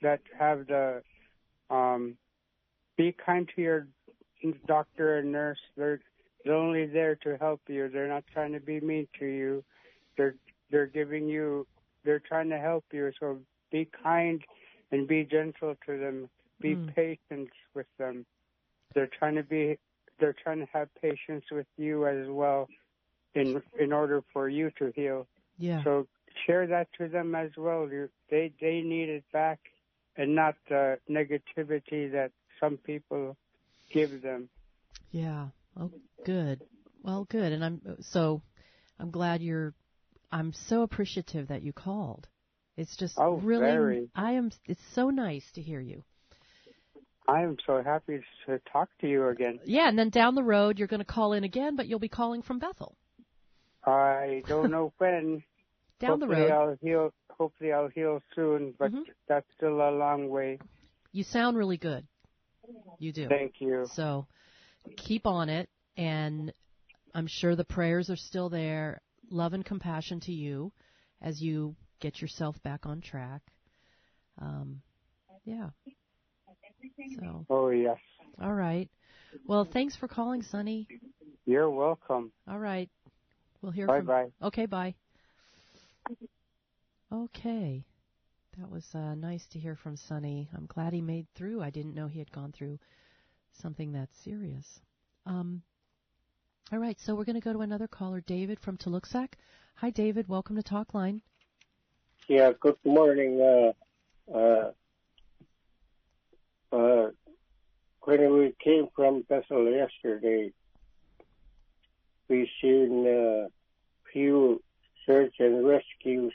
that 0.00 0.20
have 0.38 0.66
the, 0.66 1.02
um, 1.70 2.16
be 2.98 3.12
kind 3.24 3.48
to 3.56 3.62
your 3.62 3.86
doctor 4.66 5.18
and 5.18 5.32
nurse. 5.32 5.58
They're 5.76 6.00
they're 6.44 6.54
only 6.54 6.86
there 6.86 7.16
to 7.16 7.38
help 7.38 7.62
you. 7.68 7.88
They're 7.88 8.08
not 8.08 8.24
trying 8.32 8.52
to 8.52 8.60
be 8.60 8.80
mean 8.80 9.08
to 9.18 9.24
you. 9.26 9.64
They're 10.18 10.34
they're 10.70 10.86
giving 10.86 11.26
you. 11.28 11.66
They're 12.04 12.20
trying 12.20 12.50
to 12.50 12.58
help 12.58 12.84
you. 12.92 13.10
So 13.18 13.38
be 13.72 13.88
kind 14.02 14.42
and 14.90 15.08
be 15.08 15.24
gentle 15.24 15.76
to 15.86 15.98
them. 15.98 16.28
Be 16.60 16.74
Mm. 16.74 16.94
patient 16.94 17.50
with 17.74 17.86
them. 17.98 18.26
They're 18.94 19.10
trying 19.18 19.36
to 19.36 19.42
be. 19.42 19.78
They're 20.18 20.34
trying 20.44 20.58
to 20.58 20.68
have 20.72 20.88
patience 21.00 21.44
with 21.52 21.68
you 21.76 22.06
as 22.06 22.28
well, 22.28 22.68
in 23.34 23.62
in 23.78 23.92
order 23.92 24.22
for 24.32 24.48
you 24.48 24.70
to 24.78 24.92
heal. 24.96 25.28
Yeah. 25.58 25.84
So 25.84 26.08
share 26.44 26.66
that 26.66 26.88
to 26.98 27.08
them 27.08 27.34
as 27.34 27.50
well. 27.56 27.88
You, 27.88 28.08
they 28.28 28.52
they 28.60 28.80
need 28.80 29.08
it 29.08 29.24
back, 29.32 29.60
and 30.16 30.34
not 30.34 30.56
the 30.68 30.98
negativity 31.08 32.10
that 32.10 32.32
some 32.60 32.76
people 32.78 33.36
give 33.92 34.22
them. 34.22 34.48
Yeah. 35.10 35.48
Oh, 35.78 35.90
good. 36.24 36.60
Well, 37.02 37.24
good. 37.30 37.52
And 37.52 37.64
I'm 37.64 37.80
so 38.00 38.42
I'm 38.98 39.10
glad 39.10 39.42
you're. 39.42 39.74
I'm 40.30 40.52
so 40.52 40.82
appreciative 40.82 41.48
that 41.48 41.62
you 41.62 41.72
called. 41.72 42.26
It's 42.76 42.96
just 42.96 43.14
Oh, 43.18 43.36
really. 43.36 43.60
very. 43.66 44.08
I 44.14 44.32
am. 44.32 44.50
It's 44.66 44.82
so 44.94 45.10
nice 45.10 45.44
to 45.54 45.62
hear 45.62 45.80
you. 45.80 46.02
I 47.26 47.42
am 47.42 47.56
so 47.66 47.82
happy 47.82 48.20
to 48.46 48.60
talk 48.72 48.88
to 49.00 49.08
you 49.08 49.28
again. 49.28 49.60
Yeah, 49.64 49.88
and 49.88 49.98
then 49.98 50.08
down 50.10 50.34
the 50.34 50.42
road 50.42 50.78
you're 50.78 50.88
going 50.88 51.00
to 51.00 51.04
call 51.04 51.34
in 51.34 51.44
again, 51.44 51.76
but 51.76 51.86
you'll 51.86 51.98
be 51.98 52.08
calling 52.08 52.40
from 52.42 52.58
Bethel. 52.58 52.96
I 53.84 54.42
don't 54.46 54.70
know 54.70 54.92
when. 54.98 55.42
Down 56.00 56.20
the 56.20 56.26
hopefully 56.26 56.48
road. 56.48 56.52
I'll 56.52 56.76
heal. 56.80 57.12
Hopefully 57.30 57.72
I'll 57.72 57.88
heal 57.88 58.20
soon, 58.34 58.74
but 58.78 58.92
Mhm. 58.92 59.04
that's 59.28 59.46
still 59.56 59.80
a 59.80 59.90
long 59.90 60.28
way. 60.28 60.58
You 61.12 61.22
sound 61.24 61.56
really 61.56 61.76
good. 61.76 62.06
You 62.98 63.12
do. 63.12 63.28
Thank 63.28 63.54
you. 63.60 63.86
So 63.96 64.26
keep 64.96 65.26
on 65.26 65.48
it, 65.48 65.68
and 65.96 66.52
I'm 67.14 67.26
sure 67.26 67.56
the 67.56 67.64
prayers 67.64 68.10
are 68.10 68.16
still 68.16 68.48
there. 68.48 69.00
Love 69.30 69.52
and 69.52 69.64
compassion 69.64 70.20
to 70.20 70.32
you 70.32 70.72
as 71.20 71.40
you 71.42 71.76
get 72.00 72.20
yourself 72.20 72.56
back 72.62 72.86
on 72.86 73.00
track. 73.00 73.42
Um, 74.40 74.82
yeah. 75.44 75.70
So, 77.20 77.46
Oh 77.50 77.70
yes, 77.70 77.98
all 78.40 78.54
right. 78.54 78.88
Well, 79.46 79.64
thanks 79.72 79.96
for 79.96 80.08
calling, 80.08 80.42
Sunny. 80.42 80.88
you're 81.46 81.70
welcome. 81.70 82.32
All 82.48 82.58
right. 82.58 82.90
We'll 83.62 83.72
hear 83.72 83.86
Bye 83.88 83.96
from. 83.98 84.06
bye. 84.06 84.26
Okay, 84.42 84.66
bye. 84.66 84.94
Okay. 87.12 87.84
That 88.58 88.70
was 88.70 88.92
uh, 88.92 89.14
nice 89.14 89.46
to 89.48 89.58
hear 89.60 89.76
from 89.76 89.96
Sunny. 89.96 90.48
I'm 90.52 90.66
glad 90.66 90.92
he 90.92 91.00
made 91.00 91.26
through. 91.36 91.62
I 91.62 91.70
didn't 91.70 91.94
know 91.94 92.08
he 92.08 92.18
had 92.18 92.32
gone 92.32 92.50
through 92.50 92.80
something 93.52 93.92
that 93.92 94.08
serious. 94.12 94.80
Um, 95.26 95.62
All 96.72 96.80
right, 96.80 96.98
so 96.98 97.14
we're 97.14 97.24
going 97.24 97.40
to 97.40 97.40
go 97.40 97.52
to 97.52 97.60
another 97.60 97.86
caller, 97.86 98.20
David 98.20 98.58
from 98.58 98.76
Tuluksak. 98.76 99.34
Hi, 99.76 99.90
David. 99.90 100.26
Welcome 100.28 100.56
to 100.56 100.62
Talkline. 100.62 101.20
Yeah, 102.26 102.50
good 102.60 102.76
morning. 102.84 103.40
Uh, 103.40 104.36
uh, 104.36 104.72
uh, 106.72 107.10
when 108.02 108.32
we 108.32 108.54
came 108.62 108.88
from 108.94 109.24
Bethel 109.28 109.70
yesterday, 109.70 110.52
we 112.28 112.50
seen 112.60 113.06
uh, 113.06 113.48
few 114.12 114.60
search 115.06 115.34
and 115.38 115.64
rescues, 115.64 116.34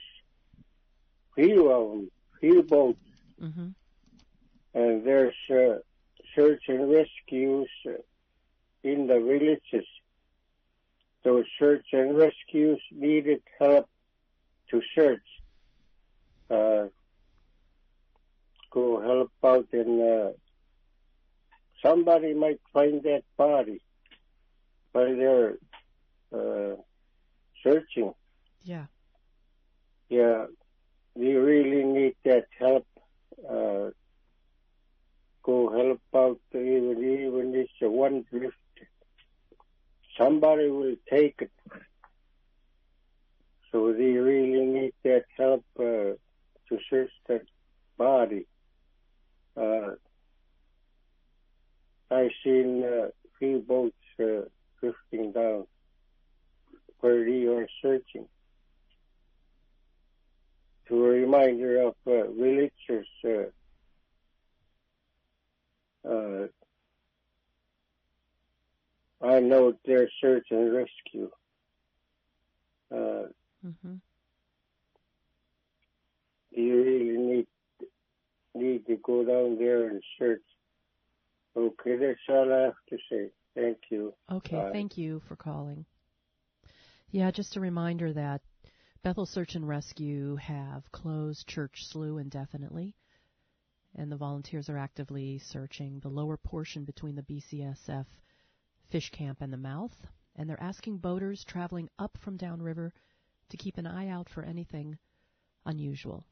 few 1.36 1.69
of 1.69 1.91
them, 1.91 2.11
few 2.43 2.61
boats, 2.63 2.99
Mm-hmm. 3.41 3.69
and 4.73 5.05
there's 5.07 5.41
uh, 5.49 5.79
search 6.35 6.63
and 6.67 6.83
rescues 6.99 7.69
in 8.83 9.07
the 9.07 9.19
villages. 9.29 9.87
Those 11.23 11.45
search 11.59 11.85
and 11.93 12.17
rescues 12.17 12.81
needed 12.91 13.41
help 13.59 13.87
to 14.69 14.81
search. 14.95 15.27
Uh, 16.49 16.85
go 18.71 18.85
help 19.09 19.31
out 19.51 19.67
and 19.71 20.01
uh, 20.01 20.31
somebody 21.85 22.33
might 22.33 22.59
find 22.73 23.01
that 23.03 23.23
body 23.37 23.79
while 24.91 25.15
they're 25.21 25.53
uh, 26.37 26.75
searching. 27.63 28.13
Yeah. 28.63 28.85
Yeah, 30.09 30.45
we 31.16 31.34
really 31.34 31.84
need 31.84 32.16
that 32.26 32.47
help. 32.59 32.88
Uh, 33.49 33.91
go 35.43 35.70
help 35.70 36.01
out 36.16 36.39
even 36.53 36.97
even 36.99 37.53
it's 37.55 37.72
a 37.82 37.89
one 37.89 38.26
drift. 38.32 38.55
Somebody 40.18 40.70
will 40.70 40.95
take 41.09 41.36
it. 41.41 41.51
So 43.72 43.91
they 43.91 44.11
really 44.11 44.66
need 44.66 44.93
that 45.03 45.26
help 45.38 45.66
uh, 45.80 46.14
to 46.70 46.80
search 46.89 47.11
that 47.28 47.41
body. 47.97 48.45
Uh, 49.57 49.95
I 52.11 52.30
seen 52.43 52.84
uh, 52.84 53.07
few 53.39 53.59
boats 53.59 53.95
uh, 54.20 54.47
drifting 54.80 55.32
down 55.32 55.66
where 56.99 57.26
they 57.26 57.45
are 57.45 57.68
searching. 57.82 58.28
To 60.93 61.05
a 61.05 61.09
reminder 61.09 61.81
of 61.81 61.95
uh, 62.05 62.29
villagers, 62.33 63.07
uh, 63.25 63.49
uh, 66.07 66.47
I 69.19 69.39
know 69.39 69.73
their 69.87 70.07
search 70.21 70.45
and 70.51 70.71
rescue. 70.71 71.31
Uh, 72.93 73.23
Mm-hmm. 73.65 73.95
you 76.51 76.83
really 76.83 77.17
need 77.17 77.47
need 78.53 78.85
to 78.85 78.97
go 78.97 79.23
down 79.25 79.57
there 79.57 79.87
and 79.89 80.03
search. 80.19 80.43
Okay, 81.57 81.95
that's 81.97 82.19
all 82.29 82.53
I 82.53 82.61
have 82.65 82.73
to 82.89 82.97
say. 83.09 83.31
Thank 83.55 83.77
you. 83.89 84.13
Okay, 84.31 84.57
Bye. 84.57 84.69
thank 84.73 84.95
you 84.95 85.23
for 85.27 85.35
calling. 85.35 85.85
Yeah, 87.09 87.31
just 87.31 87.55
a 87.55 87.59
reminder 87.59 88.13
that 88.13 88.41
Bethel 89.04 89.26
Search 89.26 89.56
and 89.56 89.68
Rescue 89.68 90.38
have 90.38 90.89
closed 90.93 91.45
Church 91.45 91.86
Slough 91.88 92.20
indefinitely, 92.20 92.95
and 93.95 94.10
the 94.10 94.16
volunteers 94.16 94.70
are 94.70 94.78
actively 94.78 95.39
searching 95.39 95.99
the 95.99 96.08
lower 96.08 96.38
portion 96.38 96.86
between 96.86 97.16
the 97.16 97.24
BCSF 97.24 98.06
fish 98.89 99.10
camp 99.10 99.41
and 99.41 99.51
the 99.51 99.58
mouth, 99.58 99.91
and 100.38 100.49
they're 100.49 100.64
asking 100.64 100.99
boaters 100.99 101.43
traveling 101.43 101.89
up 101.99 102.18
from 102.24 102.38
downriver 102.38 102.93
to 103.49 103.58
keep 103.58 103.78
an 103.78 103.86
eye 103.86 104.08
out 104.08 104.30
for 104.30 104.41
anything 104.41 104.97
unusual. 105.66 106.24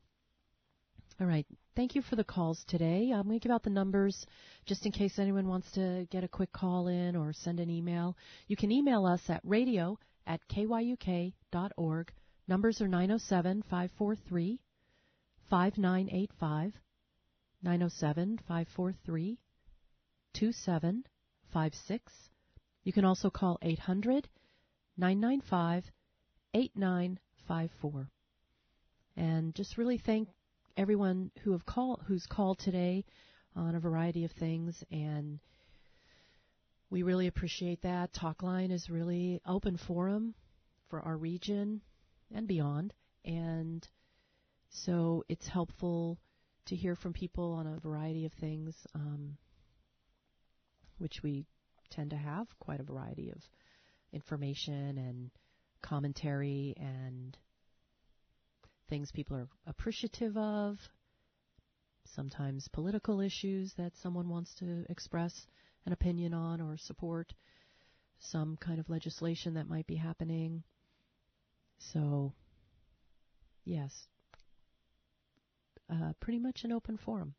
All 1.20 1.28
right. 1.28 1.46
Thank 1.76 1.94
you 1.94 2.02
for 2.02 2.16
the 2.16 2.24
calls 2.24 2.64
today. 2.70 3.12
I'm 3.12 3.24
going 3.24 3.38
to 3.38 3.44
give 3.44 3.52
out 3.52 3.64
the 3.64 3.70
numbers 3.70 4.26
just 4.66 4.86
in 4.86 4.94
case 4.94 5.20
anyone 5.20 5.50
wants 5.50 5.70
to 5.74 6.08
get 6.10 6.24
a 6.24 6.30
quick 6.30 6.54
call 6.54 6.88
in 6.88 7.18
or 7.18 7.34
send 7.34 7.60
an 7.60 7.70
email. 7.70 8.16
You 8.48 8.56
can 8.56 8.72
email 8.72 9.06
us 9.06 9.22
at 9.28 9.42
radio 9.44 10.00
at 10.26 10.40
kyuk.org. 10.48 12.14
Numbers 12.48 12.82
are 12.82 12.88
907 12.88 13.64
543 13.70 14.60
5985, 15.50 16.74
907 17.62 18.38
543 18.48 19.38
2756. 20.34 22.14
You 22.84 22.94
can 22.94 23.06
also 23.06 23.30
call 23.30 23.60
800 23.62 24.28
995 24.98 25.84
8954. 26.54 28.10
And 29.18 29.54
just 29.54 29.78
really 29.78 29.98
thank 29.98 30.30
everyone 30.78 31.32
who 31.44 31.52
have 31.52 31.66
call 31.66 32.02
who's 32.08 32.26
called 32.26 32.60
today 32.60 33.06
on 33.56 33.76
a 33.76 33.80
variety 33.80 34.24
of 34.26 34.32
things 34.32 34.84
and 34.92 35.40
we 36.90 37.04
really 37.04 37.28
appreciate 37.28 37.84
that. 37.84 38.14
Talkline 38.14 38.72
is 38.72 38.90
really 38.90 39.42
open 39.46 39.78
forum 39.78 40.34
for 40.90 41.02
our 41.02 41.16
region 41.16 41.82
and 42.34 42.48
beyond 42.48 42.94
and 43.26 43.88
so 44.70 45.24
it's 45.30 45.48
helpful 45.48 46.18
to 46.66 46.76
hear 46.76 46.96
from 46.96 47.14
people 47.14 47.54
on 47.54 47.68
a 47.68 47.80
variety 47.80 48.26
of 48.26 48.34
things 48.34 48.76
um, 48.96 49.38
which 50.98 51.22
we 51.24 51.46
tend 51.90 52.12
to 52.12 52.16
have 52.16 52.48
quite 52.60 52.80
a 52.80 52.84
variety 52.84 53.30
of 53.30 53.42
information 54.14 54.98
and 54.98 55.32
commentary 55.82 56.74
and 56.78 57.38
things 58.90 59.12
people 59.12 59.38
are 59.38 59.48
appreciative 59.68 60.36
of, 60.38 60.78
sometimes 62.14 62.68
political 62.74 63.22
issues 63.22 63.74
that 63.78 63.94
someone 64.04 64.28
wants 64.28 64.54
to 64.56 64.86
express 64.90 65.48
an 65.86 65.94
opinion 65.94 66.34
on 66.34 66.60
or 66.60 66.78
support, 66.78 67.34
some 68.20 68.58
kind 68.58 68.80
of 68.80 68.90
legislation 68.90 69.54
that 69.54 69.70
might 69.70 69.88
be 69.88 69.96
happening. 69.96 70.64
So, 71.94 72.34
yes, 73.66 74.08
uh, 75.90 76.14
pretty 76.20 76.40
much 76.40 76.64
an 76.64 76.72
open 76.72 76.98
forum. 76.98 77.36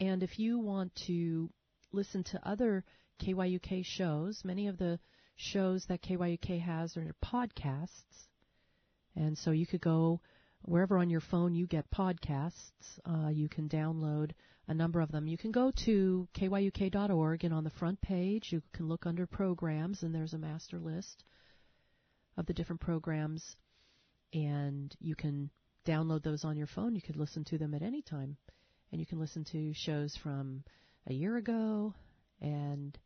And 0.00 0.22
if 0.22 0.38
you 0.38 0.58
want 0.58 0.94
to 1.06 1.50
listen 1.92 2.24
to 2.24 2.48
other 2.48 2.84
KYUK 3.20 3.84
shows, 3.84 4.44
many 4.44 4.68
of 4.68 4.78
the 4.78 4.98
shows 5.36 5.86
that 5.86 6.02
KYUK 6.02 6.60
has 6.60 6.96
are 6.96 7.14
podcasts. 7.24 8.26
And 9.14 9.38
so 9.38 9.50
you 9.50 9.66
could 9.66 9.80
go 9.80 10.20
wherever 10.62 10.98
on 10.98 11.08
your 11.08 11.20
phone 11.20 11.54
you 11.54 11.66
get 11.66 11.90
podcasts, 11.90 12.98
uh, 13.04 13.28
you 13.28 13.48
can 13.48 13.68
download 13.68 14.32
a 14.68 14.74
number 14.74 15.00
of 15.00 15.12
them. 15.12 15.28
You 15.28 15.38
can 15.38 15.52
go 15.52 15.70
to 15.84 16.28
kyuk.org 16.34 17.44
and 17.44 17.54
on 17.54 17.64
the 17.64 17.70
front 17.70 18.00
page 18.00 18.52
you 18.52 18.62
can 18.72 18.88
look 18.88 19.06
under 19.06 19.26
programs 19.26 20.02
and 20.02 20.14
there's 20.14 20.34
a 20.34 20.38
master 20.38 20.78
list 20.78 21.22
of 22.36 22.46
the 22.46 22.54
different 22.54 22.80
programs 22.80 23.56
and 24.32 24.94
you 25.00 25.14
can 25.14 25.50
download 25.86 26.22
those 26.22 26.44
on 26.44 26.56
your 26.56 26.66
phone. 26.66 26.94
You 26.94 27.02
could 27.02 27.16
listen 27.16 27.44
to 27.44 27.58
them 27.58 27.74
at 27.74 27.82
any 27.82 28.02
time. 28.02 28.36
And 28.92 29.00
you 29.00 29.06
can 29.06 29.18
listen 29.18 29.44
to 29.44 29.72
shows 29.74 30.16
from 30.16 30.62
a 31.06 31.12
year 31.12 31.36
ago 31.36 31.94
and 32.40 32.96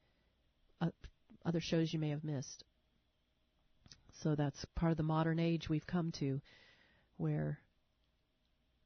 uh, 0.81 0.89
other 1.45 1.61
shows 1.61 1.93
you 1.93 1.99
may 1.99 2.11
have 2.11 2.25
missed. 2.25 2.65
So 4.23 4.35
that's 4.35 4.65
part 4.75 4.91
of 4.91 4.97
the 4.97 5.03
modern 5.03 5.39
age 5.39 5.69
we've 5.69 5.87
come 5.87 6.13
to 6.13 6.41
where 7.17 7.59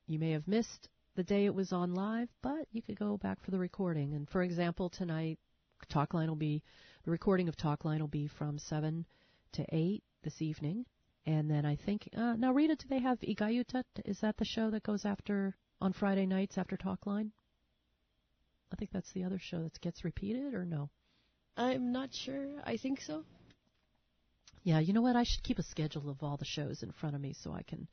you 0.06 0.18
may 0.18 0.32
have 0.32 0.46
missed 0.46 0.88
the 1.16 1.24
day 1.24 1.44
it 1.44 1.54
was 1.54 1.72
on 1.72 1.94
live, 1.94 2.28
but 2.42 2.66
you 2.72 2.82
could 2.82 2.98
go 2.98 3.16
back 3.16 3.42
for 3.42 3.50
the 3.50 3.58
recording. 3.58 4.14
And 4.14 4.28
for 4.28 4.42
example, 4.42 4.90
tonight, 4.90 5.38
Talkline 5.92 6.28
will 6.28 6.34
be, 6.34 6.62
the 7.04 7.10
recording 7.10 7.48
of 7.48 7.56
Talkline 7.56 8.00
will 8.00 8.08
be 8.08 8.26
from 8.26 8.58
7 8.58 9.04
to 9.52 9.64
8 9.70 10.02
this 10.24 10.42
evening. 10.42 10.86
And 11.26 11.50
then 11.50 11.64
I 11.64 11.76
think, 11.76 12.08
uh, 12.16 12.34
now 12.34 12.52
Rita, 12.52 12.76
do 12.76 12.86
they 12.88 13.00
have 13.00 13.20
Igayuta? 13.20 13.84
Is 14.04 14.20
that 14.20 14.36
the 14.36 14.44
show 14.44 14.70
that 14.70 14.82
goes 14.82 15.04
after, 15.04 15.56
on 15.80 15.92
Friday 15.92 16.26
nights 16.26 16.58
after 16.58 16.76
Talkline? 16.76 17.30
I 18.72 18.76
think 18.76 18.90
that's 18.92 19.12
the 19.12 19.24
other 19.24 19.38
show 19.38 19.62
that 19.62 19.80
gets 19.80 20.04
repeated, 20.04 20.52
or 20.52 20.64
no? 20.64 20.90
I'm 21.56 21.92
not 21.92 22.12
sure. 22.12 22.60
I 22.64 22.76
think 22.76 23.00
so. 23.00 23.24
Yeah, 24.64 24.80
you 24.80 24.92
know 24.92 25.02
what? 25.02 25.16
I 25.16 25.24
should 25.24 25.44
keep 25.44 25.58
a 25.58 25.62
schedule 25.62 26.10
of 26.10 26.22
all 26.22 26.36
the 26.36 26.44
shows 26.44 26.82
in 26.82 26.90
front 26.92 27.14
of 27.14 27.22
me 27.22 27.34
so 27.34 27.52
I 27.52 27.62
can 27.62 27.86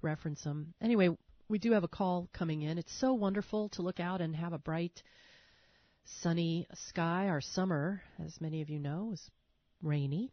reference 0.00 0.44
them. 0.44 0.74
Anyway, 0.80 1.10
we 1.48 1.58
do 1.58 1.72
have 1.72 1.84
a 1.84 1.88
call 1.88 2.28
coming 2.32 2.62
in. 2.62 2.78
It's 2.78 2.98
so 3.00 3.14
wonderful 3.14 3.70
to 3.70 3.82
look 3.82 3.98
out 4.00 4.20
and 4.20 4.36
have 4.36 4.52
a 4.52 4.58
bright, 4.58 5.02
sunny 6.04 6.66
sky. 6.88 7.28
Our 7.28 7.40
summer, 7.40 8.02
as 8.24 8.40
many 8.40 8.62
of 8.62 8.70
you 8.70 8.78
know, 8.78 9.10
is 9.12 9.30
rainy 9.82 10.32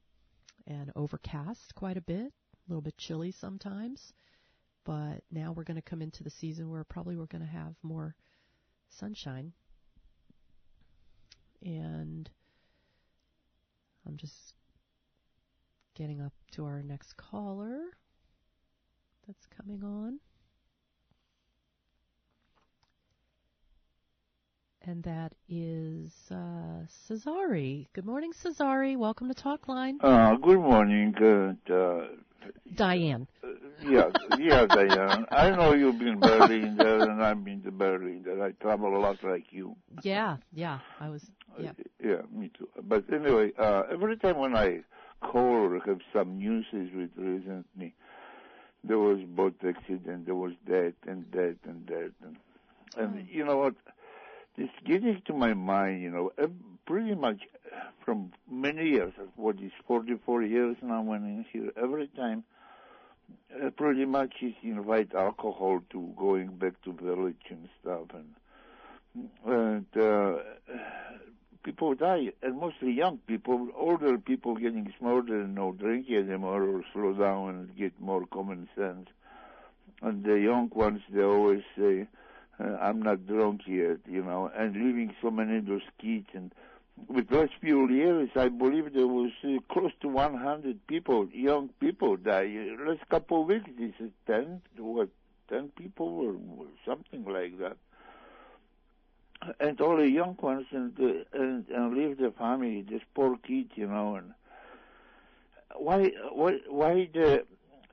and 0.67 0.91
overcast 0.95 1.75
quite 1.75 1.97
a 1.97 2.01
bit, 2.01 2.27
a 2.27 2.67
little 2.67 2.81
bit 2.81 2.97
chilly 2.97 3.31
sometimes. 3.31 4.13
But 4.83 5.23
now 5.31 5.51
we're 5.51 5.63
going 5.63 5.75
to 5.75 5.81
come 5.81 6.01
into 6.01 6.23
the 6.23 6.29
season 6.29 6.69
where 6.69 6.83
probably 6.83 7.15
we're 7.15 7.25
going 7.25 7.45
to 7.45 7.51
have 7.51 7.75
more 7.81 8.15
sunshine. 8.89 9.53
And 11.63 12.29
I'm 14.07 14.17
just 14.17 14.53
getting 15.95 16.21
up 16.21 16.33
to 16.51 16.65
our 16.65 16.83
next 16.83 17.17
caller 17.17 17.79
that's 19.25 19.47
coming 19.47 19.83
on. 19.83 20.19
And 24.87 25.01
that 25.03 25.33
is 25.49 26.11
uh, 26.29 26.85
Cesare. 27.07 27.87
Good 27.93 28.05
morning, 28.05 28.31
Cesare. 28.33 28.95
Welcome 28.95 29.33
to 29.33 29.33
Talkline. 29.33 29.97
Uh, 29.99 30.35
good 30.35 30.59
morning, 30.59 31.15
uh, 31.19 31.73
uh, 31.73 32.07
Diane. 32.75 33.25
yeah, 33.81 34.09
yeah, 34.37 34.67
Diane. 34.67 35.25
I 35.31 35.49
know 35.49 35.73
you've 35.73 35.97
been 35.97 36.19
Berlin 36.19 36.75
there, 36.77 37.01
and 37.09 37.23
I've 37.23 37.43
been 37.43 37.63
to 37.63 37.71
Berlin 37.71 38.21
there. 38.23 38.43
I 38.43 38.51
travel 38.51 38.95
a 38.95 38.99
lot 38.99 39.23
like 39.23 39.45
you. 39.49 39.75
Yeah, 40.03 40.37
yeah. 40.53 40.77
I 40.99 41.09
was. 41.09 41.31
Yeah. 41.59 41.71
Yeah, 42.03 42.21
me 42.31 42.51
too. 42.55 42.69
But 42.83 43.05
anyway, 43.11 43.53
uh, 43.57 43.83
every 43.91 44.17
time 44.17 44.37
when 44.37 44.55
I 44.55 44.81
call 45.19 45.41
or 45.41 45.79
have 45.79 46.01
some 46.13 46.37
news 46.37 46.67
with 46.71 47.09
recently, 47.17 47.95
there 48.83 48.99
was 48.99 49.17
boat 49.27 49.55
accident, 49.67 50.27
there 50.27 50.35
was 50.35 50.53
that 50.67 50.93
and 51.07 51.25
that 51.31 51.57
and 51.63 51.87
that, 51.87 52.11
and, 52.23 52.37
and 52.97 53.27
you 53.27 53.43
know 53.43 53.57
what? 53.57 53.73
It's 54.57 54.73
getting 54.85 55.21
to 55.25 55.33
my 55.33 55.53
mind, 55.53 56.01
you 56.01 56.09
know, 56.09 56.31
pretty 56.85 57.13
much 57.15 57.41
from 58.03 58.31
many 58.49 58.89
years, 58.89 59.13
what 59.35 59.59
is 59.61 59.71
44 59.87 60.43
years 60.43 60.77
now 60.81 61.01
when 61.01 61.23
I'm 61.23 61.45
here, 61.51 61.71
every 61.75 62.07
time, 62.07 62.43
uh, 63.53 63.69
pretty 63.71 64.05
much 64.05 64.33
is 64.41 64.53
invite 64.63 65.13
alcohol 65.13 65.81
to 65.89 66.13
going 66.15 66.55
back 66.57 66.81
to 66.83 66.93
village 66.93 67.41
and 67.49 67.67
stuff, 67.81 68.03
and 68.13 68.35
and 69.45 69.85
uh, 69.97 70.37
people 71.63 71.95
die, 71.95 72.31
and 72.43 72.59
mostly 72.59 72.91
young 72.91 73.17
people, 73.27 73.69
older 73.75 74.17
people 74.17 74.55
getting 74.55 74.93
smarter 74.99 75.41
and 75.41 75.55
no 75.55 75.71
drink 75.71 76.09
anymore 76.09 76.63
or 76.63 76.83
slow 76.93 77.13
down 77.13 77.49
and 77.49 77.77
get 77.77 77.99
more 77.99 78.25
common 78.27 78.69
sense. 78.75 79.07
And 80.01 80.23
the 80.23 80.39
young 80.39 80.69
ones, 80.73 81.01
they 81.09 81.23
always 81.23 81.63
say, 81.77 82.07
uh, 82.59 82.77
I'm 82.81 83.01
not 83.01 83.27
drunk 83.27 83.61
yet, 83.67 83.97
you 84.07 84.23
know, 84.23 84.51
and 84.55 84.73
leaving 84.73 85.13
so 85.21 85.29
many 85.29 85.57
of 85.57 85.65
those 85.65 85.81
kids. 85.99 86.27
And 86.33 86.51
with 87.07 87.31
last 87.31 87.51
few 87.59 87.89
years, 87.89 88.29
I 88.35 88.47
believe 88.49 88.93
there 88.93 89.07
was 89.07 89.31
uh, 89.43 89.57
close 89.71 89.91
to 90.01 90.07
100 90.07 90.87
people, 90.87 91.27
young 91.33 91.69
people 91.79 92.15
die. 92.15 92.67
Last 92.79 93.07
couple 93.09 93.41
of 93.41 93.47
weeks, 93.47 93.69
this 93.77 93.93
is 93.99 94.11
10, 94.27 94.61
what, 94.77 95.09
10 95.49 95.69
people 95.77 96.07
or 96.07 96.35
or 96.59 96.67
something 96.85 97.25
like 97.25 97.59
that. 97.59 97.77
And 99.59 99.79
all 99.81 99.97
the 99.97 100.09
young 100.09 100.37
ones 100.41 100.65
and, 100.71 100.97
uh, 100.99 101.39
and, 101.39 101.67
and 101.69 101.93
leave 101.93 102.17
the 102.17 102.31
family, 102.31 102.85
this 102.89 103.01
poor 103.13 103.37
kid, 103.45 103.71
you 103.75 103.87
know, 103.87 104.15
and 104.15 104.31
why, 105.75 106.11
why, 106.31 106.59
why 106.69 107.09
the, 107.13 107.45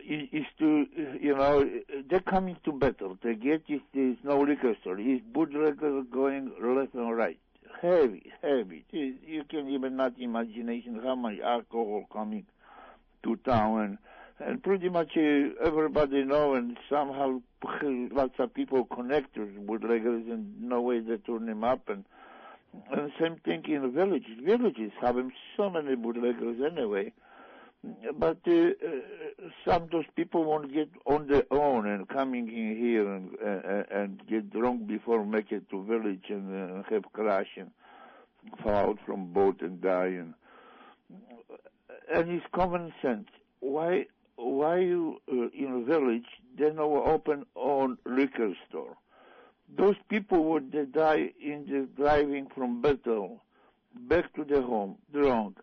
is 0.09 0.29
is 0.33 0.47
to, 0.59 0.87
you 1.21 1.35
know, 1.35 1.69
they're 2.09 2.21
coming 2.21 2.57
to 2.65 2.73
battle. 2.73 3.19
They 3.23 3.35
get 3.35 3.63
if 3.69 3.83
there's 3.95 4.17
no 4.25 4.41
liquor 4.41 4.77
store. 4.81 4.99
Is 4.99 5.21
bootlegger 5.33 6.03
going 6.03 6.53
left 6.61 6.95
and 6.95 7.17
right. 7.17 7.39
Heavy, 7.81 8.33
heavy. 8.43 8.85
You 8.93 9.45
can 9.49 9.69
even 9.69 9.97
not 9.97 10.13
imagine 10.19 11.01
how 11.03 11.15
much 11.17 11.39
alcohol 11.41 12.05
coming 12.13 12.47
to 13.25 13.37
town 13.37 13.81
and 13.81 13.99
and 14.39 14.63
pretty 14.63 14.89
much 14.89 15.13
uh, 15.17 15.65
everybody 15.65 16.25
know 16.25 16.55
and 16.55 16.77
somehow 16.91 17.41
lots 17.83 18.35
of 18.39 18.53
people 18.55 18.85
connect 18.85 19.37
with 19.37 19.67
bootleggers 19.67 20.25
and 20.29 20.61
no 20.61 20.81
way 20.81 21.01
they 21.01 21.17
turn 21.19 21.47
them 21.47 21.63
up 21.63 21.89
and 21.89 22.05
and 22.91 23.13
same 23.21 23.37
thing 23.45 23.63
in 23.69 23.83
the 23.83 23.89
villages. 23.89 24.39
Villages 24.43 24.93
having 25.01 25.33
so 25.57 25.69
many 25.69 25.95
bootleggers 25.95 26.57
anyway. 26.65 27.13
But 27.85 28.39
uh, 28.47 28.53
uh, 28.53 28.71
some 29.65 29.83
of 29.83 29.91
those 29.91 30.05
people 30.15 30.45
won't 30.45 30.73
get 30.73 30.89
on 31.05 31.27
their 31.27 31.45
own 31.51 31.89
and 31.89 32.09
coming 32.09 32.47
in 32.49 32.77
here 32.77 33.13
and 33.13 33.31
uh, 33.45 33.83
and 33.91 34.23
get 34.29 34.51
drunk 34.51 34.87
before 34.87 35.25
make 35.27 35.51
it 35.51 35.69
to 35.71 35.83
village 35.85 36.25
and 36.29 36.81
uh, 36.81 36.83
have 36.91 37.03
crash 37.13 37.49
and 37.57 37.73
fall 38.63 38.91
out 38.91 38.99
from 39.05 39.33
boat 39.33 39.61
and 39.63 39.81
die 39.81 40.07
and 40.07 40.35
and 42.13 42.31
it's 42.31 42.47
common 42.55 42.93
sense. 43.03 43.27
Why 43.59 44.07
why 44.37 44.79
you 44.79 45.21
uh, 45.29 45.49
in 45.53 45.83
a 45.83 45.85
village 45.85 46.27
they 46.57 46.71
no 46.71 47.03
open 47.05 47.47
on 47.57 47.99
liquor 48.07 48.53
store? 48.69 48.97
Those 49.77 49.97
people 50.09 50.45
would 50.45 50.71
they 50.71 50.85
die 50.85 51.33
in 51.43 51.67
the 51.69 51.89
driving 52.01 52.47
from 52.55 52.81
battle 52.81 53.43
back 53.95 54.33
to 54.35 54.45
the 54.45 54.63
home 54.63 54.99
drunk, 55.13 55.59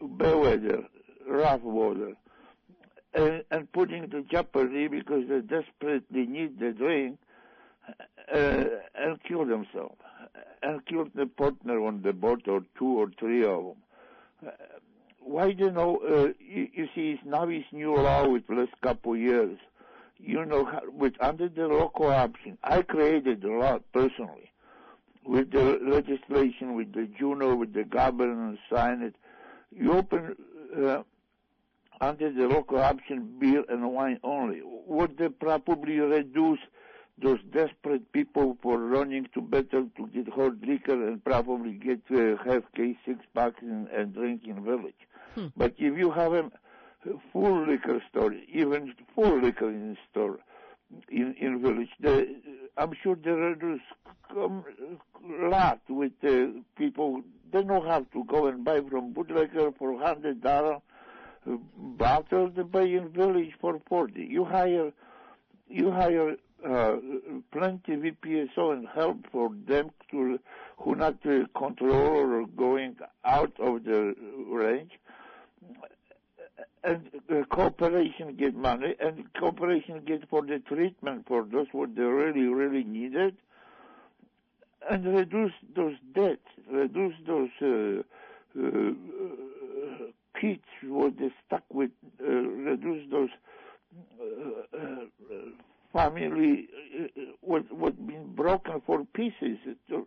bad 0.00 0.36
weather, 0.36 0.84
rough 1.28 1.60
water, 1.62 2.12
and, 3.14 3.44
and 3.50 3.72
putting 3.72 4.08
the 4.08 4.24
jeopardy 4.30 4.88
because 4.88 5.28
they 5.28 5.40
desperately 5.40 6.26
need 6.26 6.58
the 6.58 6.72
drink 6.72 7.18
uh, 8.32 8.64
and 8.94 9.22
kill 9.22 9.44
themselves 9.44 9.96
and 10.62 10.84
kill 10.86 11.06
the 11.14 11.26
partner 11.26 11.80
on 11.84 12.02
the 12.02 12.12
boat 12.12 12.46
or 12.48 12.62
two 12.78 12.98
or 12.98 13.10
three 13.18 13.44
of 13.44 13.64
them. 13.64 13.76
Uh, 14.46 14.50
why 15.20 15.52
do 15.52 15.64
you 15.64 15.70
know? 15.70 15.98
Uh, 15.98 16.32
you, 16.40 16.68
you 16.72 16.88
see, 16.94 17.10
it's 17.12 17.22
now 17.24 17.48
it's 17.48 17.66
new 17.72 17.94
law 17.94 18.26
with 18.28 18.44
last 18.48 18.72
couple 18.82 19.16
years. 19.16 19.58
You 20.18 20.44
know, 20.44 20.80
with 20.92 21.14
under 21.20 21.48
the 21.48 21.68
local 21.68 22.06
option, 22.06 22.58
I 22.64 22.82
created 22.82 23.44
a 23.44 23.52
law 23.52 23.78
personally 23.92 24.50
with 25.24 25.52
the 25.52 25.78
legislation, 25.82 26.74
with 26.74 26.92
the 26.92 27.08
Juneau, 27.18 27.54
with 27.54 27.72
the 27.74 27.84
governor 27.84 28.56
signed 28.72 29.02
it. 29.02 29.14
You 29.70 29.92
open 29.92 30.34
uh, 30.76 31.02
under 32.00 32.32
the 32.32 32.46
local 32.48 32.78
option 32.78 33.36
beer 33.38 33.64
and 33.68 33.90
wine 33.92 34.18
only. 34.22 34.60
Would 34.64 35.18
they 35.18 35.28
probably 35.28 35.98
reduce 35.98 36.60
those 37.20 37.40
desperate 37.52 38.12
people 38.12 38.56
for 38.62 38.78
running 38.78 39.28
to 39.34 39.40
battle 39.40 39.88
to 39.96 40.06
get 40.08 40.28
hard 40.28 40.64
liquor 40.66 41.08
and 41.08 41.22
probably 41.24 41.72
get 41.72 42.00
uh, 42.10 42.36
half 42.44 42.62
case 42.76 42.96
six 43.04 43.18
packs 43.34 43.60
and, 43.60 43.88
and 43.88 44.14
drink 44.14 44.42
in 44.46 44.62
village? 44.64 44.94
But 45.56 45.74
if 45.78 45.96
you 45.98 46.10
have 46.10 46.32
a 46.32 46.50
full 47.32 47.66
liquor 47.66 48.02
store, 48.10 48.34
even 48.52 48.94
full 49.14 49.40
liquor 49.40 49.68
in 49.68 49.96
store 50.10 50.38
in 51.10 51.34
in 51.38 51.60
village, 51.62 51.90
the, 52.00 52.34
I'm 52.76 52.92
sure 53.02 53.14
they 53.16 53.30
reduce 53.30 53.80
come 54.32 54.64
a 55.42 55.48
lot 55.48 55.80
with 55.88 56.12
uh, 56.24 56.46
people. 56.76 57.22
They 57.52 57.62
don't 57.62 57.86
have 57.86 58.10
to 58.12 58.24
go 58.24 58.46
and 58.46 58.64
buy 58.64 58.80
from 58.80 59.12
bootlegger 59.12 59.70
for 59.78 59.98
hundred 59.98 60.42
dollar 60.42 60.78
bottle. 61.76 62.50
the 62.50 62.64
buy 62.64 62.82
in 62.82 63.08
village 63.10 63.52
for 63.60 63.80
forty. 63.88 64.24
You 64.24 64.44
hire 64.44 64.92
you 65.68 65.90
hire 65.90 66.36
uh, 66.66 66.96
plenty 67.52 67.96
VPSO 67.96 68.72
and 68.72 68.88
help 68.88 69.18
for 69.30 69.50
them 69.66 69.90
to 70.10 70.38
who 70.78 70.94
not 70.94 71.14
uh, 71.26 71.44
control 71.56 72.32
or 72.32 72.46
going 72.46 72.96
out 73.24 73.52
of 73.60 73.84
the 73.84 74.14
range 74.50 74.92
and 76.84 77.10
uh, 77.30 77.44
corporation 77.44 78.36
get 78.36 78.54
money, 78.54 78.94
and 79.00 79.24
corporation 79.38 80.02
get 80.06 80.28
for 80.28 80.42
the 80.42 80.58
treatment 80.60 81.26
for 81.26 81.44
those 81.44 81.66
what 81.72 81.94
they 81.96 82.02
really, 82.02 82.46
really 82.46 82.84
needed, 82.84 83.36
and 84.88 85.04
reduce 85.04 85.52
those 85.74 85.94
debts, 86.14 86.46
reduce 86.70 87.14
those 87.26 87.50
uh, 87.60 88.02
uh, 88.58 88.92
kids 90.40 90.62
they 90.82 91.30
stuck 91.46 91.64
with, 91.72 91.90
uh, 92.22 92.26
reduce 92.26 93.10
those 93.10 93.30
uh, 94.20 94.76
uh, 94.76 95.04
family 95.92 96.68
uh, 97.00 97.22
what 97.40 97.70
what 97.72 98.06
been 98.06 98.34
broken 98.34 98.80
for 98.86 99.04
pieces. 99.14 99.58
Uh, 99.92 99.98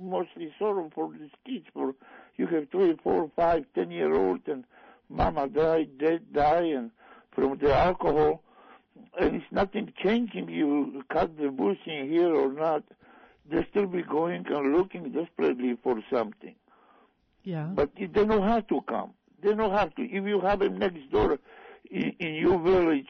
mostly 0.00 0.52
sorrow 0.58 0.90
for 0.94 1.10
these 1.12 1.30
kids. 1.46 1.66
For 1.74 1.94
you 2.36 2.46
have 2.46 2.70
three, 2.70 2.96
four, 3.02 3.30
five, 3.36 3.64
ten 3.74 3.90
year 3.90 4.14
old 4.14 4.40
and 4.46 4.64
mama 5.08 5.48
died, 5.48 5.98
dad 5.98 6.32
die, 6.32 6.72
and 6.76 6.90
from 7.32 7.58
the 7.58 7.74
alcohol, 7.74 8.42
and 9.20 9.36
it's 9.36 9.52
nothing 9.52 9.92
changing. 10.02 10.48
You 10.48 11.02
cut 11.10 11.36
the 11.36 11.48
bush 11.48 11.78
in 11.86 12.08
here 12.08 12.34
or 12.34 12.52
not, 12.52 12.84
they 13.50 13.66
still 13.70 13.86
be 13.86 14.02
going 14.02 14.46
and 14.48 14.76
looking 14.76 15.10
desperately 15.12 15.76
for 15.82 16.00
something. 16.12 16.54
Yeah. 17.42 17.68
But 17.74 17.90
they 17.98 18.06
don't 18.06 18.28
know 18.28 18.42
how 18.42 18.60
to 18.60 18.80
come. 18.82 19.14
They 19.42 19.54
don't 19.54 19.72
have 19.72 19.94
to. 19.96 20.02
If 20.02 20.24
you 20.24 20.40
have 20.40 20.60
them 20.60 20.78
next 20.78 21.10
door 21.10 21.38
in, 21.90 22.12
in 22.18 22.34
your 22.34 22.58
village, 22.58 23.06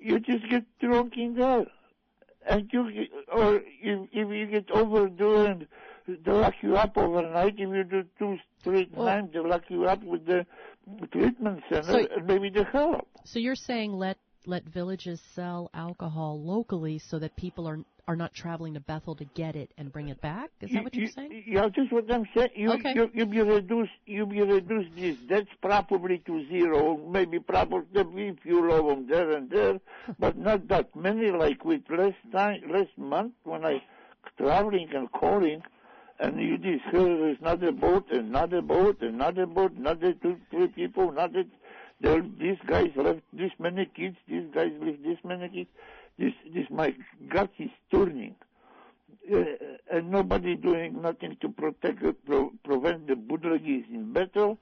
you 0.00 0.18
just 0.20 0.48
get 0.48 0.64
drunk 0.80 1.14
in 1.16 1.34
there. 1.34 1.66
And 2.48 2.70
you, 2.72 3.06
or 3.32 3.56
if, 3.56 4.08
if 4.12 4.28
you 4.30 4.46
get 4.46 4.70
overdoing, 4.70 5.66
they 6.06 6.30
lock 6.30 6.54
you 6.62 6.76
up 6.76 6.96
overnight. 6.96 7.54
If 7.58 7.68
you 7.68 7.84
do 7.84 8.04
two, 8.18 8.38
three 8.62 8.86
times, 8.86 9.30
they 9.32 9.40
lock 9.40 9.64
you 9.68 9.86
up 9.86 10.02
with 10.04 10.26
the 10.26 10.46
treatment 11.10 11.62
center, 11.68 11.82
So- 11.82 12.08
and 12.16 12.26
maybe 12.26 12.50
they 12.50 12.62
help. 12.72 13.08
So 13.24 13.38
you're 13.40 13.56
saying 13.56 13.92
let 13.94 14.16
let 14.46 14.64
villages 14.64 15.20
sell 15.34 15.70
alcohol 15.74 16.40
locally 16.40 16.98
so 16.98 17.18
that 17.18 17.36
people 17.36 17.66
are 17.66 17.78
are 18.08 18.16
not 18.16 18.32
traveling 18.32 18.74
to 18.74 18.80
Bethel 18.80 19.16
to 19.16 19.24
get 19.24 19.56
it 19.56 19.72
and 19.76 19.90
bring 19.92 20.10
it 20.10 20.20
back. 20.20 20.50
Is 20.60 20.70
that 20.70 20.84
what 20.84 20.94
you're 20.94 21.08
saying? 21.08 21.42
Yeah, 21.44 21.62
that's 21.62 21.90
what 21.90 22.12
I'm 22.12 22.24
saying. 22.36 22.50
You, 22.54 22.72
Okay. 22.74 22.94
you, 22.94 23.10
you 23.12 23.26
be 23.26 23.40
reduce, 23.40 23.88
you 24.06 24.26
be 24.26 24.42
reduce 24.42 24.86
this. 24.94 25.16
That's 25.28 25.48
probably 25.60 26.18
to 26.18 26.46
zero. 26.48 26.96
Maybe 26.96 27.40
probably 27.40 28.28
a 28.28 28.34
few 28.44 28.70
of 28.70 28.86
them 28.86 29.08
there 29.08 29.32
and 29.32 29.50
there, 29.50 29.80
but 30.20 30.38
not 30.38 30.68
that 30.68 30.94
many. 30.94 31.32
Like 31.32 31.64
with 31.64 31.82
last 31.90 32.14
time, 32.30 32.62
last 32.70 32.96
month 32.96 33.32
when 33.42 33.64
I 33.64 33.82
traveling 34.38 34.88
and 34.94 35.10
calling, 35.10 35.62
and 36.20 36.40
you 36.40 36.58
just 36.58 36.84
hear 36.92 37.02
there's 37.04 37.38
another 37.40 37.72
boat, 37.72 38.06
and 38.12 38.28
another 38.28 38.62
boat, 38.62 39.00
and 39.00 39.16
another 39.16 39.46
boat, 39.46 39.72
another 39.72 40.12
two, 40.12 40.36
three 40.50 40.68
people, 40.68 41.10
another. 41.10 41.44
There, 42.00 42.22
these 42.38 42.58
guys 42.66 42.90
left 42.96 43.20
this 43.32 43.52
many 43.58 43.86
kids. 43.86 44.16
These 44.28 44.44
guys 44.54 44.72
left 44.80 45.02
this 45.02 45.18
many 45.24 45.48
kids. 45.48 45.70
This, 46.18 46.32
this, 46.54 46.66
my 46.70 46.94
gut 47.28 47.50
is 47.58 47.70
turning 47.90 48.34
uh, 49.32 49.44
and 49.90 50.10
nobody 50.10 50.56
doing 50.56 51.00
nothing 51.02 51.36
to 51.40 51.48
protect, 51.48 52.02
uh, 52.04 52.12
pro- 52.26 52.52
prevent 52.64 53.06
the 53.06 53.16
bootleggers 53.16 53.84
in 53.92 54.12
battle. 54.12 54.58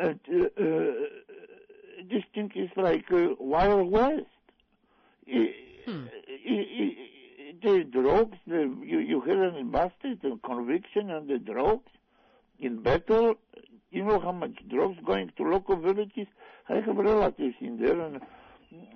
And 0.00 0.20
uh, 0.30 0.44
uh, 0.62 0.92
this 2.10 2.22
thing 2.34 2.50
is 2.54 2.70
like 2.76 3.10
uh, 3.12 3.28
Wild 3.38 3.90
West. 3.90 4.26
I- 5.28 5.54
the 7.62 7.84
drugs, 7.84 8.36
the, 8.46 8.74
you, 8.82 8.98
you 8.98 9.20
hear 9.20 9.44
any 9.44 9.62
busted, 9.62 10.20
the 10.22 10.38
conviction 10.44 11.10
and 11.10 11.28
the 11.28 11.38
drugs 11.38 11.90
in 12.58 12.82
battle. 12.82 13.34
You 13.90 14.04
know 14.04 14.18
how 14.18 14.32
much 14.32 14.56
drugs 14.68 14.98
going 15.04 15.30
to 15.36 15.42
local 15.44 15.76
villages? 15.76 16.26
I 16.68 16.74
have 16.74 16.96
relatives 16.96 17.56
in 17.60 17.78
there, 17.78 18.00
and 18.00 18.16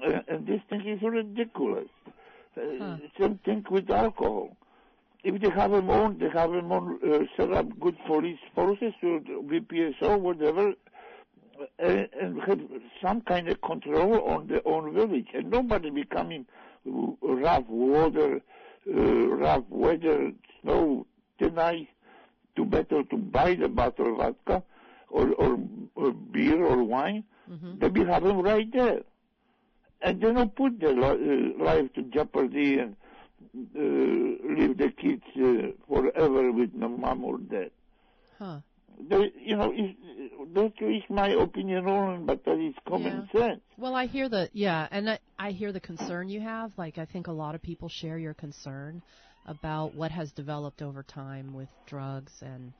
uh, 0.06 0.20
and 0.28 0.46
this 0.46 0.60
thing 0.70 0.86
is 0.86 1.00
ridiculous. 1.02 1.88
Uh, 2.56 2.96
Same 3.20 3.38
thing 3.44 3.64
with 3.70 3.90
alcohol. 3.90 4.56
If 5.22 5.42
they 5.42 5.50
have 5.50 5.72
them 5.72 5.90
on, 5.90 6.18
they 6.18 6.28
have 6.30 6.52
them 6.52 6.72
on, 6.72 6.98
uh, 7.06 7.18
set 7.36 7.52
up 7.52 7.66
good 7.80 7.96
police 8.06 8.38
forces 8.54 8.94
or 9.02 9.20
VPSO, 9.20 10.18
whatever, 10.20 10.72
uh, 11.60 12.04
and 12.22 12.40
have 12.42 12.60
some 13.02 13.20
kind 13.22 13.48
of 13.48 13.60
control 13.60 14.22
on 14.28 14.46
their 14.46 14.66
own 14.66 14.94
village. 14.94 15.26
And 15.34 15.50
nobody 15.50 15.90
becoming 15.90 16.46
rough 16.84 17.66
water, 17.68 18.40
uh, 18.88 19.00
rough 19.00 19.64
weather, 19.68 20.32
snow, 20.62 21.06
tonight, 21.38 21.88
to 22.54 22.64
better 22.64 23.02
to 23.02 23.16
buy 23.16 23.54
the 23.54 23.68
bottle 23.68 24.12
of 24.12 24.16
vodka 24.18 24.62
or, 25.10 25.32
or, 25.32 25.58
or 25.96 26.12
beer 26.12 26.64
or 26.64 26.82
wine. 26.84 27.24
They 27.80 27.88
be 27.88 28.04
have 28.04 28.24
them 28.24 28.40
right 28.40 28.70
there. 28.72 29.00
And 30.02 30.20
they 30.20 30.32
don't 30.32 30.54
put 30.54 30.78
their 30.78 30.94
li- 30.94 31.54
uh, 31.58 31.64
life 31.64 31.92
to 31.94 32.02
jeopardy 32.02 32.78
and 32.78 32.96
uh, 33.74 34.54
leave 34.54 34.76
the 34.76 34.92
kids 35.00 35.22
uh, 35.36 35.72
forever 35.88 36.52
with 36.52 36.74
no 36.74 36.88
mom 36.88 37.24
or 37.24 37.38
dad. 37.38 37.70
Huh. 38.38 38.60
They, 39.08 39.32
you 39.38 39.56
know, 39.56 39.72
that 40.54 40.72
is 40.80 41.02
my 41.10 41.28
opinion 41.28 41.86
only, 41.86 42.24
but 42.24 42.44
that 42.44 42.58
is 42.58 42.74
common 42.88 43.28
sense. 43.30 43.60
Well, 43.76 43.94
I 43.94 44.06
hear 44.06 44.28
the 44.28 44.48
yeah, 44.54 44.88
and 44.90 45.10
I, 45.10 45.18
I 45.38 45.50
hear 45.50 45.70
the 45.70 45.80
concern 45.80 46.30
you 46.30 46.40
have. 46.40 46.72
Like, 46.78 46.96
I 46.96 47.04
think 47.04 47.26
a 47.26 47.32
lot 47.32 47.54
of 47.54 47.62
people 47.62 47.90
share 47.90 48.18
your 48.18 48.32
concern 48.32 49.02
about 49.46 49.94
what 49.94 50.10
has 50.10 50.32
developed 50.32 50.80
over 50.82 51.02
time 51.02 51.54
with 51.54 51.68
drugs 51.86 52.32
and 52.40 52.72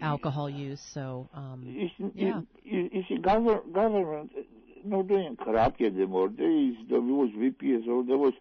alcohol 0.00 0.48
use. 0.50 0.80
So, 0.92 1.28
um, 1.34 1.62
You 1.64 1.88
see, 1.96 2.10
yeah, 2.14 2.40
you, 2.62 2.90
you 2.92 3.04
see 3.08 3.18
government, 3.18 3.72
government 3.72 4.30
uh, 4.36 4.42
not 4.84 5.08
doing 5.08 5.36
corrupt 5.36 5.80
anymore. 5.80 6.28
There 6.36 6.50
is, 6.50 6.74
there 6.88 7.00
was 7.00 7.30
VPSO, 7.30 8.06
there 8.06 8.18
was 8.18 8.34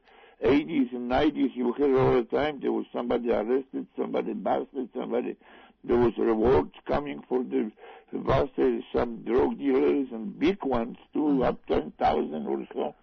80s 0.43 0.91
and 0.93 1.09
90s, 1.09 1.55
you 1.55 1.73
hear 1.77 1.97
all 1.97 2.15
the 2.15 2.23
time, 2.23 2.59
there 2.61 2.71
was 2.71 2.85
somebody 2.91 3.31
arrested, 3.31 3.87
somebody 3.97 4.33
busted, 4.33 4.89
somebody, 4.93 5.37
there 5.83 5.97
was 5.97 6.13
rewards 6.17 6.73
coming 6.85 7.23
for 7.29 7.43
the 7.43 7.71
busted, 8.11 8.83
some 8.93 9.23
drug 9.23 9.57
dealers 9.57 10.07
and 10.11 10.37
big 10.37 10.63
ones 10.63 10.97
too, 11.13 11.43
up 11.43 11.65
10,000 11.67 12.45
or 12.47 12.67
so. 12.73 12.95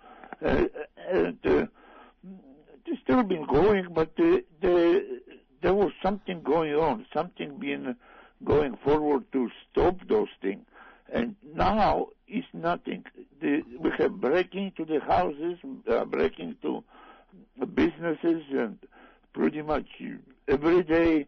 Uh, 0.44 0.64
and, 1.08 1.38
uh, 1.46 1.66
it's 2.86 3.00
still 3.02 3.22
been 3.22 3.46
going, 3.46 3.86
but 3.94 4.16
the, 4.16 4.42
the, 4.60 5.20
there 5.62 5.74
was 5.74 5.92
something 6.02 6.42
going 6.42 6.74
on, 6.74 7.06
something 7.14 7.58
being 7.58 7.94
going 8.44 8.76
forward 8.84 9.24
to 9.32 9.50
stop 9.70 9.96
those 10.08 10.28
things. 10.40 10.64
And 11.12 11.34
now 11.54 12.08
it's 12.28 12.46
nothing. 12.52 13.04
The, 13.40 13.62
we 13.78 13.90
have 13.98 14.20
breaking 14.20 14.72
to 14.76 14.84
the 14.84 15.00
houses, 15.00 15.58
uh, 15.90 16.04
breaking 16.04 16.56
to 16.62 16.84
businesses, 17.74 18.42
and 18.52 18.78
pretty 19.32 19.62
much 19.62 19.86
every 20.48 20.82
day, 20.82 21.26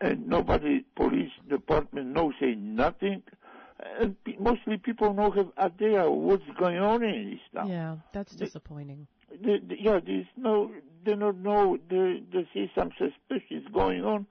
and 0.00 0.26
nobody, 0.28 0.84
police 0.94 1.32
department, 1.48 2.08
no 2.08 2.32
say 2.40 2.54
nothing. 2.54 3.22
And 3.98 4.22
pe- 4.24 4.36
mostly 4.38 4.76
people 4.76 5.12
don't 5.12 5.36
have 5.36 5.48
idea 5.58 6.08
what's 6.08 6.44
going 6.58 6.78
on 6.78 7.02
in 7.02 7.30
this 7.30 7.40
town. 7.54 7.68
yeah, 7.68 7.96
that's 8.12 8.34
disappointing. 8.34 9.06
The, 9.30 9.58
the, 9.66 9.76
yeah, 9.80 10.00
there's 10.04 10.26
no, 10.36 10.70
they 11.04 11.14
don't 11.14 11.42
know, 11.42 11.78
they, 11.88 12.22
they 12.32 12.46
see 12.52 12.70
some 12.74 12.90
suspicious 12.98 13.64
going 13.72 14.04
on 14.04 14.26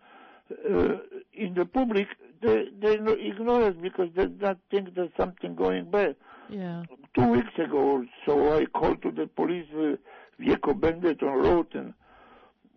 in 1.34 1.54
the 1.54 1.66
public. 1.66 2.08
They, 2.42 2.68
they 2.80 2.98
no- 2.98 3.12
ignore 3.14 3.64
it 3.68 3.82
because 3.82 4.10
they 4.16 4.26
don't 4.28 4.60
think 4.72 4.96
there's 4.96 5.12
something 5.18 5.56
going 5.56 5.92
bad. 5.92 6.16
Yeah. 6.50 6.84
Two 7.14 7.28
weeks 7.28 7.54
ago 7.58 7.78
or 7.78 8.06
so, 8.26 8.58
I 8.58 8.66
called 8.66 9.02
to 9.02 9.12
the 9.12 9.28
police, 9.28 9.68
uh, 9.76 9.96
Vieco 10.42 10.80
Bandit 10.80 11.22
on 11.22 11.38
road, 11.40 11.68
and 11.74 11.94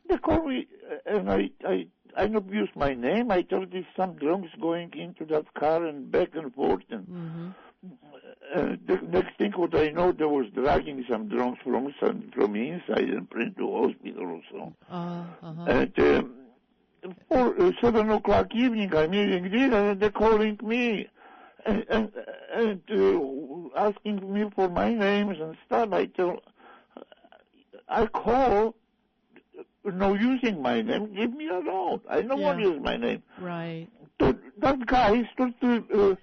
they 0.09 0.19
called 0.19 0.47
me, 0.47 0.67
uh, 0.91 1.17
and 1.17 1.31
I, 1.31 1.51
I, 1.67 1.87
I 2.17 2.27
not 2.27 2.51
use 2.53 2.69
my 2.75 2.93
name. 2.95 3.31
I 3.31 3.43
told 3.43 3.71
there's 3.73 3.85
some 3.97 4.15
drunks 4.15 4.51
going 4.61 4.93
into 4.95 5.25
that 5.27 5.55
car 5.55 5.85
and 5.87 6.11
back 6.11 6.35
and 6.35 6.53
forth, 6.55 6.83
and 6.91 7.07
Mm-hmm. 7.07 7.49
uh, 8.55 8.77
the 8.87 9.01
next 9.09 9.39
thing 9.39 9.53
what 9.53 9.75
I 9.75 9.91
know, 9.91 10.13
they 10.13 10.25
was 10.25 10.47
dragging 10.55 11.05
some 11.09 11.29
drunks 11.29 11.61
from 11.63 11.95
some, 12.01 12.31
from 12.35 12.57
inside 12.57 13.09
and 13.11 13.29
bring 13.31 13.55
to 13.55 13.73
hospital 13.77 14.25
or 14.25 14.41
so. 14.51 14.73
Uh, 14.91 15.25
uh-huh. 15.43 15.65
At 15.67 15.99
um, 15.99 16.35
four, 17.29 17.61
uh, 17.61 17.73
seven 17.81 18.11
o'clock 18.11 18.55
evening, 18.55 18.95
I'm 18.95 19.15
eating 19.15 19.51
dinner, 19.51 19.91
and 19.91 20.01
they're 20.01 20.11
calling 20.11 20.59
me 20.63 21.09
and 21.67 21.85
and, 21.89 22.13
and 22.55 22.81
uh, 22.91 23.89
asking 23.89 24.33
me 24.33 24.51
for 24.55 24.69
my 24.69 24.93
names 24.93 25.39
and 25.41 25.57
stuff. 25.67 25.93
I 25.93 26.07
tell, 26.07 26.41
I 27.89 28.07
call, 28.07 28.75
no 29.85 30.15
using 30.15 30.63
my 30.63 30.83
name. 30.83 31.15
Leave 31.15 31.35
me 31.35 31.49
alone. 31.49 32.01
I 32.09 32.23
don't 32.23 32.41
want 32.41 32.59
to 32.59 32.69
use 32.71 32.81
my 32.83 32.97
name. 32.97 33.23
Right. 33.41 33.89
So 34.21 34.35
that 34.61 34.87
guy 34.87 35.29
started 35.35 35.85
uh, 35.95 36.15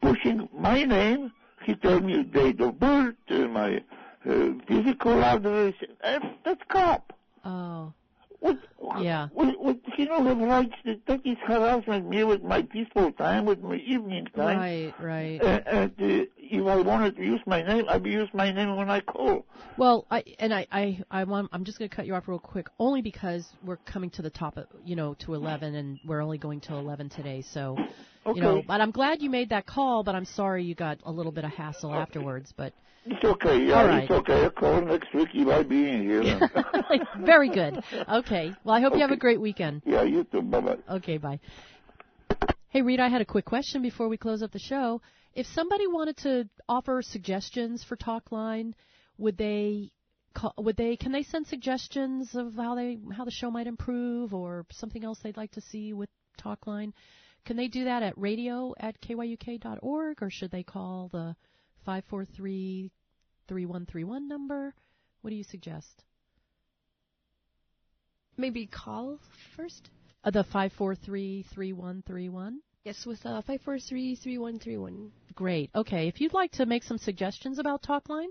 pushing 0.00 0.48
my 0.56 0.84
name. 0.84 1.32
He 1.64 1.74
told 1.74 2.04
me 2.04 2.22
date 2.24 2.60
of 2.60 2.78
birth, 2.78 3.14
uh, 3.30 3.48
my 3.48 3.82
uh, 4.28 4.48
physical 4.68 5.22
address. 5.22 5.74
That's 6.02 6.60
cop. 6.68 7.12
Oh. 7.44 7.92
What, 8.40 8.58
Yeah. 9.02 9.28
what, 9.32 9.58
what, 9.58 9.78
he 9.96 10.04
don't 10.04 10.26
have 10.26 10.38
rights. 10.38 10.74
to- 10.84 11.00
That 11.06 11.20
is 11.24 11.36
harassment 11.46 12.08
me 12.08 12.24
with 12.24 12.42
my 12.42 12.62
peaceful 12.62 13.12
time, 13.12 13.44
with 13.44 13.62
my 13.62 13.76
evening 13.76 14.26
time. 14.36 14.58
Right, 14.58 14.94
right. 14.98 15.42
Uh, 15.42 15.60
and 15.66 15.92
uh, 16.00 16.24
if 16.58 16.66
I 16.66 16.76
wanted 16.80 17.16
to 17.16 17.22
use 17.24 17.40
my 17.46 17.62
name, 17.62 17.84
I 17.88 17.96
would 17.96 18.10
use 18.10 18.28
my 18.34 18.52
name 18.52 18.76
when 18.76 18.90
I 18.90 19.00
call. 19.00 19.44
Well, 19.76 20.06
I 20.10 20.22
and 20.38 20.54
I 20.54 20.66
I 20.70 21.00
I 21.10 21.24
want 21.24 21.50
I'm 21.52 21.64
just 21.64 21.78
going 21.78 21.88
to 21.90 21.94
cut 21.96 22.06
you 22.06 22.14
off 22.14 22.28
real 22.28 22.38
quick 22.38 22.68
only 22.78 23.02
because 23.02 23.46
we're 23.64 23.78
coming 23.78 24.10
to 24.10 24.22
the 24.22 24.30
top 24.30 24.56
of, 24.56 24.66
you 24.84 24.94
know, 24.96 25.14
to 25.20 25.34
11 25.34 25.74
and 25.74 25.98
we're 26.06 26.20
only 26.20 26.38
going 26.38 26.60
till 26.60 26.78
11 26.78 27.08
today. 27.10 27.42
So, 27.52 27.76
you 28.34 28.40
know, 28.40 28.62
but 28.66 28.80
I'm 28.80 28.90
glad 28.92 29.20
you 29.20 29.30
made 29.30 29.50
that 29.50 29.66
call, 29.66 30.04
but 30.04 30.14
I'm 30.14 30.24
sorry 30.24 30.64
you 30.64 30.74
got 30.74 30.98
a 31.04 31.10
little 31.10 31.32
bit 31.32 31.44
of 31.44 31.50
hassle 31.50 31.92
afterwards, 31.94 32.52
but 32.56 32.72
It's 33.06 33.24
okay. 33.24 33.66
Yeah, 33.66 33.80
All 33.80 33.86
right. 33.86 34.02
it's 34.04 34.10
okay. 34.12 34.44
I'll 34.44 34.50
call 34.50 34.80
next 34.80 35.12
week 35.14 35.28
You 35.32 35.44
might 35.46 35.68
be 35.68 35.88
in 35.88 36.02
here. 36.02 36.40
very 37.20 37.50
good. 37.50 37.82
Okay. 38.08 38.52
Well, 38.64 38.74
I 38.76 38.80
hope 38.80 38.94
you 38.94 39.00
have 39.00 39.10
a 39.10 39.16
great 39.16 39.40
weekend. 39.40 39.82
yeah, 39.84 40.02
you 40.02 40.24
too. 40.24 40.40
Bye 40.42 40.60
bye. 40.60 40.76
Okay, 40.96 41.18
bye. 41.18 41.40
Hey, 42.68 42.82
Rita, 42.82 43.02
I 43.04 43.08
had 43.08 43.20
a 43.20 43.24
quick 43.24 43.44
question 43.44 43.82
before 43.82 44.08
we 44.08 44.16
close 44.16 44.42
up 44.42 44.50
the 44.52 44.58
show. 44.58 45.00
If 45.34 45.46
somebody 45.48 45.86
wanted 45.88 46.16
to 46.18 46.48
offer 46.68 47.02
suggestions 47.02 47.82
for 47.82 47.96
Talkline, 47.96 48.74
would 49.18 49.36
they 49.36 49.90
call, 50.32 50.54
would 50.58 50.76
they 50.76 50.96
can 50.96 51.10
they 51.10 51.24
send 51.24 51.48
suggestions 51.48 52.34
of 52.34 52.54
how 52.54 52.76
they 52.76 52.98
how 53.16 53.24
the 53.24 53.32
show 53.32 53.50
might 53.50 53.66
improve 53.66 54.32
or 54.32 54.64
something 54.70 55.04
else 55.04 55.18
they'd 55.18 55.36
like 55.36 55.52
to 55.52 55.60
see 55.60 55.92
with 55.92 56.08
Talkline? 56.40 56.92
Can 57.44 57.56
they 57.56 57.68
do 57.68 57.84
that 57.84 58.02
at 58.02 58.16
radio 58.16 58.74
at 58.78 59.00
kyuk.org 59.00 60.22
or 60.22 60.30
should 60.30 60.52
they 60.52 60.62
call 60.62 61.08
the 61.08 61.36
543 61.84 62.92
3131 63.48 64.28
number? 64.28 64.72
What 65.20 65.30
do 65.30 65.36
you 65.36 65.44
suggest? 65.44 66.04
Maybe 68.36 68.66
call 68.66 69.18
first. 69.56 69.90
Uh, 70.22 70.30
the 70.30 70.44
543 70.44 71.44
3131? 71.52 72.60
Yes, 72.84 73.06
with 73.06 73.24
uh, 73.24 73.40
543 73.40 74.16
3131. 74.16 75.10
Great. 75.34 75.70
Okay. 75.74 76.06
If 76.06 76.20
you'd 76.20 76.34
like 76.34 76.52
to 76.52 76.66
make 76.66 76.82
some 76.82 76.98
suggestions 76.98 77.58
about 77.58 77.82
Talkline, 77.82 78.28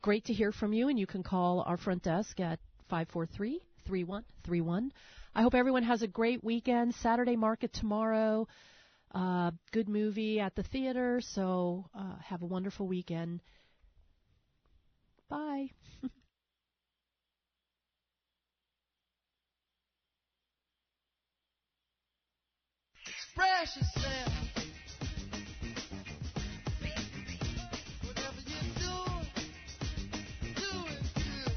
great 0.00 0.26
to 0.26 0.32
hear 0.32 0.52
from 0.52 0.72
you, 0.72 0.88
and 0.88 0.96
you 0.96 1.08
can 1.08 1.24
call 1.24 1.62
our 1.62 1.76
front 1.76 2.04
desk 2.04 2.38
at 2.38 2.60
543 2.88 3.60
3131. 3.84 4.92
I 5.34 5.42
hope 5.42 5.54
everyone 5.56 5.82
has 5.82 6.02
a 6.02 6.06
great 6.06 6.44
weekend. 6.44 6.94
Saturday 7.02 7.34
market 7.34 7.72
tomorrow. 7.72 8.46
Uh, 9.12 9.50
good 9.72 9.88
movie 9.88 10.38
at 10.38 10.54
the 10.54 10.62
theater, 10.62 11.20
so 11.20 11.84
uh, 11.98 12.16
have 12.22 12.42
a 12.42 12.46
wonderful 12.46 12.86
weekend. 12.86 13.40
Bye. 15.28 15.70
Express 23.38 23.76
yourself. 23.76 24.32
Whatever 28.02 28.42
you 28.48 28.60
do, 28.80 28.94
do 30.56 30.70
it 30.88 31.04
good. 31.14 31.52